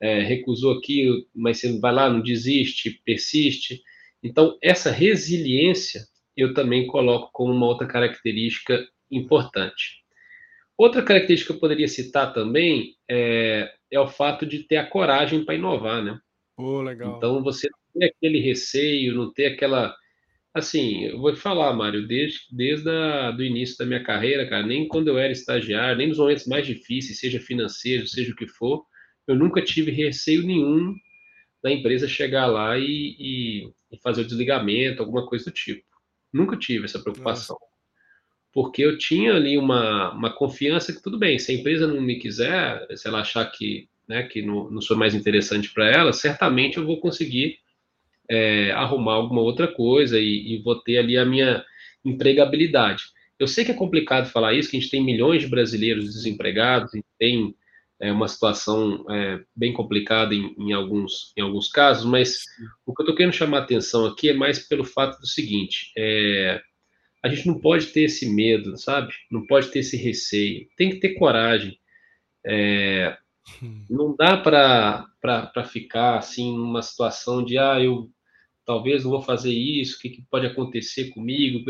é, 0.00 0.20
recusou 0.22 0.78
aqui, 0.78 1.26
mas 1.34 1.58
você 1.60 1.78
vai 1.78 1.92
lá, 1.92 2.10
não 2.10 2.20
desiste, 2.20 3.00
persiste. 3.04 3.82
Então, 4.22 4.56
essa 4.62 4.90
resiliência 4.90 6.06
eu 6.36 6.52
também 6.52 6.86
coloco 6.86 7.30
como 7.32 7.52
uma 7.52 7.66
outra 7.66 7.86
característica 7.86 8.86
importante. 9.10 10.04
Outra 10.76 11.02
característica 11.02 11.52
que 11.52 11.56
eu 11.56 11.60
poderia 11.60 11.88
citar 11.88 12.32
também 12.32 12.94
é, 13.08 13.72
é 13.90 14.00
o 14.00 14.08
fato 14.08 14.44
de 14.44 14.64
ter 14.64 14.76
a 14.76 14.86
coragem 14.86 15.44
para 15.44 15.54
inovar, 15.54 16.02
né? 16.02 16.18
Oh, 16.56 16.80
legal. 16.82 17.16
Então, 17.16 17.42
você 17.42 17.68
não 17.70 18.00
ter 18.00 18.12
aquele 18.14 18.40
receio, 18.40 19.14
não 19.14 19.32
ter 19.32 19.46
aquela 19.46 19.94
Assim, 20.56 21.04
eu 21.04 21.18
vou 21.18 21.34
te 21.34 21.38
falar, 21.38 21.70
Mário, 21.74 22.08
desde, 22.08 22.40
desde 22.50 22.88
o 22.88 23.42
início 23.42 23.76
da 23.76 23.84
minha 23.84 24.02
carreira, 24.02 24.48
cara, 24.48 24.66
nem 24.66 24.88
quando 24.88 25.08
eu 25.08 25.18
era 25.18 25.30
estagiário, 25.30 25.98
nem 25.98 26.08
nos 26.08 26.16
momentos 26.16 26.46
mais 26.46 26.66
difíceis, 26.66 27.20
seja 27.20 27.38
financeiro, 27.38 28.06
seja 28.06 28.32
o 28.32 28.34
que 28.34 28.46
for, 28.46 28.82
eu 29.28 29.36
nunca 29.36 29.60
tive 29.60 29.90
receio 29.90 30.42
nenhum 30.42 30.94
da 31.62 31.70
empresa 31.70 32.08
chegar 32.08 32.46
lá 32.46 32.78
e, 32.78 33.16
e, 33.18 33.70
e 33.92 33.98
fazer 34.02 34.22
o 34.22 34.24
desligamento, 34.24 35.02
alguma 35.02 35.26
coisa 35.26 35.44
do 35.44 35.50
tipo. 35.50 35.84
Nunca 36.32 36.56
tive 36.56 36.86
essa 36.86 37.00
preocupação. 37.00 37.58
Nossa. 37.60 37.75
Porque 38.56 38.82
eu 38.82 38.96
tinha 38.96 39.34
ali 39.34 39.58
uma, 39.58 40.12
uma 40.12 40.32
confiança 40.32 40.90
que, 40.90 41.02
tudo 41.02 41.18
bem, 41.18 41.38
se 41.38 41.52
a 41.52 41.54
empresa 41.54 41.86
não 41.86 42.00
me 42.00 42.18
quiser, 42.18 42.86
se 42.96 43.06
ela 43.06 43.20
achar 43.20 43.44
que, 43.44 43.86
né, 44.08 44.22
que 44.22 44.40
não, 44.40 44.70
não 44.70 44.80
sou 44.80 44.96
mais 44.96 45.14
interessante 45.14 45.70
para 45.74 45.90
ela, 45.90 46.10
certamente 46.10 46.78
eu 46.78 46.86
vou 46.86 46.98
conseguir 46.98 47.58
é, 48.26 48.70
arrumar 48.70 49.12
alguma 49.12 49.42
outra 49.42 49.68
coisa 49.68 50.18
e, 50.18 50.54
e 50.54 50.62
vou 50.62 50.74
ter 50.80 50.96
ali 50.96 51.18
a 51.18 51.24
minha 51.26 51.62
empregabilidade. 52.02 53.02
Eu 53.38 53.46
sei 53.46 53.62
que 53.62 53.72
é 53.72 53.74
complicado 53.74 54.30
falar 54.30 54.54
isso, 54.54 54.70
que 54.70 54.78
a 54.78 54.80
gente 54.80 54.90
tem 54.90 55.04
milhões 55.04 55.42
de 55.42 55.48
brasileiros 55.48 56.06
desempregados 56.06 56.94
e 56.94 57.04
tem 57.18 57.54
é, 58.00 58.10
uma 58.10 58.26
situação 58.26 59.04
é, 59.10 59.38
bem 59.54 59.74
complicada 59.74 60.34
em, 60.34 60.54
em, 60.58 60.72
alguns, 60.72 61.34
em 61.36 61.42
alguns 61.42 61.68
casos, 61.68 62.06
mas 62.06 62.44
o 62.86 62.94
que 62.94 63.02
eu 63.02 63.04
estou 63.04 63.14
querendo 63.14 63.34
chamar 63.34 63.58
a 63.58 63.62
atenção 63.64 64.06
aqui 64.06 64.30
é 64.30 64.32
mais 64.32 64.66
pelo 64.66 64.82
fato 64.82 65.20
do 65.20 65.26
seguinte: 65.26 65.92
é, 65.94 66.62
a 67.26 67.34
gente 67.34 67.46
não 67.46 67.58
pode 67.58 67.86
ter 67.88 68.02
esse 68.02 68.28
medo, 68.28 68.76
sabe? 68.76 69.12
Não 69.30 69.46
pode 69.46 69.68
ter 69.68 69.80
esse 69.80 69.96
receio. 69.96 70.66
Tem 70.76 70.90
que 70.90 71.00
ter 71.00 71.14
coragem. 71.14 71.78
É, 72.44 73.16
não 73.90 74.14
dá 74.16 74.36
para 74.36 75.64
ficar 75.64 76.18
assim 76.18 76.56
numa 76.56 76.82
situação 76.82 77.44
de 77.44 77.58
ah, 77.58 77.80
eu 77.80 78.10
talvez 78.64 79.04
eu 79.04 79.10
vou 79.10 79.22
fazer 79.22 79.52
isso, 79.52 79.96
o 79.96 80.00
que, 80.00 80.10
que 80.10 80.22
pode 80.22 80.46
acontecer 80.46 81.10
comigo. 81.10 81.64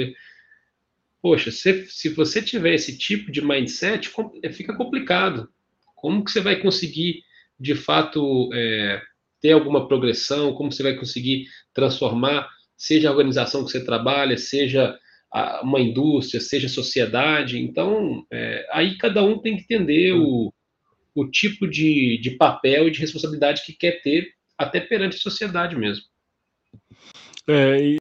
Poxa, 1.21 1.51
se, 1.51 1.87
se 1.89 2.09
você 2.09 2.41
tiver 2.41 2.75
esse 2.75 2.97
tipo 2.97 3.31
de 3.31 3.43
mindset, 3.43 4.11
é, 4.43 4.51
fica 4.51 4.75
complicado. 4.75 5.49
Como 5.95 6.25
que 6.25 6.31
você 6.31 6.41
vai 6.41 6.57
conseguir, 6.57 7.23
de 7.61 7.75
fato, 7.75 8.51
é, 8.55 9.03
ter 9.41 9.53
alguma 9.53 9.87
progressão? 9.87 10.55
Como 10.55 10.73
você 10.73 10.83
vai 10.83 10.95
conseguir 10.95 11.47
transformar, 11.75 12.49
seja 12.77 13.09
a 13.09 13.13
organização 13.13 13.65
que 13.65 13.71
você 13.71 13.85
trabalha, 13.85 14.39
seja 14.39 14.99
uma 15.63 15.81
indústria, 15.81 16.41
seja 16.41 16.67
a 16.67 16.71
sociedade? 16.71 17.59
Então, 17.59 18.25
é, 18.31 18.67
aí 18.71 18.97
cada 18.97 19.23
um 19.23 19.39
tem 19.39 19.57
que 19.57 19.63
entender 19.63 20.13
o, 20.15 20.53
o 21.15 21.27
tipo 21.27 21.67
de, 21.67 22.19
de 22.19 22.33
papel 22.33 22.89
e 22.89 22.91
de 22.91 23.01
responsabilidade 23.01 23.63
que 23.65 23.73
quer 23.73 24.03
ter, 24.03 24.33
até 24.57 24.81
perante 24.81 25.17
a 25.17 25.21
sociedade 25.21 25.77
mesmo. 25.77 26.05
É, 27.49 27.81
e 27.81 27.97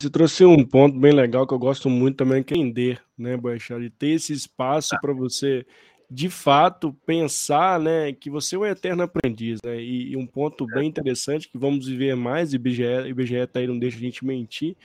você 0.00 0.10
trouxe 0.10 0.44
um 0.44 0.64
ponto 0.64 0.98
bem 0.98 1.12
legal 1.12 1.46
que 1.46 1.54
eu 1.54 1.58
gosto 1.58 1.88
muito 1.88 2.16
também, 2.16 2.42
que 2.42 2.54
é 2.54 2.58
entender, 2.58 3.02
né, 3.16 3.36
Boechat, 3.36 3.80
de 3.80 3.90
ter 3.90 4.10
esse 4.10 4.32
espaço 4.32 4.96
para 5.00 5.12
você 5.12 5.66
de 6.08 6.28
fato 6.28 6.92
pensar, 7.04 7.80
né, 7.80 8.12
que 8.12 8.30
você 8.30 8.54
é 8.54 8.58
um 8.58 8.66
eterno 8.66 9.02
aprendiz, 9.02 9.58
né? 9.64 9.80
E, 9.80 10.12
e 10.12 10.16
um 10.16 10.26
ponto 10.26 10.64
bem 10.66 10.88
interessante 10.88 11.48
que 11.48 11.58
vamos 11.58 11.88
viver 11.88 12.14
mais, 12.14 12.52
e 12.52 12.56
IBGE, 12.56 13.08
IBGE 13.08 13.46
tá 13.46 13.58
aí, 13.58 13.66
não 13.66 13.78
deixa 13.78 13.96
a 13.96 14.00
gente 14.00 14.24
mentir. 14.24 14.76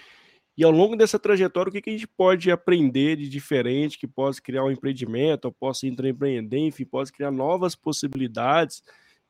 E 0.57 0.63
ao 0.63 0.71
longo 0.71 0.95
dessa 0.95 1.17
trajetória, 1.17 1.69
o 1.69 1.73
que, 1.73 1.81
que 1.81 1.89
a 1.89 1.93
gente 1.93 2.07
pode 2.07 2.51
aprender 2.51 3.15
de 3.15 3.29
diferente, 3.29 3.97
que 3.97 4.07
possa 4.07 4.41
criar 4.41 4.63
um 4.63 4.71
empreendimento, 4.71 5.45
ou 5.45 5.51
possa 5.51 5.87
empreender, 5.87 6.57
enfim, 6.57 6.85
possa 6.85 7.11
criar 7.11 7.31
novas 7.31 7.73
possibilidades 7.73 8.83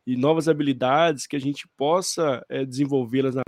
e 0.05 0.15
novas 0.15 0.47
habilidades 0.47 1.28
que 1.28 1.36
a 1.36 1.39
gente 1.39 1.67
possa 1.78 2.43
é, 2.49 2.65
desenvolvê-las 2.65 3.36
na 3.36 3.43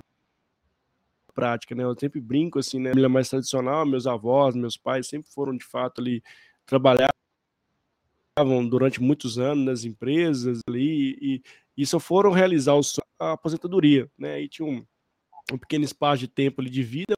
prática, 1.33 1.73
né? 1.73 1.83
Eu 1.83 1.97
sempre 1.99 2.21
brinco 2.21 2.59
assim, 2.59 2.79
né? 2.79 2.91
Família 2.91 3.09
mais 3.09 3.29
tradicional, 3.29 3.85
meus 3.85 4.05
avós, 4.05 4.55
meus 4.55 4.77
pais 4.77 5.07
sempre 5.07 5.31
foram 5.31 5.57
de 5.57 5.65
fato 5.65 5.99
ali 5.99 6.23
trabalhar 6.65 7.09
durante 8.69 9.01
muitos 9.01 9.37
anos 9.37 9.65
nas 9.65 9.83
empresas 9.83 10.59
ali 10.67 11.17
e, 11.21 11.43
e 11.77 11.85
só 11.85 11.99
foram 11.99 12.31
realizar 12.31 12.73
a 13.19 13.33
aposentadoria, 13.33 14.09
né? 14.17 14.41
E 14.41 14.47
tinha 14.47 14.67
um, 14.67 14.85
um 15.51 15.57
pequeno 15.57 15.83
espaço 15.83 16.19
de 16.19 16.27
tempo 16.27 16.61
ali 16.61 16.69
de 16.69 16.83
vida, 16.83 17.15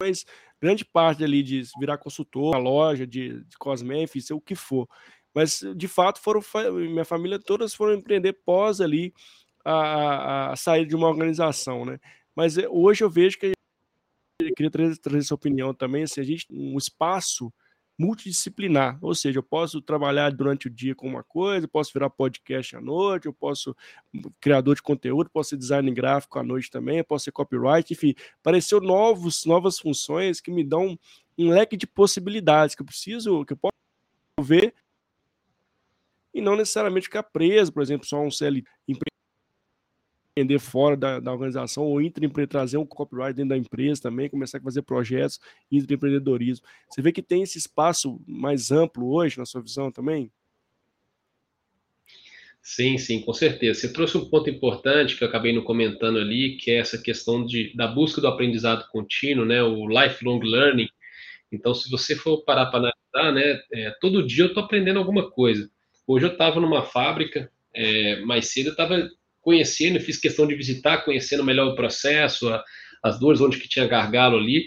mas 0.00 0.24
grande 0.60 0.84
parte 0.84 1.24
ali 1.24 1.42
de 1.42 1.62
virar 1.78 1.98
consultor, 1.98 2.54
a 2.54 2.58
loja 2.58 3.06
de, 3.06 3.44
de 3.44 3.58
cosméticos, 3.58 4.30
o 4.30 4.40
que 4.40 4.54
for. 4.54 4.88
Mas 5.34 5.60
de 5.76 5.88
fato 5.88 6.20
foram 6.20 6.40
minha 6.72 7.04
família 7.04 7.38
todas 7.38 7.74
foram 7.74 7.94
empreender 7.94 8.32
pós 8.44 8.80
ali 8.80 9.12
a, 9.64 10.52
a, 10.52 10.56
sair 10.56 10.86
de 10.86 10.96
uma 10.96 11.08
organização, 11.08 11.84
né? 11.84 11.98
Mas 12.34 12.56
eh, 12.56 12.68
hoje 12.68 13.04
eu 13.04 13.10
vejo 13.10 13.38
que 13.38 13.52
eu 14.40 14.54
queria 14.54 14.70
trazer, 14.70 14.96
trazer 14.98 15.18
essa 15.18 15.34
opinião 15.34 15.74
também, 15.74 16.06
se 16.06 16.14
assim, 16.14 16.20
a 16.20 16.24
gente 16.24 16.46
um 16.50 16.78
espaço 16.78 17.52
multidisciplinar, 17.98 18.96
ou 19.02 19.12
seja, 19.12 19.40
eu 19.40 19.42
posso 19.42 19.82
trabalhar 19.82 20.30
durante 20.30 20.68
o 20.68 20.70
dia 20.70 20.94
com 20.94 21.08
uma 21.08 21.24
coisa, 21.24 21.66
posso 21.66 21.92
virar 21.92 22.08
podcast 22.08 22.76
à 22.76 22.80
noite, 22.80 23.26
eu 23.26 23.32
posso 23.32 23.76
criador 24.40 24.76
de 24.76 24.82
conteúdo, 24.82 25.28
posso 25.28 25.50
ser 25.50 25.56
design 25.56 25.90
gráfico 25.90 26.38
à 26.38 26.42
noite 26.44 26.70
também, 26.70 27.02
posso 27.02 27.24
ser 27.24 27.32
copyright, 27.32 27.92
enfim, 27.92 28.14
apareceu 28.40 28.80
novos, 28.80 29.44
novas 29.44 29.80
funções 29.80 30.40
que 30.40 30.50
me 30.50 30.62
dão 30.62 30.96
um 31.36 31.50
leque 31.50 31.76
de 31.76 31.86
possibilidades 31.86 32.76
que 32.76 32.82
eu 32.82 32.86
preciso, 32.86 33.44
que 33.44 33.54
eu 33.54 33.56
posso 33.56 33.74
ver 34.40 34.72
e 36.32 36.40
não 36.40 36.54
necessariamente 36.54 37.06
ficar 37.06 37.24
preso, 37.24 37.72
por 37.72 37.82
exemplo, 37.82 38.06
só 38.06 38.20
um 38.20 38.30
CL 38.30 38.64
empreender 40.38 40.58
fora 40.58 40.96
da, 40.96 41.20
da 41.20 41.32
organização 41.32 41.84
ou 41.84 42.00
intraempreender, 42.00 42.48
trazer 42.48 42.76
um 42.76 42.86
copyright 42.86 43.34
dentro 43.34 43.50
da 43.50 43.56
empresa 43.56 44.02
também, 44.02 44.28
começar 44.28 44.58
a 44.58 44.62
fazer 44.62 44.82
projetos 44.82 45.40
intraempreendedorismo. 45.70 46.64
Você 46.88 47.02
vê 47.02 47.12
que 47.12 47.22
tem 47.22 47.42
esse 47.42 47.58
espaço 47.58 48.20
mais 48.26 48.70
amplo 48.70 49.12
hoje, 49.12 49.38
na 49.38 49.44
sua 49.44 49.60
visão 49.60 49.90
também? 49.90 50.30
Sim, 52.62 52.98
sim, 52.98 53.22
com 53.22 53.32
certeza. 53.32 53.80
Você 53.80 53.92
trouxe 53.92 54.18
um 54.18 54.28
ponto 54.28 54.50
importante 54.50 55.16
que 55.16 55.24
eu 55.24 55.28
acabei 55.28 55.54
não 55.54 55.62
comentando 55.62 56.18
ali, 56.18 56.56
que 56.56 56.70
é 56.70 56.76
essa 56.76 56.98
questão 56.98 57.44
de, 57.44 57.74
da 57.74 57.86
busca 57.86 58.20
do 58.20 58.28
aprendizado 58.28 58.86
contínuo, 58.90 59.44
né, 59.44 59.62
o 59.62 59.88
lifelong 59.88 60.40
learning. 60.40 60.88
Então, 61.50 61.74
se 61.74 61.90
você 61.90 62.14
for 62.14 62.44
parar 62.44 62.66
para 62.66 62.92
analisar, 63.14 63.32
né, 63.32 63.60
é, 63.72 63.90
todo 64.00 64.26
dia 64.26 64.44
eu 64.44 64.48
estou 64.48 64.62
aprendendo 64.62 64.98
alguma 64.98 65.30
coisa. 65.30 65.70
Hoje 66.06 66.26
eu 66.26 66.32
estava 66.32 66.60
numa 66.60 66.82
fábrica, 66.82 67.50
é, 67.74 68.20
mais 68.20 68.48
cedo 68.48 68.66
eu 68.66 68.72
estava 68.72 69.08
conhecendo, 69.48 69.98
fiz 69.98 70.18
questão 70.18 70.46
de 70.46 70.54
visitar, 70.54 70.98
conhecendo 71.06 71.42
melhor 71.42 71.68
o 71.68 71.74
processo, 71.74 72.50
a, 72.50 72.62
as 73.02 73.18
dores, 73.18 73.40
onde 73.40 73.56
que 73.56 73.66
tinha 73.66 73.86
gargalo 73.86 74.36
ali, 74.36 74.66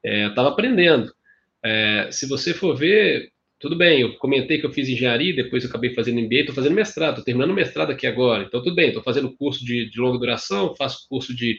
é, 0.00 0.28
estava 0.28 0.50
aprendendo. 0.50 1.12
É, 1.60 2.06
se 2.12 2.28
você 2.28 2.54
for 2.54 2.76
ver, 2.76 3.32
tudo 3.58 3.74
bem, 3.74 4.02
eu 4.02 4.14
comentei 4.18 4.60
que 4.60 4.64
eu 4.64 4.70
fiz 4.70 4.88
engenharia, 4.88 5.34
depois 5.34 5.64
eu 5.64 5.68
acabei 5.68 5.92
fazendo 5.92 6.20
MBA, 6.20 6.36
estou 6.36 6.54
fazendo 6.54 6.72
mestrado, 6.72 7.14
estou 7.14 7.24
terminando 7.24 7.52
mestrado 7.52 7.90
aqui 7.90 8.06
agora, 8.06 8.44
então 8.44 8.62
tudo 8.62 8.76
bem, 8.76 8.88
estou 8.88 9.02
fazendo 9.02 9.36
curso 9.36 9.64
de, 9.64 9.90
de, 9.90 10.00
longa 10.00 10.20
duração, 10.20 10.76
faço 10.76 11.04
curso 11.08 11.34
de 11.34 11.58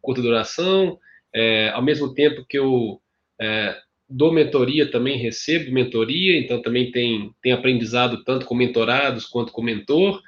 curta 0.00 0.22
duração, 0.22 0.98
é, 1.34 1.68
ao 1.68 1.82
mesmo 1.82 2.14
tempo 2.14 2.46
que 2.48 2.58
eu 2.58 2.98
é, 3.38 3.76
dou 4.08 4.32
mentoria, 4.32 4.90
também 4.90 5.18
recebo 5.18 5.70
mentoria, 5.70 6.38
então 6.38 6.62
também 6.62 6.90
tem, 6.90 7.30
tem 7.42 7.52
aprendizado 7.52 8.24
tanto 8.24 8.46
com 8.46 8.54
mentorados 8.54 9.26
quanto 9.26 9.52
com 9.52 9.60
mentor, 9.60 10.22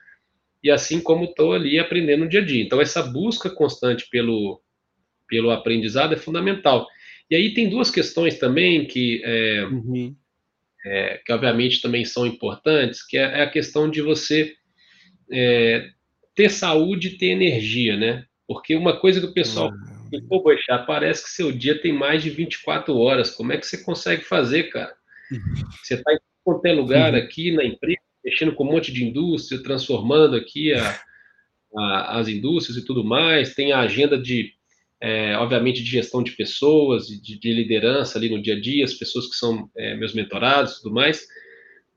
e 0.62 0.70
assim 0.70 1.00
como 1.00 1.24
estou 1.24 1.52
ali 1.52 1.78
aprendendo 1.78 2.24
no 2.24 2.28
dia 2.28 2.40
a 2.40 2.44
dia. 2.44 2.62
Então, 2.62 2.80
essa 2.80 3.02
busca 3.02 3.50
constante 3.50 4.08
pelo, 4.10 4.62
pelo 5.28 5.50
aprendizado 5.50 6.14
é 6.14 6.16
fundamental. 6.16 6.86
E 7.30 7.34
aí 7.34 7.54
tem 7.54 7.68
duas 7.68 7.90
questões 7.90 8.38
também 8.38 8.86
que, 8.86 9.22
é, 9.24 9.64
uhum. 9.64 10.14
é, 10.84 11.20
que 11.24 11.32
obviamente 11.32 11.80
também 11.80 12.04
são 12.04 12.26
importantes, 12.26 13.04
que 13.04 13.16
é, 13.16 13.40
é 13.40 13.42
a 13.42 13.50
questão 13.50 13.90
de 13.90 14.02
você 14.02 14.54
é, 15.30 15.88
ter 16.34 16.50
saúde 16.50 17.08
e 17.08 17.18
ter 17.18 17.28
energia, 17.28 17.96
né? 17.96 18.24
Porque 18.46 18.76
uma 18.76 18.98
coisa 18.98 19.20
que 19.20 19.26
o 19.26 19.32
pessoal 19.32 19.70
ah. 19.72 20.18
pô, 20.28 20.42
Boixá, 20.42 20.78
parece 20.78 21.24
que 21.24 21.30
seu 21.30 21.50
dia 21.50 21.80
tem 21.80 21.92
mais 21.92 22.22
de 22.22 22.30
24 22.30 22.94
horas. 22.96 23.30
Como 23.30 23.52
é 23.52 23.56
que 23.56 23.66
você 23.66 23.82
consegue 23.82 24.22
fazer, 24.24 24.64
cara? 24.64 24.94
Uhum. 25.30 25.54
Você 25.82 25.94
está 25.94 26.12
em 26.12 26.18
qualquer 26.44 26.72
lugar 26.72 27.14
uhum. 27.14 27.18
aqui 27.18 27.50
na 27.52 27.64
empresa, 27.64 27.98
mexendo 28.24 28.54
com 28.54 28.64
um 28.64 28.72
monte 28.72 28.92
de 28.92 29.04
indústria, 29.04 29.62
transformando 29.62 30.36
aqui 30.36 30.72
a, 30.72 31.00
a, 31.76 32.18
as 32.18 32.28
indústrias 32.28 32.78
e 32.78 32.84
tudo 32.84 33.04
mais, 33.04 33.54
tem 33.54 33.72
a 33.72 33.80
agenda 33.80 34.18
de, 34.18 34.52
é, 35.00 35.36
obviamente, 35.36 35.82
de 35.82 35.90
gestão 35.90 36.22
de 36.22 36.32
pessoas, 36.32 37.06
de, 37.08 37.38
de, 37.38 37.52
liderança 37.52 38.18
ali 38.18 38.28
no 38.28 38.40
dia 38.40 38.54
a 38.54 38.60
dia, 38.60 38.84
as 38.84 38.94
pessoas 38.94 39.26
que 39.28 39.36
são 39.36 39.68
é, 39.76 39.96
meus 39.96 40.14
mentorados 40.14 40.74
e 40.74 40.82
tudo 40.82 40.94
mais, 40.94 41.26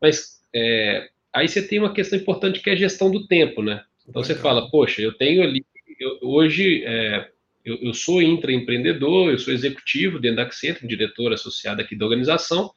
mas 0.01 0.41
é, 0.53 1.09
aí 1.33 1.47
você 1.47 1.61
tem 1.61 1.79
uma 1.79 1.93
questão 1.93 2.17
importante 2.17 2.59
que 2.61 2.69
é 2.69 2.73
a 2.73 2.77
gestão 2.77 3.11
do 3.11 3.27
tempo, 3.27 3.61
né? 3.61 3.83
Então 4.07 4.23
você 4.23 4.35
fala, 4.35 4.69
poxa, 4.69 5.01
eu 5.01 5.13
tenho 5.13 5.43
ali, 5.43 5.65
eu, 5.99 6.19
hoje 6.21 6.83
é, 6.85 7.29
eu, 7.63 7.77
eu, 7.81 7.93
sou 7.93 8.21
intraempreendedor, 8.21 9.29
eu 9.29 9.39
sou 9.39 9.53
executivo 9.53 10.19
dentro 10.19 10.37
da 10.37 10.43
Accenture, 10.43 10.87
diretor 10.87 11.33
associado 11.33 11.81
aqui 11.81 11.95
da 11.95 12.05
organização, 12.05 12.71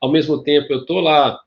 ao 0.00 0.10
mesmo 0.10 0.42
tempo 0.42 0.72
eu 0.72 0.80
estou 0.80 1.00
lá 1.00 1.40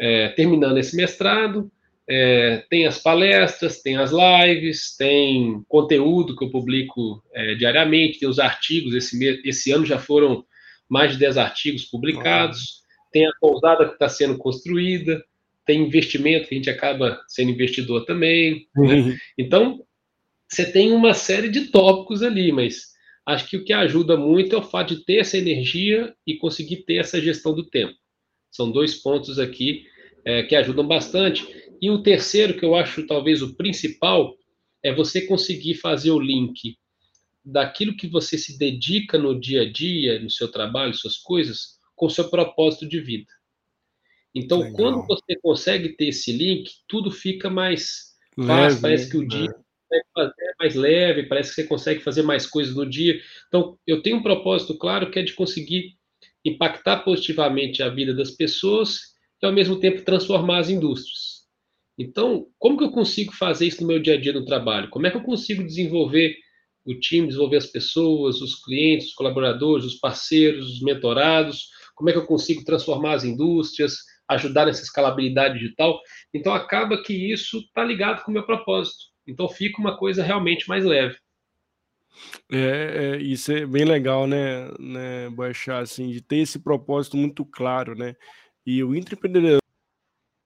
é, 0.00 0.28
terminando 0.30 0.78
esse 0.78 0.96
mestrado, 0.96 1.70
é, 2.08 2.64
tem 2.68 2.86
as 2.86 2.98
palestras, 2.98 3.82
tem 3.82 3.96
as 3.96 4.10
lives, 4.10 4.96
tem 4.96 5.62
conteúdo 5.68 6.34
que 6.34 6.44
eu 6.44 6.50
publico 6.50 7.22
é, 7.32 7.54
diariamente, 7.54 8.18
tem 8.18 8.28
os 8.28 8.38
artigos, 8.38 8.94
esse, 8.94 9.42
esse 9.44 9.70
ano 9.70 9.84
já 9.84 9.98
foram 9.98 10.44
mais 10.88 11.12
de 11.12 11.18
10 11.18 11.36
artigos 11.36 11.84
publicados, 11.84 12.80
tem 13.12 13.26
a 13.26 13.32
pousada 13.40 13.86
que 13.86 13.92
está 13.92 14.08
sendo 14.08 14.38
construída, 14.38 15.22
tem 15.64 15.82
investimento 15.82 16.48
que 16.48 16.54
a 16.54 16.58
gente 16.58 16.70
acaba 16.70 17.20
sendo 17.28 17.52
investidor 17.52 18.04
também. 18.04 18.66
Uhum. 18.76 19.10
Né? 19.10 19.18
Então, 19.38 19.84
você 20.48 20.64
tem 20.64 20.90
uma 20.90 21.14
série 21.14 21.48
de 21.48 21.66
tópicos 21.66 22.22
ali, 22.24 22.50
mas 22.50 22.90
acho 23.24 23.48
que 23.48 23.56
o 23.56 23.64
que 23.64 23.72
ajuda 23.72 24.16
muito 24.16 24.56
é 24.56 24.58
o 24.58 24.62
fato 24.62 24.96
de 24.96 25.04
ter 25.04 25.18
essa 25.18 25.38
energia 25.38 26.12
e 26.26 26.36
conseguir 26.36 26.84
ter 26.84 26.96
essa 26.96 27.20
gestão 27.20 27.54
do 27.54 27.64
tempo. 27.64 27.94
São 28.50 28.70
dois 28.70 28.96
pontos 28.96 29.38
aqui 29.38 29.86
é, 30.24 30.42
que 30.42 30.56
ajudam 30.56 30.86
bastante. 30.86 31.46
E 31.80 31.90
o 31.90 32.02
terceiro, 32.02 32.58
que 32.58 32.64
eu 32.64 32.74
acho 32.74 33.06
talvez 33.06 33.42
o 33.42 33.54
principal, 33.54 34.34
é 34.82 34.92
você 34.92 35.22
conseguir 35.22 35.74
fazer 35.74 36.10
o 36.10 36.18
link 36.18 36.76
daquilo 37.44 37.96
que 37.96 38.06
você 38.06 38.36
se 38.36 38.58
dedica 38.58 39.16
no 39.18 39.38
dia 39.38 39.62
a 39.62 39.70
dia, 39.70 40.20
no 40.20 40.30
seu 40.30 40.50
trabalho, 40.50 40.94
suas 40.94 41.16
coisas, 41.16 41.78
com 41.96 42.06
o 42.06 42.10
seu 42.10 42.28
propósito 42.28 42.86
de 42.86 43.00
vida. 43.00 43.30
Então, 44.34 44.60
Legal. 44.60 44.74
quando 44.74 45.06
você 45.06 45.36
consegue 45.42 45.90
ter 45.96 46.08
esse 46.08 46.32
link, 46.32 46.70
tudo 46.86 47.10
fica 47.10 47.50
mais 47.50 48.14
fácil, 48.46 48.80
parece 48.80 49.10
que 49.10 49.16
o 49.16 49.26
dia 49.26 49.48
é 49.92 50.52
mais 50.58 50.74
leve, 50.74 51.24
parece 51.24 51.50
que 51.50 51.56
você 51.56 51.64
consegue 51.64 52.00
fazer 52.00 52.22
mais 52.22 52.46
coisas 52.46 52.74
no 52.74 52.88
dia. 52.88 53.20
Então, 53.48 53.78
eu 53.86 54.02
tenho 54.02 54.18
um 54.18 54.22
propósito 54.22 54.76
claro 54.78 55.10
que 55.10 55.18
é 55.18 55.22
de 55.22 55.32
conseguir 55.32 55.98
impactar 56.44 56.98
positivamente 56.98 57.82
a 57.82 57.88
vida 57.88 58.14
das 58.14 58.30
pessoas 58.30 59.00
e, 59.42 59.46
ao 59.46 59.52
mesmo 59.52 59.78
tempo, 59.78 60.04
transformar 60.04 60.58
as 60.58 60.70
indústrias. 60.70 61.40
Então, 61.98 62.46
como 62.58 62.78
que 62.78 62.84
eu 62.84 62.90
consigo 62.90 63.32
fazer 63.32 63.66
isso 63.66 63.82
no 63.82 63.86
meu 63.86 64.00
dia 64.00 64.14
a 64.14 64.20
dia 64.20 64.32
no 64.32 64.44
trabalho? 64.44 64.88
Como 64.88 65.06
é 65.06 65.10
que 65.10 65.16
eu 65.16 65.22
consigo 65.22 65.62
desenvolver 65.62 66.34
o 66.86 66.94
time, 66.98 67.26
desenvolver 67.26 67.58
as 67.58 67.66
pessoas, 67.66 68.40
os 68.40 68.54
clientes, 68.64 69.08
os 69.08 69.14
colaboradores, 69.14 69.84
os 69.84 69.96
parceiros, 69.96 70.70
os 70.70 70.82
mentorados? 70.82 71.68
Como 71.94 72.08
é 72.08 72.12
que 72.12 72.18
eu 72.18 72.26
consigo 72.26 72.64
transformar 72.64 73.14
as 73.14 73.24
indústrias, 73.24 73.96
ajudar 74.28 74.64
nessa 74.64 74.82
escalabilidade 74.82 75.58
digital? 75.58 76.00
Então, 76.32 76.54
acaba 76.54 77.02
que 77.02 77.12
isso 77.12 77.58
está 77.58 77.84
ligado 77.84 78.22
com 78.22 78.30
o 78.30 78.34
meu 78.34 78.46
propósito. 78.46 79.10
Então, 79.26 79.46
fica 79.48 79.78
uma 79.78 79.98
coisa 79.98 80.22
realmente 80.22 80.66
mais 80.68 80.84
leve. 80.84 81.18
É, 82.50 83.16
é, 83.16 83.22
isso 83.22 83.52
é 83.52 83.66
bem 83.66 83.84
legal, 83.84 84.26
né, 84.26 84.70
né, 84.78 85.30
Boechat, 85.30 85.82
assim, 85.82 86.10
de 86.10 86.20
ter 86.20 86.38
esse 86.38 86.58
propósito 86.58 87.16
muito 87.16 87.44
claro, 87.44 87.94
né? 87.94 88.16
E 88.66 88.82
o 88.84 88.94
intraempreendedor, 88.94 89.60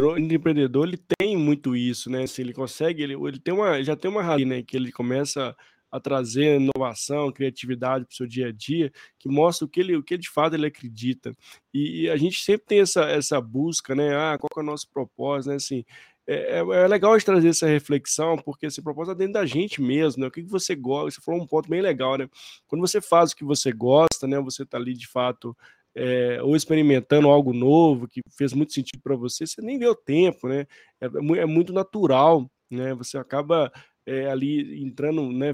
o 0.03 0.19
intraempreendedor 0.19 0.87
ele 0.87 0.99
tem 1.19 1.37
muito 1.37 1.77
isso, 1.77 2.11
né? 2.11 2.25
Assim, 2.25 2.43
ele 2.43 2.53
consegue, 2.53 3.03
ele, 3.03 3.15
ele 3.15 3.39
tem 3.39 3.55
uma, 3.55 3.83
já 3.83 3.97
tem 3.97 4.11
uma 4.11 4.23
raiz, 4.23 4.47
né? 4.47 4.63
Que 4.63 4.77
ele 4.77 4.93
começa 4.93 5.57
a 5.91 6.01
trazer 6.01 6.61
inovação, 6.61 7.31
criatividade 7.31 8.05
para 8.05 8.13
o 8.13 8.17
seu 8.17 8.27
dia 8.27 8.49
a 8.49 8.53
dia, 8.53 8.93
que 9.17 9.29
mostra 9.29 9.65
o 9.65 9.69
que 9.69 9.79
ele, 9.79 9.97
o 9.97 10.03
que 10.03 10.19
de 10.19 10.29
fato 10.29 10.55
ele 10.55 10.67
acredita. 10.67 11.33
E, 11.73 12.03
e 12.03 12.11
a 12.11 12.17
gente 12.17 12.43
sempre 12.43 12.67
tem 12.67 12.81
essa, 12.81 13.05
essa 13.05 13.41
busca, 13.41 13.95
né? 13.95 14.13
Ah, 14.17 14.37
qual 14.37 14.51
é 14.57 14.61
o 14.61 14.67
nosso 14.67 14.91
propósito, 14.91 15.51
né? 15.51 15.57
Assim, 15.57 15.85
é, 16.27 16.59
é, 16.59 16.85
é 16.85 16.89
legal 16.89 17.13
gente 17.15 17.27
trazer 17.27 17.49
essa 17.49 17.67
reflexão, 17.67 18.37
porque 18.37 18.67
esse 18.67 18.83
propósito 18.83 19.13
é 19.13 19.19
dentro 19.19 19.35
da 19.35 19.47
gente 19.47 19.83
mesmo, 19.83 20.23
né? 20.23 20.29
O 20.29 20.31
que, 20.31 20.43
que 20.43 20.51
você 20.51 20.75
gosta? 20.75 21.11
Você 21.11 21.25
falou 21.25 21.43
um 21.43 21.47
ponto 21.47 21.69
bem 21.69 21.83
legal, 21.83 22.17
né? 22.17 22.29
Quando 22.67 22.81
você 22.81 23.01
faz 23.01 23.33
o 23.33 23.37
que 23.37 23.45
você 23.45 23.73
gosta, 23.73 24.27
né? 24.27 24.41
Você 24.41 24.63
está 24.63 24.79
ali 24.79 24.95
de 24.95 25.07
fato 25.07 25.57
é, 25.95 26.43
ou 26.43 26.57
experimentando 26.57 27.29
algo 27.29 27.53
novo 27.53 28.09
que 28.09 28.21
fez 28.37 28.53
muito 28.53 28.73
sentido 28.73 29.01
para 29.03 29.15
você, 29.15 29.47
você 29.47 29.63
nem 29.63 29.79
vê 29.79 29.87
o 29.87 29.95
tempo, 29.95 30.49
né? 30.49 30.67
É, 31.01 31.07
é 31.07 31.47
muito 31.47 31.73
natural, 31.73 32.51
né? 32.71 32.95
Você 32.95 33.19
acaba 33.19 33.71
é, 34.07 34.27
ali 34.29 34.83
entrando 34.83 35.31
né, 35.31 35.53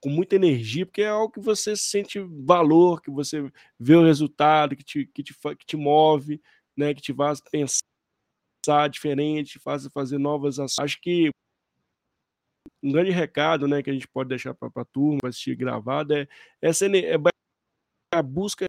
com 0.00 0.10
muita 0.10 0.36
energia, 0.36 0.84
porque 0.84 1.02
é 1.02 1.08
algo 1.08 1.32
que 1.32 1.40
você 1.40 1.76
sente 1.76 2.18
valor, 2.44 3.00
que 3.00 3.10
você 3.10 3.50
vê 3.78 3.94
o 3.94 4.04
resultado, 4.04 4.76
que 4.76 4.84
te, 4.84 5.06
que 5.06 5.22
te, 5.22 5.34
que 5.34 5.66
te 5.66 5.76
move, 5.76 6.40
né? 6.76 6.92
Que 6.92 7.02
te 7.02 7.14
faz 7.14 7.40
pensar 7.40 7.91
diferente, 8.88 9.58
faz 9.58 9.86
fazer 9.88 10.18
novas 10.18 10.58
ações. 10.58 10.84
Acho 10.84 11.00
que 11.00 11.30
um 12.82 12.92
grande 12.92 13.10
recado, 13.10 13.66
né, 13.68 13.82
que 13.82 13.90
a 13.90 13.92
gente 13.92 14.08
pode 14.08 14.28
deixar 14.28 14.54
para 14.54 14.70
a 14.74 14.84
turma, 14.84 15.28
assistir 15.28 15.54
gravado, 15.54 16.14
é 16.14 16.28
essa 16.60 16.86
é 16.86 17.14
a 18.12 18.22
busca 18.22 18.66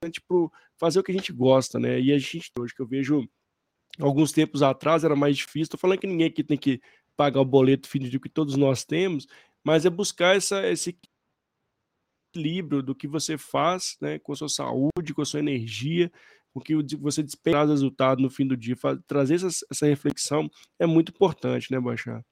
para 0.00 0.48
fazer 0.78 0.98
o 0.98 1.02
que 1.02 1.12
a 1.12 1.14
gente 1.14 1.32
gosta, 1.32 1.78
né? 1.78 2.00
E 2.00 2.12
a 2.12 2.18
gente, 2.18 2.50
hoje 2.58 2.74
que 2.74 2.82
eu 2.82 2.86
vejo 2.86 3.28
alguns 4.00 4.32
tempos 4.32 4.62
atrás 4.62 5.04
era 5.04 5.14
mais 5.14 5.36
difícil. 5.36 5.62
Estou 5.62 5.80
falando 5.80 6.00
que 6.00 6.06
ninguém 6.06 6.26
aqui 6.26 6.42
tem 6.42 6.58
que 6.58 6.80
pagar 7.16 7.40
o 7.40 7.44
boleto 7.44 7.88
de 7.98 8.18
que 8.18 8.28
todos 8.28 8.56
nós 8.56 8.84
temos, 8.84 9.26
mas 9.64 9.84
é 9.84 9.90
buscar 9.90 10.36
essa, 10.36 10.66
esse 10.66 10.98
equilíbrio 12.34 12.82
do 12.82 12.94
que 12.94 13.06
você 13.06 13.36
faz, 13.36 13.96
né, 14.00 14.18
com 14.18 14.32
a 14.32 14.36
sua 14.36 14.48
saúde, 14.48 15.14
com 15.14 15.22
a 15.22 15.26
sua 15.26 15.40
energia, 15.40 16.10
com 16.52 16.60
que 16.60 16.74
você 16.96 17.22
despeja 17.22 17.64
resultado 17.64 18.20
no 18.20 18.30
fim 18.30 18.46
do 18.46 18.56
dia. 18.56 18.76
Trazer 19.06 19.34
essa, 19.34 19.48
essa 19.70 19.86
reflexão 19.86 20.50
é 20.78 20.86
muito 20.86 21.10
importante, 21.10 21.70
né, 21.70 21.80
Baixar? 21.80 22.22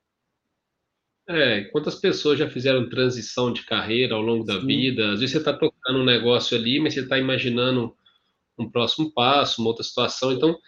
É, 1.28 1.62
quantas 1.64 1.94
pessoas 1.94 2.38
já 2.38 2.50
fizeram 2.50 2.88
transição 2.88 3.52
de 3.52 3.64
carreira 3.64 4.14
ao 4.14 4.20
longo 4.20 4.44
da 4.44 4.60
Sim. 4.60 4.66
vida? 4.66 5.12
Às 5.12 5.20
vezes 5.20 5.30
você 5.30 5.38
está 5.38 5.52
tocando 5.52 6.00
um 6.00 6.04
negócio 6.04 6.56
ali, 6.58 6.80
mas 6.80 6.94
você 6.94 7.00
está 7.00 7.18
imaginando 7.18 7.94
um 8.58 8.68
próximo 8.68 9.12
passo, 9.12 9.60
uma 9.60 9.70
outra 9.70 9.84
situação. 9.84 10.32
Então, 10.32 10.58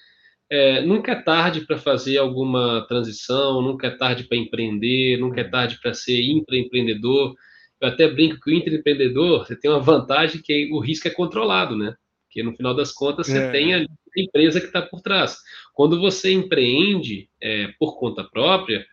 é, 0.49 0.81
nunca 0.83 1.13
é 1.13 1.23
tarde 1.23 1.63
para 1.63 1.79
fazer 1.79 2.19
alguma 2.19 2.87
transição, 2.87 3.61
nunca 3.61 3.89
é 3.89 3.91
tarde 3.91 4.25
para 4.25 4.39
empreender, 4.39 5.19
nunca 5.19 5.41
é 5.41 5.45
tarde 5.45 5.79
para 5.83 5.95
ser 5.95 6.23
intraempreendedor. 6.23 7.35
Eu 7.81 7.89
até 7.89 8.09
brinco 8.09 8.39
que 8.41 8.51
o 8.51 8.55
intraempreendedor, 8.55 9.45
você 9.45 9.57
tem 9.57 9.71
uma 9.71 9.81
vantagem 9.81 10.41
que 10.41 10.71
o 10.73 10.79
risco 10.79 11.09
é 11.09 11.11
controlado, 11.11 11.77
né? 11.77 11.97
Porque 12.33 12.43
no 12.43 12.57
final 12.57 12.75
das 12.75 12.93
contas 12.93 13.27
você 13.27 13.37
é. 13.37 13.51
tem 13.51 13.75
a 13.75 13.85
empresa 14.17 14.59
que 14.59 14.67
está 14.67 14.81
por 14.81 15.03
trás. 15.03 15.37
Quando 15.75 16.01
você 16.01 16.33
empreende 16.33 17.29
é, 17.39 17.69
por 17.79 17.99
conta 17.99 18.25
própria, 18.25 18.87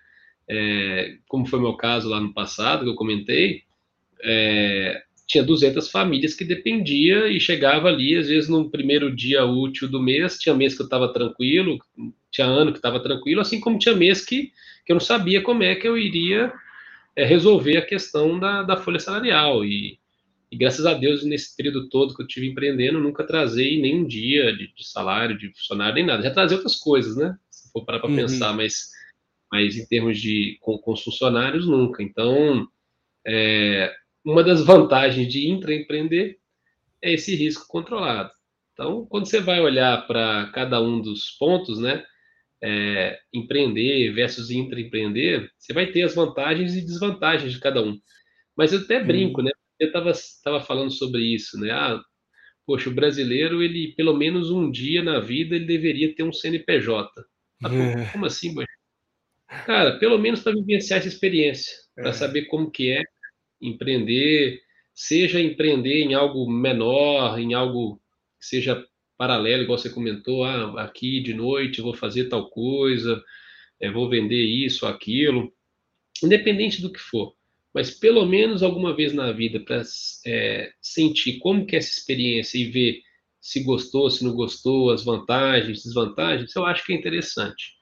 é, 0.49 1.15
como 1.25 1.45
foi 1.45 1.61
meu 1.61 1.73
caso 1.75 2.09
lá 2.09 2.19
no 2.19 2.33
passado, 2.33 2.83
que 2.83 2.89
eu 2.89 2.95
comentei, 2.95 3.63
é, 4.21 5.01
tinha 5.25 5.41
200 5.41 5.89
famílias 5.89 6.33
que 6.33 6.43
dependia 6.43 7.29
e 7.29 7.39
chegava 7.39 7.87
ali, 7.87 8.17
às 8.17 8.27
vezes 8.27 8.49
no 8.49 8.69
primeiro 8.69 9.15
dia 9.15 9.45
útil 9.45 9.87
do 9.87 10.01
mês, 10.01 10.37
tinha 10.37 10.53
mês 10.53 10.75
que 10.75 10.81
eu 10.81 10.85
estava 10.85 11.13
tranquilo, 11.13 11.79
tinha 12.29 12.45
ano 12.45 12.73
que 12.73 12.79
estava 12.79 12.99
tranquilo, 12.99 13.39
assim 13.39 13.61
como 13.61 13.79
tinha 13.79 13.95
mês 13.95 14.25
que, 14.25 14.51
que 14.85 14.91
eu 14.91 14.95
não 14.95 14.99
sabia 15.01 15.41
como 15.41 15.63
é 15.63 15.75
que 15.75 15.87
eu 15.87 15.97
iria 15.97 16.51
é, 17.15 17.23
resolver 17.23 17.77
a 17.77 17.85
questão 17.85 18.37
da, 18.37 18.63
da 18.63 18.75
folha 18.75 18.99
salarial. 18.99 19.63
E, 19.63 19.98
e, 20.51 20.57
graças 20.57 20.85
a 20.85 20.93
Deus, 20.93 21.23
nesse 21.23 21.55
período 21.55 21.89
todo 21.89 22.15
que 22.15 22.21
eu 22.21 22.27
tive 22.27 22.47
empreendendo, 22.47 22.99
nunca 22.99 23.23
trazei 23.23 23.79
nem 23.79 24.01
um 24.01 24.07
dia 24.07 24.55
de, 24.55 24.73
de 24.73 24.87
salário, 24.87 25.37
de 25.37 25.49
funcionário, 25.49 25.95
nem 25.95 26.05
nada. 26.05 26.23
Já 26.23 26.31
trazei 26.31 26.57
outras 26.57 26.75
coisas, 26.75 27.15
né? 27.15 27.37
Se 27.51 27.71
for 27.71 27.85
parar 27.85 27.99
para 27.99 28.09
uhum. 28.09 28.15
pensar, 28.15 28.53
mas 28.53 28.89
mas 29.51 29.75
em 29.75 29.85
termos 29.87 30.19
de 30.19 30.57
com, 30.61 30.77
com 30.77 30.93
os 30.93 31.03
funcionários, 31.03 31.67
nunca. 31.67 32.03
Então, 32.03 32.67
é, 33.25 33.93
uma 34.23 34.43
das 34.43 34.63
vantagens 34.63 35.27
de 35.27 35.49
intraempreender 35.49 36.37
é 37.01 37.13
esse 37.13 37.35
risco 37.35 37.67
controlado. 37.67 38.31
Então, 38.73 39.05
quando 39.07 39.25
você 39.25 39.39
vai 39.41 39.59
olhar 39.59 40.05
para 40.07 40.51
cada 40.53 40.81
um 40.81 41.01
dos 41.01 41.31
pontos, 41.31 41.79
né, 41.79 42.03
é, 42.61 43.19
empreender 43.33 44.11
versus 44.13 44.51
intraempreender, 44.51 45.51
você 45.57 45.73
vai 45.73 45.87
ter 45.87 46.03
as 46.03 46.15
vantagens 46.15 46.75
e 46.75 46.81
desvantagens 46.81 47.53
de 47.53 47.59
cada 47.59 47.81
um. 47.81 47.99
Mas 48.55 48.73
eu 48.73 48.79
até 48.79 49.03
brinco, 49.03 49.41
né? 49.41 49.51
Eu 49.79 49.87
estava 49.87 50.11
tava 50.43 50.61
falando 50.61 50.91
sobre 50.91 51.21
isso, 51.21 51.59
né? 51.59 51.71
Ah, 51.71 52.01
poxa, 52.65 52.89
o 52.89 52.93
brasileiro, 52.93 53.63
ele, 53.63 53.93
pelo 53.95 54.15
menos 54.15 54.51
um 54.51 54.69
dia 54.69 55.01
na 55.01 55.19
vida, 55.19 55.55
ele 55.55 55.65
deveria 55.65 56.13
ter 56.13 56.23
um 56.23 56.33
CNPJ. 56.33 57.09
Ah, 57.63 57.73
é. 57.73 58.05
Como 58.11 58.25
assim, 58.25 58.53
poxa? 58.53 58.67
Cara, 59.65 59.97
pelo 59.97 60.17
menos 60.19 60.41
para 60.41 60.53
vivenciar 60.53 60.99
essa 60.99 61.07
experiência, 61.07 61.75
para 61.95 62.09
é. 62.09 62.13
saber 62.13 62.45
como 62.45 62.69
que 62.69 62.91
é 62.91 63.03
empreender, 63.59 64.61
seja 64.93 65.41
empreender 65.41 66.03
em 66.03 66.13
algo 66.13 66.49
menor, 66.49 67.39
em 67.39 67.53
algo 67.53 67.99
que 68.39 68.45
seja 68.45 68.85
paralelo, 69.17 69.63
igual 69.63 69.77
você 69.77 69.89
comentou, 69.89 70.43
ah, 70.43 70.83
aqui 70.83 71.19
de 71.19 71.33
noite 71.33 71.81
vou 71.81 71.93
fazer 71.93 72.29
tal 72.29 72.49
coisa, 72.49 73.21
é, 73.79 73.89
vou 73.91 74.09
vender 74.09 74.43
isso, 74.43 74.85
aquilo, 74.85 75.51
independente 76.23 76.81
do 76.81 76.91
que 76.91 76.99
for, 76.99 77.35
mas 77.73 77.91
pelo 77.91 78.25
menos 78.25 78.63
alguma 78.63 78.95
vez 78.95 79.13
na 79.13 79.31
vida 79.31 79.59
para 79.59 79.83
é, 80.25 80.71
sentir 80.81 81.39
como 81.39 81.65
que 81.65 81.75
é 81.75 81.79
essa 81.79 81.91
experiência 81.91 82.57
e 82.57 82.65
ver 82.65 83.01
se 83.39 83.63
gostou, 83.63 84.09
se 84.09 84.23
não 84.23 84.33
gostou, 84.33 84.91
as 84.91 85.03
vantagens, 85.03 85.83
desvantagens, 85.83 86.55
eu 86.55 86.65
acho 86.65 86.85
que 86.85 86.93
é 86.93 86.95
interessante. 86.95 87.73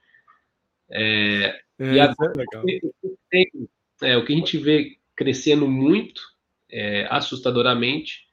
É, 0.90 1.60
é, 1.78 1.94
e 1.94 2.00
agora, 2.00 2.32
é, 4.02 4.16
o 4.16 4.24
que 4.24 4.32
a 4.32 4.36
gente 4.36 4.58
vê 4.58 4.96
crescendo 5.16 5.66
muito, 5.66 6.20
é, 6.70 7.06
assustadoramente, 7.10 8.28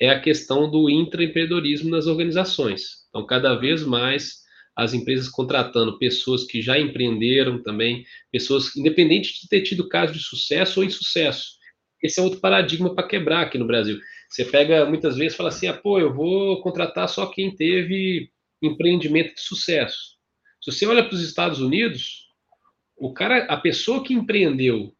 é 0.00 0.10
a 0.10 0.20
questão 0.20 0.70
do 0.70 0.90
intraempreendedorismo 0.90 1.90
nas 1.90 2.06
organizações. 2.06 3.06
Então, 3.08 3.24
cada 3.24 3.54
vez 3.54 3.84
mais 3.84 4.43
as 4.76 4.92
empresas 4.92 5.28
contratando 5.28 5.98
pessoas 5.98 6.44
que 6.44 6.60
já 6.60 6.78
empreenderam 6.78 7.62
também, 7.62 8.04
pessoas 8.32 8.74
independente 8.76 9.40
de 9.40 9.48
ter 9.48 9.62
tido 9.62 9.88
caso 9.88 10.12
de 10.12 10.18
sucesso 10.18 10.80
ou 10.80 10.86
insucesso. 10.86 11.54
Esse 12.02 12.20
é 12.20 12.22
outro 12.22 12.40
paradigma 12.40 12.94
para 12.94 13.06
quebrar 13.06 13.42
aqui 13.42 13.56
no 13.56 13.66
Brasil. 13.66 13.98
Você 14.28 14.44
pega 14.44 14.84
muitas 14.84 15.16
vezes 15.16 15.34
e 15.34 15.36
fala 15.36 15.48
assim: 15.48 15.68
ah, 15.68 15.74
pô, 15.74 15.98
eu 15.98 16.12
vou 16.12 16.60
contratar 16.60 17.08
só 17.08 17.26
quem 17.26 17.54
teve 17.54 18.30
empreendimento 18.60 19.34
de 19.34 19.40
sucesso. 19.40 20.14
Se 20.60 20.72
você 20.72 20.86
olha 20.86 21.04
para 21.04 21.14
os 21.14 21.22
Estados 21.22 21.60
Unidos, 21.60 22.26
o 22.96 23.12
cara, 23.12 23.44
a 23.44 23.56
pessoa 23.56 24.02
que 24.02 24.14
empreendeu 24.14 24.92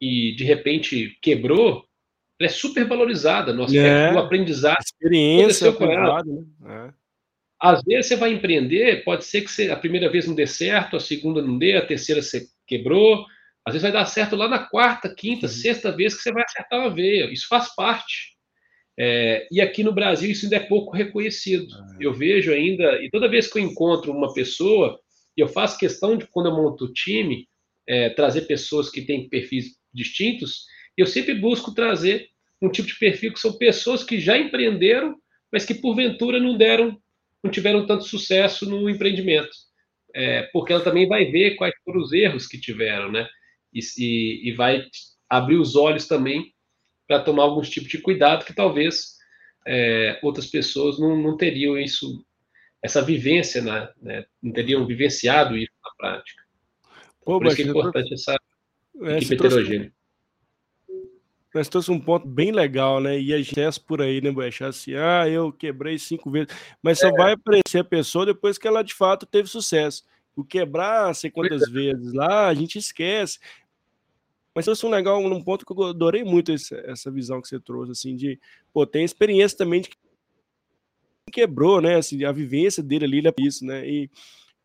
e 0.00 0.34
de 0.36 0.44
repente 0.44 1.18
quebrou, 1.20 1.84
ela 2.40 2.48
é 2.48 2.52
super 2.52 2.86
valorizada 2.86 3.52
no 3.52 3.64
aspecto 3.64 3.86
é, 3.86 4.12
do 4.12 4.18
aprendizado. 4.18 4.78
Experiência 4.80 5.72
com 5.72 5.84
ela. 5.84 6.22
Né? 6.24 6.44
É. 6.66 6.92
Às 7.60 7.82
vezes 7.82 8.06
você 8.06 8.16
vai 8.16 8.32
empreender, 8.32 9.02
pode 9.04 9.24
ser 9.24 9.42
que 9.42 9.50
você, 9.50 9.70
a 9.70 9.76
primeira 9.76 10.08
vez 10.08 10.26
não 10.26 10.34
dê 10.34 10.46
certo, 10.46 10.96
a 10.96 11.00
segunda 11.00 11.42
não 11.42 11.58
dê, 11.58 11.76
a 11.76 11.84
terceira 11.84 12.22
você 12.22 12.46
quebrou. 12.66 13.26
Às 13.64 13.74
vezes 13.74 13.82
vai 13.82 13.92
dar 13.92 14.06
certo 14.06 14.36
lá 14.36 14.48
na 14.48 14.60
quarta, 14.60 15.12
quinta, 15.14 15.48
sexta 15.48 15.90
vez 15.90 16.14
que 16.14 16.22
você 16.22 16.32
vai 16.32 16.44
acertar 16.44 16.80
uma 16.80 16.94
veia. 16.94 17.30
Isso 17.32 17.48
faz 17.48 17.74
parte. 17.74 18.38
É, 19.00 19.46
e 19.50 19.60
aqui 19.60 19.84
no 19.84 19.92
Brasil 19.92 20.30
isso 20.30 20.46
ainda 20.46 20.56
é 20.56 20.60
pouco 20.60 20.96
reconhecido. 20.96 21.66
É. 21.74 22.06
Eu 22.06 22.12
vejo 22.12 22.52
ainda, 22.52 23.02
e 23.02 23.10
toda 23.10 23.28
vez 23.28 23.46
que 23.46 23.58
eu 23.58 23.62
encontro 23.62 24.12
uma 24.12 24.32
pessoa 24.32 24.98
e 25.36 25.40
eu 25.40 25.48
faço 25.48 25.78
questão 25.78 26.16
de, 26.16 26.26
quando 26.26 26.46
eu 26.46 26.56
monto 26.56 26.86
o 26.86 26.92
time, 26.92 27.46
é, 27.86 28.10
trazer 28.10 28.42
pessoas 28.42 28.90
que 28.90 29.02
têm 29.02 29.28
perfis 29.28 29.76
distintos, 29.94 30.64
eu 30.96 31.06
sempre 31.06 31.34
busco 31.34 31.72
trazer 31.72 32.28
um 32.60 32.68
tipo 32.68 32.88
de 32.88 32.98
perfil 32.98 33.32
que 33.32 33.38
são 33.38 33.56
pessoas 33.56 34.02
que 34.02 34.20
já 34.20 34.36
empreenderam, 34.36 35.14
mas 35.52 35.64
que 35.64 35.74
porventura 35.74 36.40
não 36.40 36.56
deram, 36.56 37.00
não 37.42 37.50
tiveram 37.50 37.86
tanto 37.86 38.04
sucesso 38.04 38.68
no 38.68 38.88
empreendimento. 38.88 39.50
É, 40.14 40.42
porque 40.52 40.72
ela 40.72 40.82
também 40.82 41.06
vai 41.06 41.26
ver 41.26 41.56
quais 41.56 41.74
foram 41.84 42.00
os 42.00 42.12
erros 42.12 42.46
que 42.46 42.58
tiveram, 42.58 43.12
né? 43.12 43.28
E, 43.72 43.80
e, 43.98 44.48
e 44.48 44.52
vai 44.52 44.84
abrir 45.28 45.56
os 45.56 45.76
olhos 45.76 46.06
também 46.06 46.52
para 47.06 47.20
tomar 47.20 47.44
alguns 47.44 47.68
tipos 47.68 47.88
de 47.88 47.98
cuidado 47.98 48.44
que 48.44 48.54
talvez 48.54 49.16
é, 49.66 50.18
outras 50.22 50.46
pessoas 50.46 50.98
não, 50.98 51.16
não 51.16 51.36
teriam 51.36 51.78
isso 51.78 52.24
essa 52.82 53.02
vivência, 53.02 53.60
né, 53.60 53.88
né, 54.00 54.24
não 54.42 54.52
teriam 54.52 54.86
vivenciado 54.86 55.56
isso 55.56 55.72
na 55.84 55.90
prática. 55.96 56.42
Pô, 57.24 57.38
Por 57.38 57.48
isso 57.48 57.56
que 57.56 57.62
é 57.62 57.66
importante 57.66 58.14
essa 58.14 58.36
é, 59.02 59.16
equipe 59.16 59.34
heterogênea. 59.34 59.92
Mas 61.58 61.68
trouxe 61.68 61.90
um 61.90 61.98
ponto 61.98 62.24
bem 62.24 62.52
legal, 62.52 63.00
né? 63.00 63.20
E 63.20 63.34
a 63.34 63.38
gente 63.38 63.60
é 63.60 63.68
por 63.84 64.00
aí, 64.00 64.20
né, 64.20 64.30
Boechat? 64.30 64.68
Assim, 64.68 64.94
ah, 64.94 65.28
eu 65.28 65.52
quebrei 65.52 65.98
cinco 65.98 66.30
vezes. 66.30 66.54
Mas 66.80 67.00
só 67.00 67.08
é. 67.08 67.12
vai 67.12 67.32
aparecer 67.32 67.80
a 67.80 67.84
pessoa 67.84 68.24
depois 68.24 68.56
que 68.56 68.68
ela 68.68 68.80
de 68.84 68.94
fato 68.94 69.26
teve 69.26 69.48
sucesso. 69.48 70.04
O 70.36 70.44
quebrar 70.44 71.12
sei 71.16 71.32
quantas 71.32 71.62
é. 71.62 71.68
vezes 71.68 72.12
lá, 72.12 72.46
a 72.46 72.54
gente 72.54 72.78
esquece. 72.78 73.40
Mas 74.54 74.68
é 74.68 74.86
um 74.86 74.88
legal, 74.88 75.20
num 75.20 75.42
ponto 75.42 75.66
que 75.66 75.72
eu 75.72 75.82
adorei 75.82 76.22
muito 76.22 76.52
esse, 76.52 76.76
essa 76.86 77.10
visão 77.10 77.42
que 77.42 77.48
você 77.48 77.58
trouxe, 77.58 77.90
assim, 77.90 78.14
de, 78.14 78.38
pô, 78.72 78.86
tem 78.86 79.04
experiência 79.04 79.58
também 79.58 79.80
de 79.80 79.88
que 79.88 79.96
quebrou, 81.32 81.80
né, 81.80 81.96
assim, 81.96 82.24
a 82.24 82.30
vivência 82.30 82.84
dele 82.84 83.04
ali, 83.04 83.26
é 83.26 83.32
isso, 83.38 83.64
né, 83.64 83.88
e, 83.88 84.08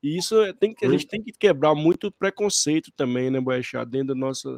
e 0.01 0.17
isso 0.17 0.41
é, 0.41 0.53
tem 0.53 0.73
que, 0.73 0.85
a 0.85 0.89
gente 0.89 1.05
tem 1.05 1.21
que 1.21 1.31
quebrar 1.31 1.75
muito 1.75 2.11
preconceito 2.11 2.91
também, 2.95 3.29
né, 3.29 3.41
Boechat, 3.41 3.89
dentro 3.89 4.09
da 4.09 4.15
nossa, 4.15 4.49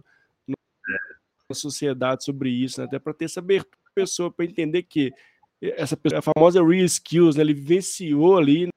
nossa 0.47 1.15
sociedade 1.53 2.23
sobre 2.23 2.49
isso, 2.49 2.79
né, 2.79 2.87
até 2.87 2.97
para 2.97 3.13
ter 3.13 3.25
essa 3.25 3.39
abertura 3.39 3.77
pessoa 3.93 4.29
para 4.29 4.45
entender 4.45 4.83
que 4.83 5.13
essa 5.61 5.95
pessoa, 5.95 6.19
a 6.19 6.21
famosa 6.21 6.61
real 6.61 6.85
skills, 6.85 7.35
né, 7.35 7.43
ele 7.43 7.53
vivenciou 7.53 8.37
ali 8.37 8.67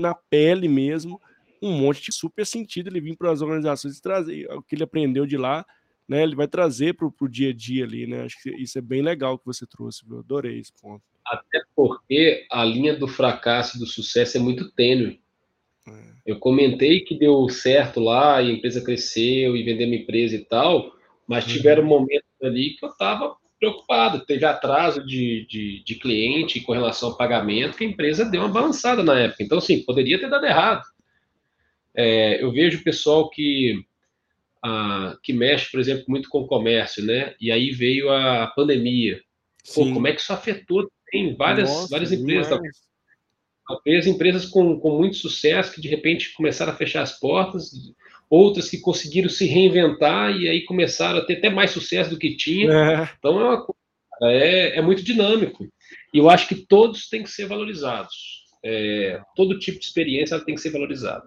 na 0.00 0.14
pele 0.14 0.66
mesmo 0.66 1.20
um 1.62 1.72
monte 1.72 2.02
de 2.02 2.14
super 2.14 2.46
sentido 2.46 2.88
ele 2.88 3.00
vir 3.00 3.16
para 3.16 3.30
as 3.30 3.42
organizações 3.42 3.98
e 3.98 4.02
trazer 4.02 4.50
o 4.50 4.62
que 4.62 4.74
ele 4.74 4.84
aprendeu 4.84 5.26
de 5.26 5.36
lá, 5.36 5.64
né? 6.08 6.22
Ele 6.22 6.34
vai 6.34 6.48
trazer 6.48 6.94
para 6.94 7.06
o 7.06 7.28
dia 7.28 7.50
a 7.50 7.52
dia 7.52 7.84
ali, 7.84 8.06
né? 8.06 8.22
Acho 8.22 8.42
que 8.42 8.50
isso 8.50 8.78
é 8.78 8.80
bem 8.80 9.02
legal 9.02 9.38
que 9.38 9.44
você 9.44 9.66
trouxe, 9.66 10.02
eu 10.08 10.20
adorei 10.20 10.58
esse 10.58 10.72
ponto. 10.80 11.02
Até 11.26 11.62
porque 11.76 12.46
a 12.50 12.64
linha 12.64 12.96
do 12.96 13.06
fracasso 13.06 13.76
e 13.76 13.80
do 13.80 13.86
sucesso 13.86 14.38
é 14.38 14.40
muito 14.40 14.70
tênue. 14.72 15.20
É. 15.86 15.92
Eu 16.26 16.38
comentei 16.38 17.00
que 17.00 17.18
deu 17.18 17.48
certo 17.48 18.00
lá, 18.00 18.40
e 18.40 18.50
a 18.50 18.54
empresa 18.54 18.82
cresceu 18.82 19.54
e 19.54 19.62
vendeu 19.62 19.86
minha 19.86 20.02
empresa 20.02 20.34
e 20.34 20.44
tal, 20.44 20.92
mas 21.30 21.46
uhum. 21.46 21.52
tiveram 21.52 21.84
momentos 21.84 22.28
ali 22.42 22.70
que 22.70 22.84
eu 22.84 22.88
estava 22.88 23.36
preocupado. 23.60 24.26
Teve 24.26 24.44
atraso 24.44 25.06
de, 25.06 25.46
de, 25.48 25.84
de, 25.84 25.94
cliente 25.94 26.60
com 26.60 26.72
relação 26.72 27.10
ao 27.10 27.16
pagamento, 27.16 27.76
que 27.76 27.84
a 27.84 27.86
empresa 27.86 28.24
deu 28.24 28.40
uma 28.40 28.48
balançada 28.48 29.00
na 29.04 29.16
época. 29.16 29.44
Então, 29.44 29.58
assim, 29.58 29.84
poderia 29.84 30.18
ter 30.18 30.28
dado 30.28 30.44
errado. 30.44 30.82
É, 31.94 32.42
eu 32.42 32.50
vejo 32.50 32.82
pessoal 32.82 33.30
que, 33.30 33.80
a, 34.60 35.16
que 35.22 35.32
mexe, 35.32 35.70
por 35.70 35.78
exemplo, 35.78 36.04
muito 36.08 36.28
com 36.28 36.40
o 36.40 36.48
comércio, 36.48 37.04
né? 37.06 37.32
E 37.40 37.52
aí 37.52 37.70
veio 37.70 38.10
a 38.10 38.48
pandemia. 38.48 39.20
Pô, 39.72 39.84
como 39.84 40.08
é 40.08 40.12
que 40.12 40.20
isso 40.20 40.32
afetou? 40.32 40.90
Tem 41.12 41.36
várias, 41.36 41.70
Nossa, 41.70 41.90
várias 41.90 42.10
empresas. 42.10 42.58
Talvez 43.68 44.04
empresas 44.08 44.46
com, 44.46 44.80
com 44.80 44.98
muito 44.98 45.14
sucesso 45.14 45.72
que 45.72 45.80
de 45.80 45.86
repente 45.86 46.34
começaram 46.34 46.72
a 46.72 46.76
fechar 46.76 47.02
as 47.02 47.20
portas, 47.20 47.70
outras 48.30 48.70
que 48.70 48.78
conseguiram 48.78 49.28
se 49.28 49.44
reinventar 49.44 50.30
e 50.36 50.48
aí 50.48 50.64
começaram 50.64 51.18
a 51.18 51.24
ter 51.24 51.38
até 51.38 51.50
mais 51.50 51.72
sucesso 51.72 52.10
do 52.10 52.18
que 52.18 52.36
tinha. 52.36 52.70
É. 52.72 53.10
Então 53.18 53.40
é, 53.40 53.44
uma, 53.44 53.66
é, 54.22 54.78
é, 54.78 54.82
muito 54.82 55.02
dinâmico. 55.02 55.66
E 56.14 56.18
eu 56.18 56.30
acho 56.30 56.46
que 56.46 56.54
todos 56.54 57.08
têm 57.08 57.24
que 57.24 57.30
ser 57.30 57.46
valorizados. 57.46 58.46
É, 58.64 59.20
todo 59.34 59.58
tipo 59.58 59.80
de 59.80 59.86
experiência 59.86 60.38
tem 60.44 60.54
que 60.54 60.60
ser 60.60 60.70
valorizada. 60.70 61.26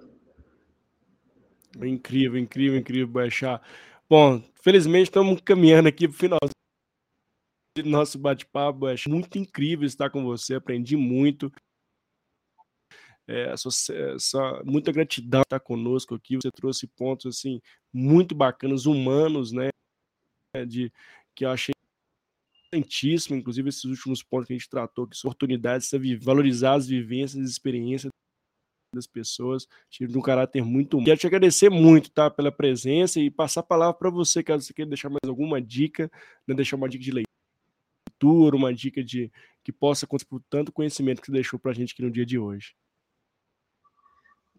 Incrível, 1.81 2.39
incrível, 2.39 2.79
incrível, 2.79 3.07
Baixar. 3.07 3.61
Bom, 4.09 4.41
felizmente 4.61 5.05
estamos 5.05 5.41
caminhando 5.41 5.89
aqui 5.89 6.07
para 6.07 6.15
o 6.15 6.19
final 6.19 6.39
do 7.75 7.89
nosso 7.89 8.17
bate-papo. 8.17 8.87
É 8.87 8.95
muito 9.07 9.37
incrível 9.37 9.85
estar 9.85 10.09
com 10.09 10.23
você, 10.23 10.55
aprendi 10.55 10.95
muito. 10.95 11.51
É, 13.27 13.53
só, 14.19 14.61
muita 14.65 14.91
gratidão 14.91 15.41
estar 15.41 15.59
conosco 15.59 16.15
aqui. 16.15 16.35
Você 16.35 16.51
trouxe 16.51 16.87
pontos 16.87 17.37
assim 17.37 17.61
muito 17.91 18.35
bacanas, 18.35 18.85
humanos, 18.85 19.51
né? 19.51 19.69
De 20.67 20.91
que 21.33 21.45
eu 21.45 21.49
achei 21.49 21.73
importantíssimo, 22.73 23.35
inclusive 23.35 23.69
esses 23.69 23.83
últimos 23.85 24.23
pontos 24.23 24.47
que 24.47 24.53
a 24.53 24.57
gente 24.57 24.69
tratou, 24.69 25.07
que 25.07 25.17
são 25.17 25.29
oportunidades 25.29 25.89
de 25.89 26.15
valorizar 26.15 26.73
as 26.73 26.87
vivências, 26.87 27.43
as 27.43 27.49
experiências 27.49 28.11
das 28.93 29.07
pessoas, 29.07 29.67
tive 29.89 30.15
um 30.17 30.21
caráter 30.21 30.63
muito 30.63 31.03
Quero 31.03 31.19
te 31.19 31.25
agradecer 31.25 31.69
muito, 31.69 32.11
tá, 32.11 32.29
pela 32.29 32.51
presença 32.51 33.19
e 33.19 33.31
passar 33.31 33.61
a 33.61 33.63
palavra 33.63 33.95
para 33.95 34.09
você, 34.09 34.43
caso 34.43 34.63
você 34.63 34.73
queira 34.73 34.89
deixar 34.89 35.09
mais 35.09 35.27
alguma 35.27 35.59
dica, 35.59 36.11
né, 36.47 36.53
deixar 36.53 36.75
uma 36.75 36.87
dica 36.87 37.03
de 37.03 37.11
leitura, 37.11 38.55
uma 38.55 38.73
dica 38.73 39.03
de 39.03 39.31
que 39.63 39.71
possa 39.71 40.05
contribuir 40.05 40.43
tanto 40.49 40.71
conhecimento 40.71 41.21
que 41.21 41.27
você 41.27 41.31
deixou 41.31 41.57
para 41.57 41.71
a 41.71 41.73
gente 41.73 41.93
aqui 41.93 42.03
no 42.03 42.11
dia 42.11 42.25
de 42.25 42.37
hoje. 42.37 42.75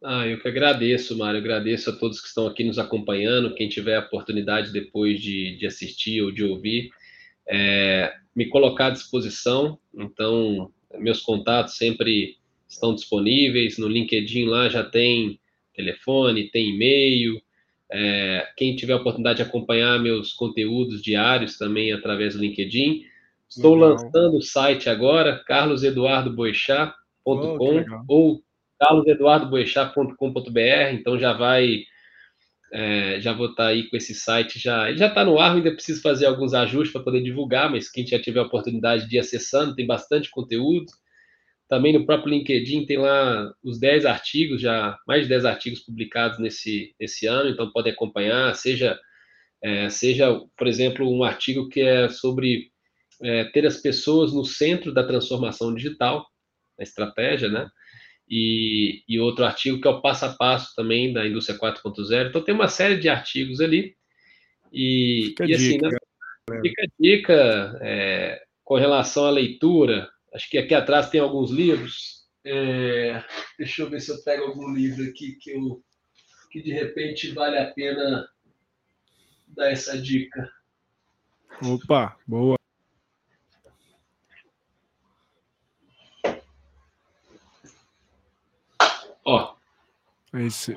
Ah, 0.07 0.29
eu 0.29 0.39
que 0.39 0.47
agradeço, 0.47 1.17
Mário. 1.17 1.41
agradeço 1.41 1.89
a 1.89 1.93
todos 1.95 2.21
que 2.21 2.29
estão 2.29 2.47
aqui 2.47 2.63
nos 2.63 2.79
acompanhando. 2.79 3.55
Quem 3.55 3.71
tiver 3.71 3.97
a 3.97 4.01
oportunidade 4.01 4.71
depois 4.71 5.19
de, 5.19 5.57
de 5.57 5.67
assistir 5.67 6.21
ou 6.21 6.31
de 6.31 6.45
ouvir, 6.45 6.91
é, 7.49 8.13
me 8.37 8.45
colocar 8.47 8.89
à 8.89 8.91
disposição. 8.91 9.79
Então, 9.95 10.71
meus 10.99 11.23
contatos 11.23 11.79
sempre 11.79 12.37
estão 12.69 12.95
disponíveis. 12.95 13.79
No 13.79 13.89
LinkedIn 13.89 14.45
lá 14.45 14.69
já 14.69 14.85
tem 14.85 15.41
telefone, 15.75 16.51
tem 16.51 16.75
e-mail. 16.75 17.41
É, 17.91 18.47
quem 18.59 18.77
tiver 18.77 18.93
a 18.93 18.97
oportunidade 18.97 19.39
de 19.39 19.45
acompanhar 19.45 19.99
meus 19.99 20.35
conteúdos 20.35 21.01
diários 21.01 21.57
também 21.57 21.93
através 21.93 22.35
do 22.35 22.43
LinkedIn. 22.43 23.07
Estou 23.49 23.75
Legal. 23.75 23.93
lançando 23.93 24.37
o 24.37 24.43
site 24.43 24.91
agora, 24.91 25.43
carloseduardoboixá.com 25.47 26.95
oh, 27.27 28.05
ou 28.07 28.44
carloseduardoboechat.com.br, 28.85 30.93
então 30.93 31.19
já 31.19 31.33
vai, 31.33 31.85
é, 32.73 33.21
já 33.21 33.33
vou 33.33 33.51
estar 33.51 33.65
tá 33.65 33.71
aí 33.71 33.89
com 33.89 33.97
esse 33.97 34.15
site, 34.15 34.59
já, 34.59 34.93
já 34.95 35.07
está 35.07 35.25
no 35.25 35.39
ar, 35.39 35.57
ainda 35.57 35.73
preciso 35.73 36.03
fazer 36.03 36.27
alguns 36.27 36.53
ajustes 36.55 36.93
para 36.93 37.03
poder 37.03 37.23
divulgar, 37.23 37.71
mas 37.71 37.91
quem 37.91 38.07
já 38.07 38.21
tiver 38.21 38.41
a 38.41 38.45
oportunidade 38.45 39.09
de 39.09 39.17
ir 39.17 39.21
acessando, 39.21 39.75
tem 39.75 39.87
bastante 39.87 40.31
conteúdo. 40.31 40.87
Também 41.69 41.93
no 41.95 42.05
próprio 42.05 42.35
LinkedIn 42.35 42.85
tem 42.87 42.99
lá 42.99 43.51
os 43.63 43.81
10 43.81 44.05
artigos, 44.05 44.61
já 44.61 44.99
mais 45.07 45.23
de 45.23 45.29
10 45.31 45.45
artigos 45.47 45.81
publicados 45.81 46.39
nesse, 46.39 46.95
nesse 47.01 47.27
ano, 47.27 47.51
então 47.51 47.71
pode 47.73 47.89
acompanhar, 47.89 48.55
seja, 48.55 48.99
é, 49.63 49.89
seja, 49.89 50.41
por 50.57 50.67
exemplo, 50.67 51.11
um 51.11 51.25
artigo 51.25 51.69
que 51.69 51.81
é 51.81 52.09
sobre 52.09 52.71
é, 53.23 53.45
ter 53.45 53.67
as 53.67 53.79
pessoas 53.79 54.33
no 54.33 54.45
centro 54.45 54.93
da 54.93 55.07
transformação 55.07 55.75
digital, 55.75 56.27
a 56.79 56.83
estratégia, 56.83 57.49
né? 57.49 57.69
E, 58.29 59.03
e 59.09 59.21
outro 59.21 59.45
artigo 59.45 59.81
que 59.81 59.87
é 59.87 59.91
o 59.91 60.01
passo 60.01 60.25
a 60.25 60.31
passo 60.31 60.75
também 60.75 61.13
da 61.13 61.27
indústria 61.27 61.59
4.0. 61.59 62.29
Então 62.29 62.43
tem 62.43 62.55
uma 62.55 62.69
série 62.69 62.99
de 62.99 63.09
artigos 63.09 63.61
ali. 63.61 63.97
E, 64.73 65.27
fica 65.29 65.47
e 65.47 65.55
assim, 65.55 65.79
dica, 65.79 65.89
né, 65.89 66.61
fica 66.63 66.83
a 66.83 66.87
dica 66.99 67.79
é, 67.83 68.43
com 68.65 68.77
relação 68.77 69.27
à 69.27 69.31
leitura. 69.31 70.11
Acho 70.33 70.51
que 70.51 70.59
aqui 70.59 70.75
atrás 70.75 71.11
tem 71.11 71.21
alguns 71.21 71.51
livros. 71.51 72.25
É, 72.45 73.23
deixa 73.59 73.83
eu 73.83 73.91
ver 73.91 74.01
se 74.01 74.11
eu 74.11 74.23
pego 74.23 74.45
algum 74.45 74.73
livro 74.75 75.05
aqui 75.05 75.37
que, 75.41 75.51
eu, 75.51 75.83
que 76.51 76.61
de 76.61 76.73
repente 76.73 77.31
vale 77.33 77.59
a 77.59 77.71
pena 77.71 78.29
dar 79.49 79.71
essa 79.71 79.97
dica. 80.01 80.51
Opa, 81.63 82.17
boa. 82.27 82.57
Ó. 89.25 89.55
Esse. 90.35 90.77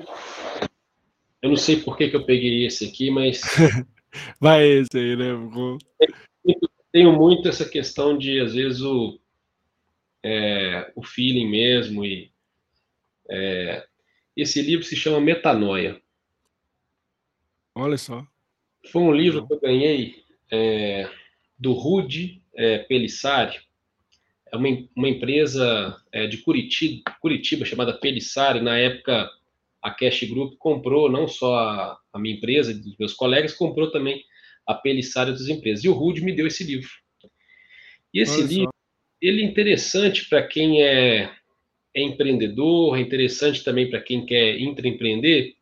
Eu 1.42 1.50
não 1.50 1.56
sei 1.56 1.80
por 1.80 1.96
que, 1.96 2.08
que 2.08 2.16
eu 2.16 2.24
peguei 2.24 2.64
esse 2.66 2.86
aqui, 2.86 3.10
mas. 3.10 3.40
Vai 4.40 4.66
esse 4.66 4.96
aí, 4.96 5.16
né? 5.16 5.32
Tenho 6.92 7.12
muito 7.12 7.48
essa 7.48 7.68
questão 7.68 8.16
de, 8.16 8.40
às 8.40 8.54
vezes, 8.54 8.80
o, 8.80 9.18
é, 10.22 10.90
o 10.94 11.02
feeling 11.02 11.48
mesmo. 11.48 12.04
E, 12.04 12.32
é, 13.28 13.86
esse 14.36 14.62
livro 14.62 14.84
se 14.84 14.96
chama 14.96 15.20
Metanoia. 15.20 16.00
Olha 17.74 17.98
só. 17.98 18.26
Foi 18.90 19.02
um 19.02 19.12
livro 19.12 19.46
que 19.46 19.52
eu 19.52 19.60
ganhei 19.60 20.24
é, 20.50 21.10
do 21.58 21.72
Rudy 21.72 22.42
é, 22.54 22.78
Pelissari 22.78 23.60
é 24.50 24.56
uma, 24.56 24.68
uma 24.96 25.08
empresa 25.08 25.96
é, 26.12 26.26
de 26.26 26.38
Curitiba, 26.38 27.02
Curitiba 27.20 27.64
chamada 27.64 27.92
Pelissari. 27.92 28.60
Na 28.60 28.78
época, 28.78 29.30
a 29.82 29.90
Cash 29.90 30.24
Group 30.24 30.54
comprou 30.58 31.10
não 31.10 31.28
só 31.28 31.54
a, 31.56 31.98
a 32.12 32.18
minha 32.18 32.36
empresa, 32.36 32.74
dos 32.74 32.96
meus 32.98 33.14
colegas, 33.14 33.54
comprou 33.54 33.90
também 33.90 34.22
a 34.66 34.74
Pelissari 34.74 35.32
das 35.32 35.48
empresas. 35.48 35.84
E 35.84 35.88
o 35.88 35.94
Rude 35.94 36.22
me 36.22 36.34
deu 36.34 36.46
esse 36.46 36.64
livro. 36.64 36.90
E 38.12 38.20
esse 38.20 38.38
Olha 38.38 38.46
livro, 38.46 38.64
só. 38.64 38.70
ele 39.20 39.42
é 39.42 39.44
interessante 39.44 40.28
para 40.28 40.46
quem 40.46 40.82
é, 40.82 41.30
é 41.94 42.02
empreendedor, 42.02 42.96
é 42.96 43.00
interessante 43.00 43.62
também 43.62 43.88
para 43.88 44.00
quem 44.00 44.26
quer 44.26 44.58
intraempreender, 44.58 45.54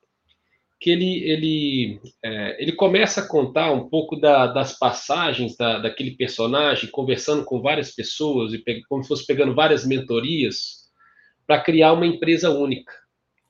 que 0.79 0.91
ele, 0.91 1.25
ele, 1.25 2.01
é, 2.23 2.63
ele 2.63 2.73
começa 2.73 3.23
a 3.23 3.29
contar 3.29 3.73
um 3.73 3.89
pouco 3.89 4.17
da, 4.17 4.47
das 4.47 4.79
passagens 4.79 5.57
da, 5.57 5.79
daquele 5.79 6.13
personagem, 6.13 6.91
conversando 6.91 7.45
com 7.45 7.63
várias 7.63 7.95
pessoas, 7.95 8.53
e 8.53 8.63
como 8.89 9.03
se 9.03 9.09
fosse 9.09 9.27
pegando 9.27 9.55
várias 9.55 9.87
mentorias, 9.87 10.87
para 11.47 11.63
criar 11.63 11.93
uma 11.93 12.07
empresa 12.07 12.51
única. 12.51 12.93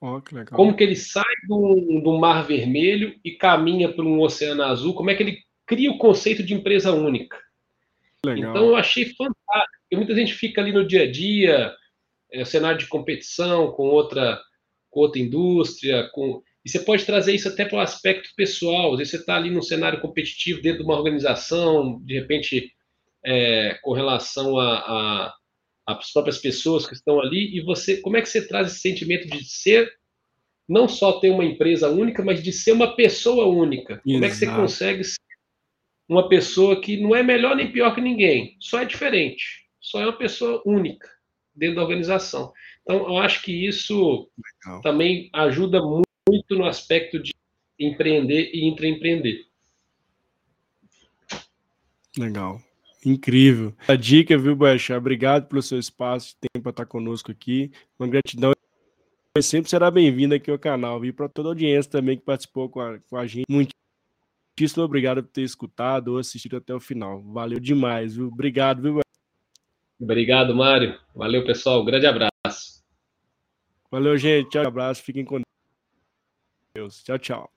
Oh, 0.09 0.21
que 0.21 0.45
como 0.53 0.77
que 0.77 0.85
ele 0.85 0.95
sai 0.95 1.25
do, 1.49 2.01
do 2.01 2.17
Mar 2.17 2.47
Vermelho 2.47 3.19
e 3.25 3.33
caminha 3.33 3.93
para 3.93 4.05
um 4.05 4.21
Oceano 4.21 4.63
Azul, 4.63 4.95
como 4.95 5.11
é 5.11 5.17
que 5.17 5.23
ele 5.25 5.39
cria 5.67 5.91
o 5.91 5.99
conceito 5.99 6.45
de 6.45 6.55
empresa 6.55 6.93
única. 6.93 7.37
Legal. 8.25 8.51
Então 8.51 8.67
eu 8.67 8.77
achei 8.77 9.07
fantástico, 9.07 9.81
porque 9.81 9.97
muita 9.97 10.15
gente 10.15 10.33
fica 10.33 10.61
ali 10.61 10.73
no 10.73 10.87
dia 10.87 11.03
a 11.03 11.11
dia, 11.11 11.75
é, 12.33 12.45
cenário 12.45 12.79
de 12.79 12.87
competição 12.87 13.73
com 13.73 13.89
outra, 13.89 14.41
com 14.91 15.01
outra 15.01 15.21
indústria, 15.21 16.09
com 16.13 16.41
E 16.65 16.71
você 16.71 16.79
pode 16.79 17.05
trazer 17.05 17.35
isso 17.35 17.49
até 17.49 17.65
para 17.65 17.79
o 17.79 17.81
aspecto 17.81 18.31
pessoal. 18.37 18.93
Às 18.93 18.99
vezes 18.99 19.11
você 19.11 19.17
está 19.19 19.37
ali 19.37 19.51
num 19.51 19.63
cenário 19.63 20.01
competitivo 20.01 20.63
dentro 20.63 20.79
de 20.79 20.85
uma 20.85 20.97
organização, 20.97 22.01
de 22.05 22.15
repente, 22.15 22.73
é, 23.25 23.77
com 23.83 23.93
relação 23.93 24.57
a, 24.57 24.79
a, 24.79 25.35
as 25.87 26.13
próprias 26.13 26.39
pessoas 26.39 26.87
que 26.87 26.95
estão 26.95 27.21
ali, 27.21 27.57
e 27.57 27.61
você, 27.63 27.99
como 27.99 28.17
é 28.17 28.23
que 28.23 28.29
você 28.29 28.47
traz 28.47 28.73
esse 28.73 28.81
sentimento 28.81 29.29
de 29.29 29.45
ser, 29.45 29.91
não 30.69 30.89
só 30.89 31.21
ter 31.21 31.31
uma 31.31 31.45
empresa 31.45 31.89
única, 31.89 32.25
mas 32.25 32.43
de 32.43 32.53
ser 32.53 32.73
uma 32.73 32.97
pessoa 32.97 33.47
única? 33.47 34.01
Como 34.03 34.17
Exato. 34.17 34.27
é 34.27 34.31
que 34.31 34.37
você 34.37 34.47
consegue 34.47 35.05
ser 35.05 35.21
uma 36.09 36.29
pessoa 36.29 36.81
que 36.81 36.97
não 36.97 37.15
é 37.15 37.23
melhor 37.23 37.55
nem 37.57 37.71
pior 37.71 37.95
que 37.95 38.01
ninguém, 38.01 38.57
só 38.61 38.81
é 38.81 38.85
diferente, 38.85 39.67
só 39.81 40.01
é 40.01 40.07
uma 40.07 40.17
pessoa 40.17 40.63
única 40.65 41.09
dentro 41.55 41.77
da 41.77 41.83
organização. 41.83 42.53
Então, 42.83 42.99
eu 43.09 43.19
acho 43.19 43.43
que 43.43 43.53
isso 43.67 44.29
Legal. 44.65 44.81
também 44.83 45.31
ajuda 45.33 45.81
muito 45.81 46.07
muito 46.29 46.57
no 46.57 46.65
aspecto 46.65 47.23
de 47.23 47.33
empreender 47.79 48.51
e 48.53 48.67
intraempreender. 48.67 49.47
Legal. 52.19 52.61
Incrível. 53.05 53.75
A 53.87 53.95
dica, 53.95 54.37
viu, 54.37 54.57
Baixa? 54.57 54.97
Obrigado 54.97 55.47
pelo 55.47 55.63
seu 55.63 55.79
espaço, 55.79 56.37
tempo 56.41 56.63
para 56.63 56.71
estar 56.71 56.87
conosco 56.87 57.31
aqui. 57.31 57.71
Uma 57.99 58.09
gratidão. 58.09 58.53
Você 59.37 59.43
sempre 59.43 59.71
será 59.71 59.91
bem-vindo 59.91 60.35
aqui 60.35 60.51
ao 60.51 60.59
canal. 60.59 61.05
E 61.05 61.13
para 61.13 61.29
toda 61.29 61.49
a 61.49 61.51
audiência 61.51 61.91
também 61.91 62.17
que 62.17 62.25
participou 62.25 62.69
com 62.69 62.81
a, 62.81 62.99
com 62.99 63.17
a 63.17 63.27
gente. 63.27 63.45
Muitíssimo 63.49 64.83
obrigado 64.83 65.23
por 65.23 65.31
ter 65.31 65.43
escutado 65.43 66.09
ou 66.09 66.19
assistido 66.19 66.57
até 66.57 66.75
o 66.75 66.81
final. 66.81 67.23
Valeu 67.23 67.61
demais, 67.61 68.17
viu? 68.17 68.29
Obrigado, 68.29 68.83
viu, 68.83 69.01
Obrigado, 69.99 70.55
Mário. 70.55 70.99
Valeu, 71.15 71.45
pessoal. 71.45 71.85
grande 71.85 72.07
abraço. 72.07 72.85
Valeu, 73.91 74.17
gente. 74.19 74.51
Tchau, 74.51 74.67
abraço. 74.67 75.03
Fiquem 75.03 75.25
com 75.25 75.41
Deus. 76.75 77.03
Tchau, 77.03 77.19
tchau. 77.19 77.56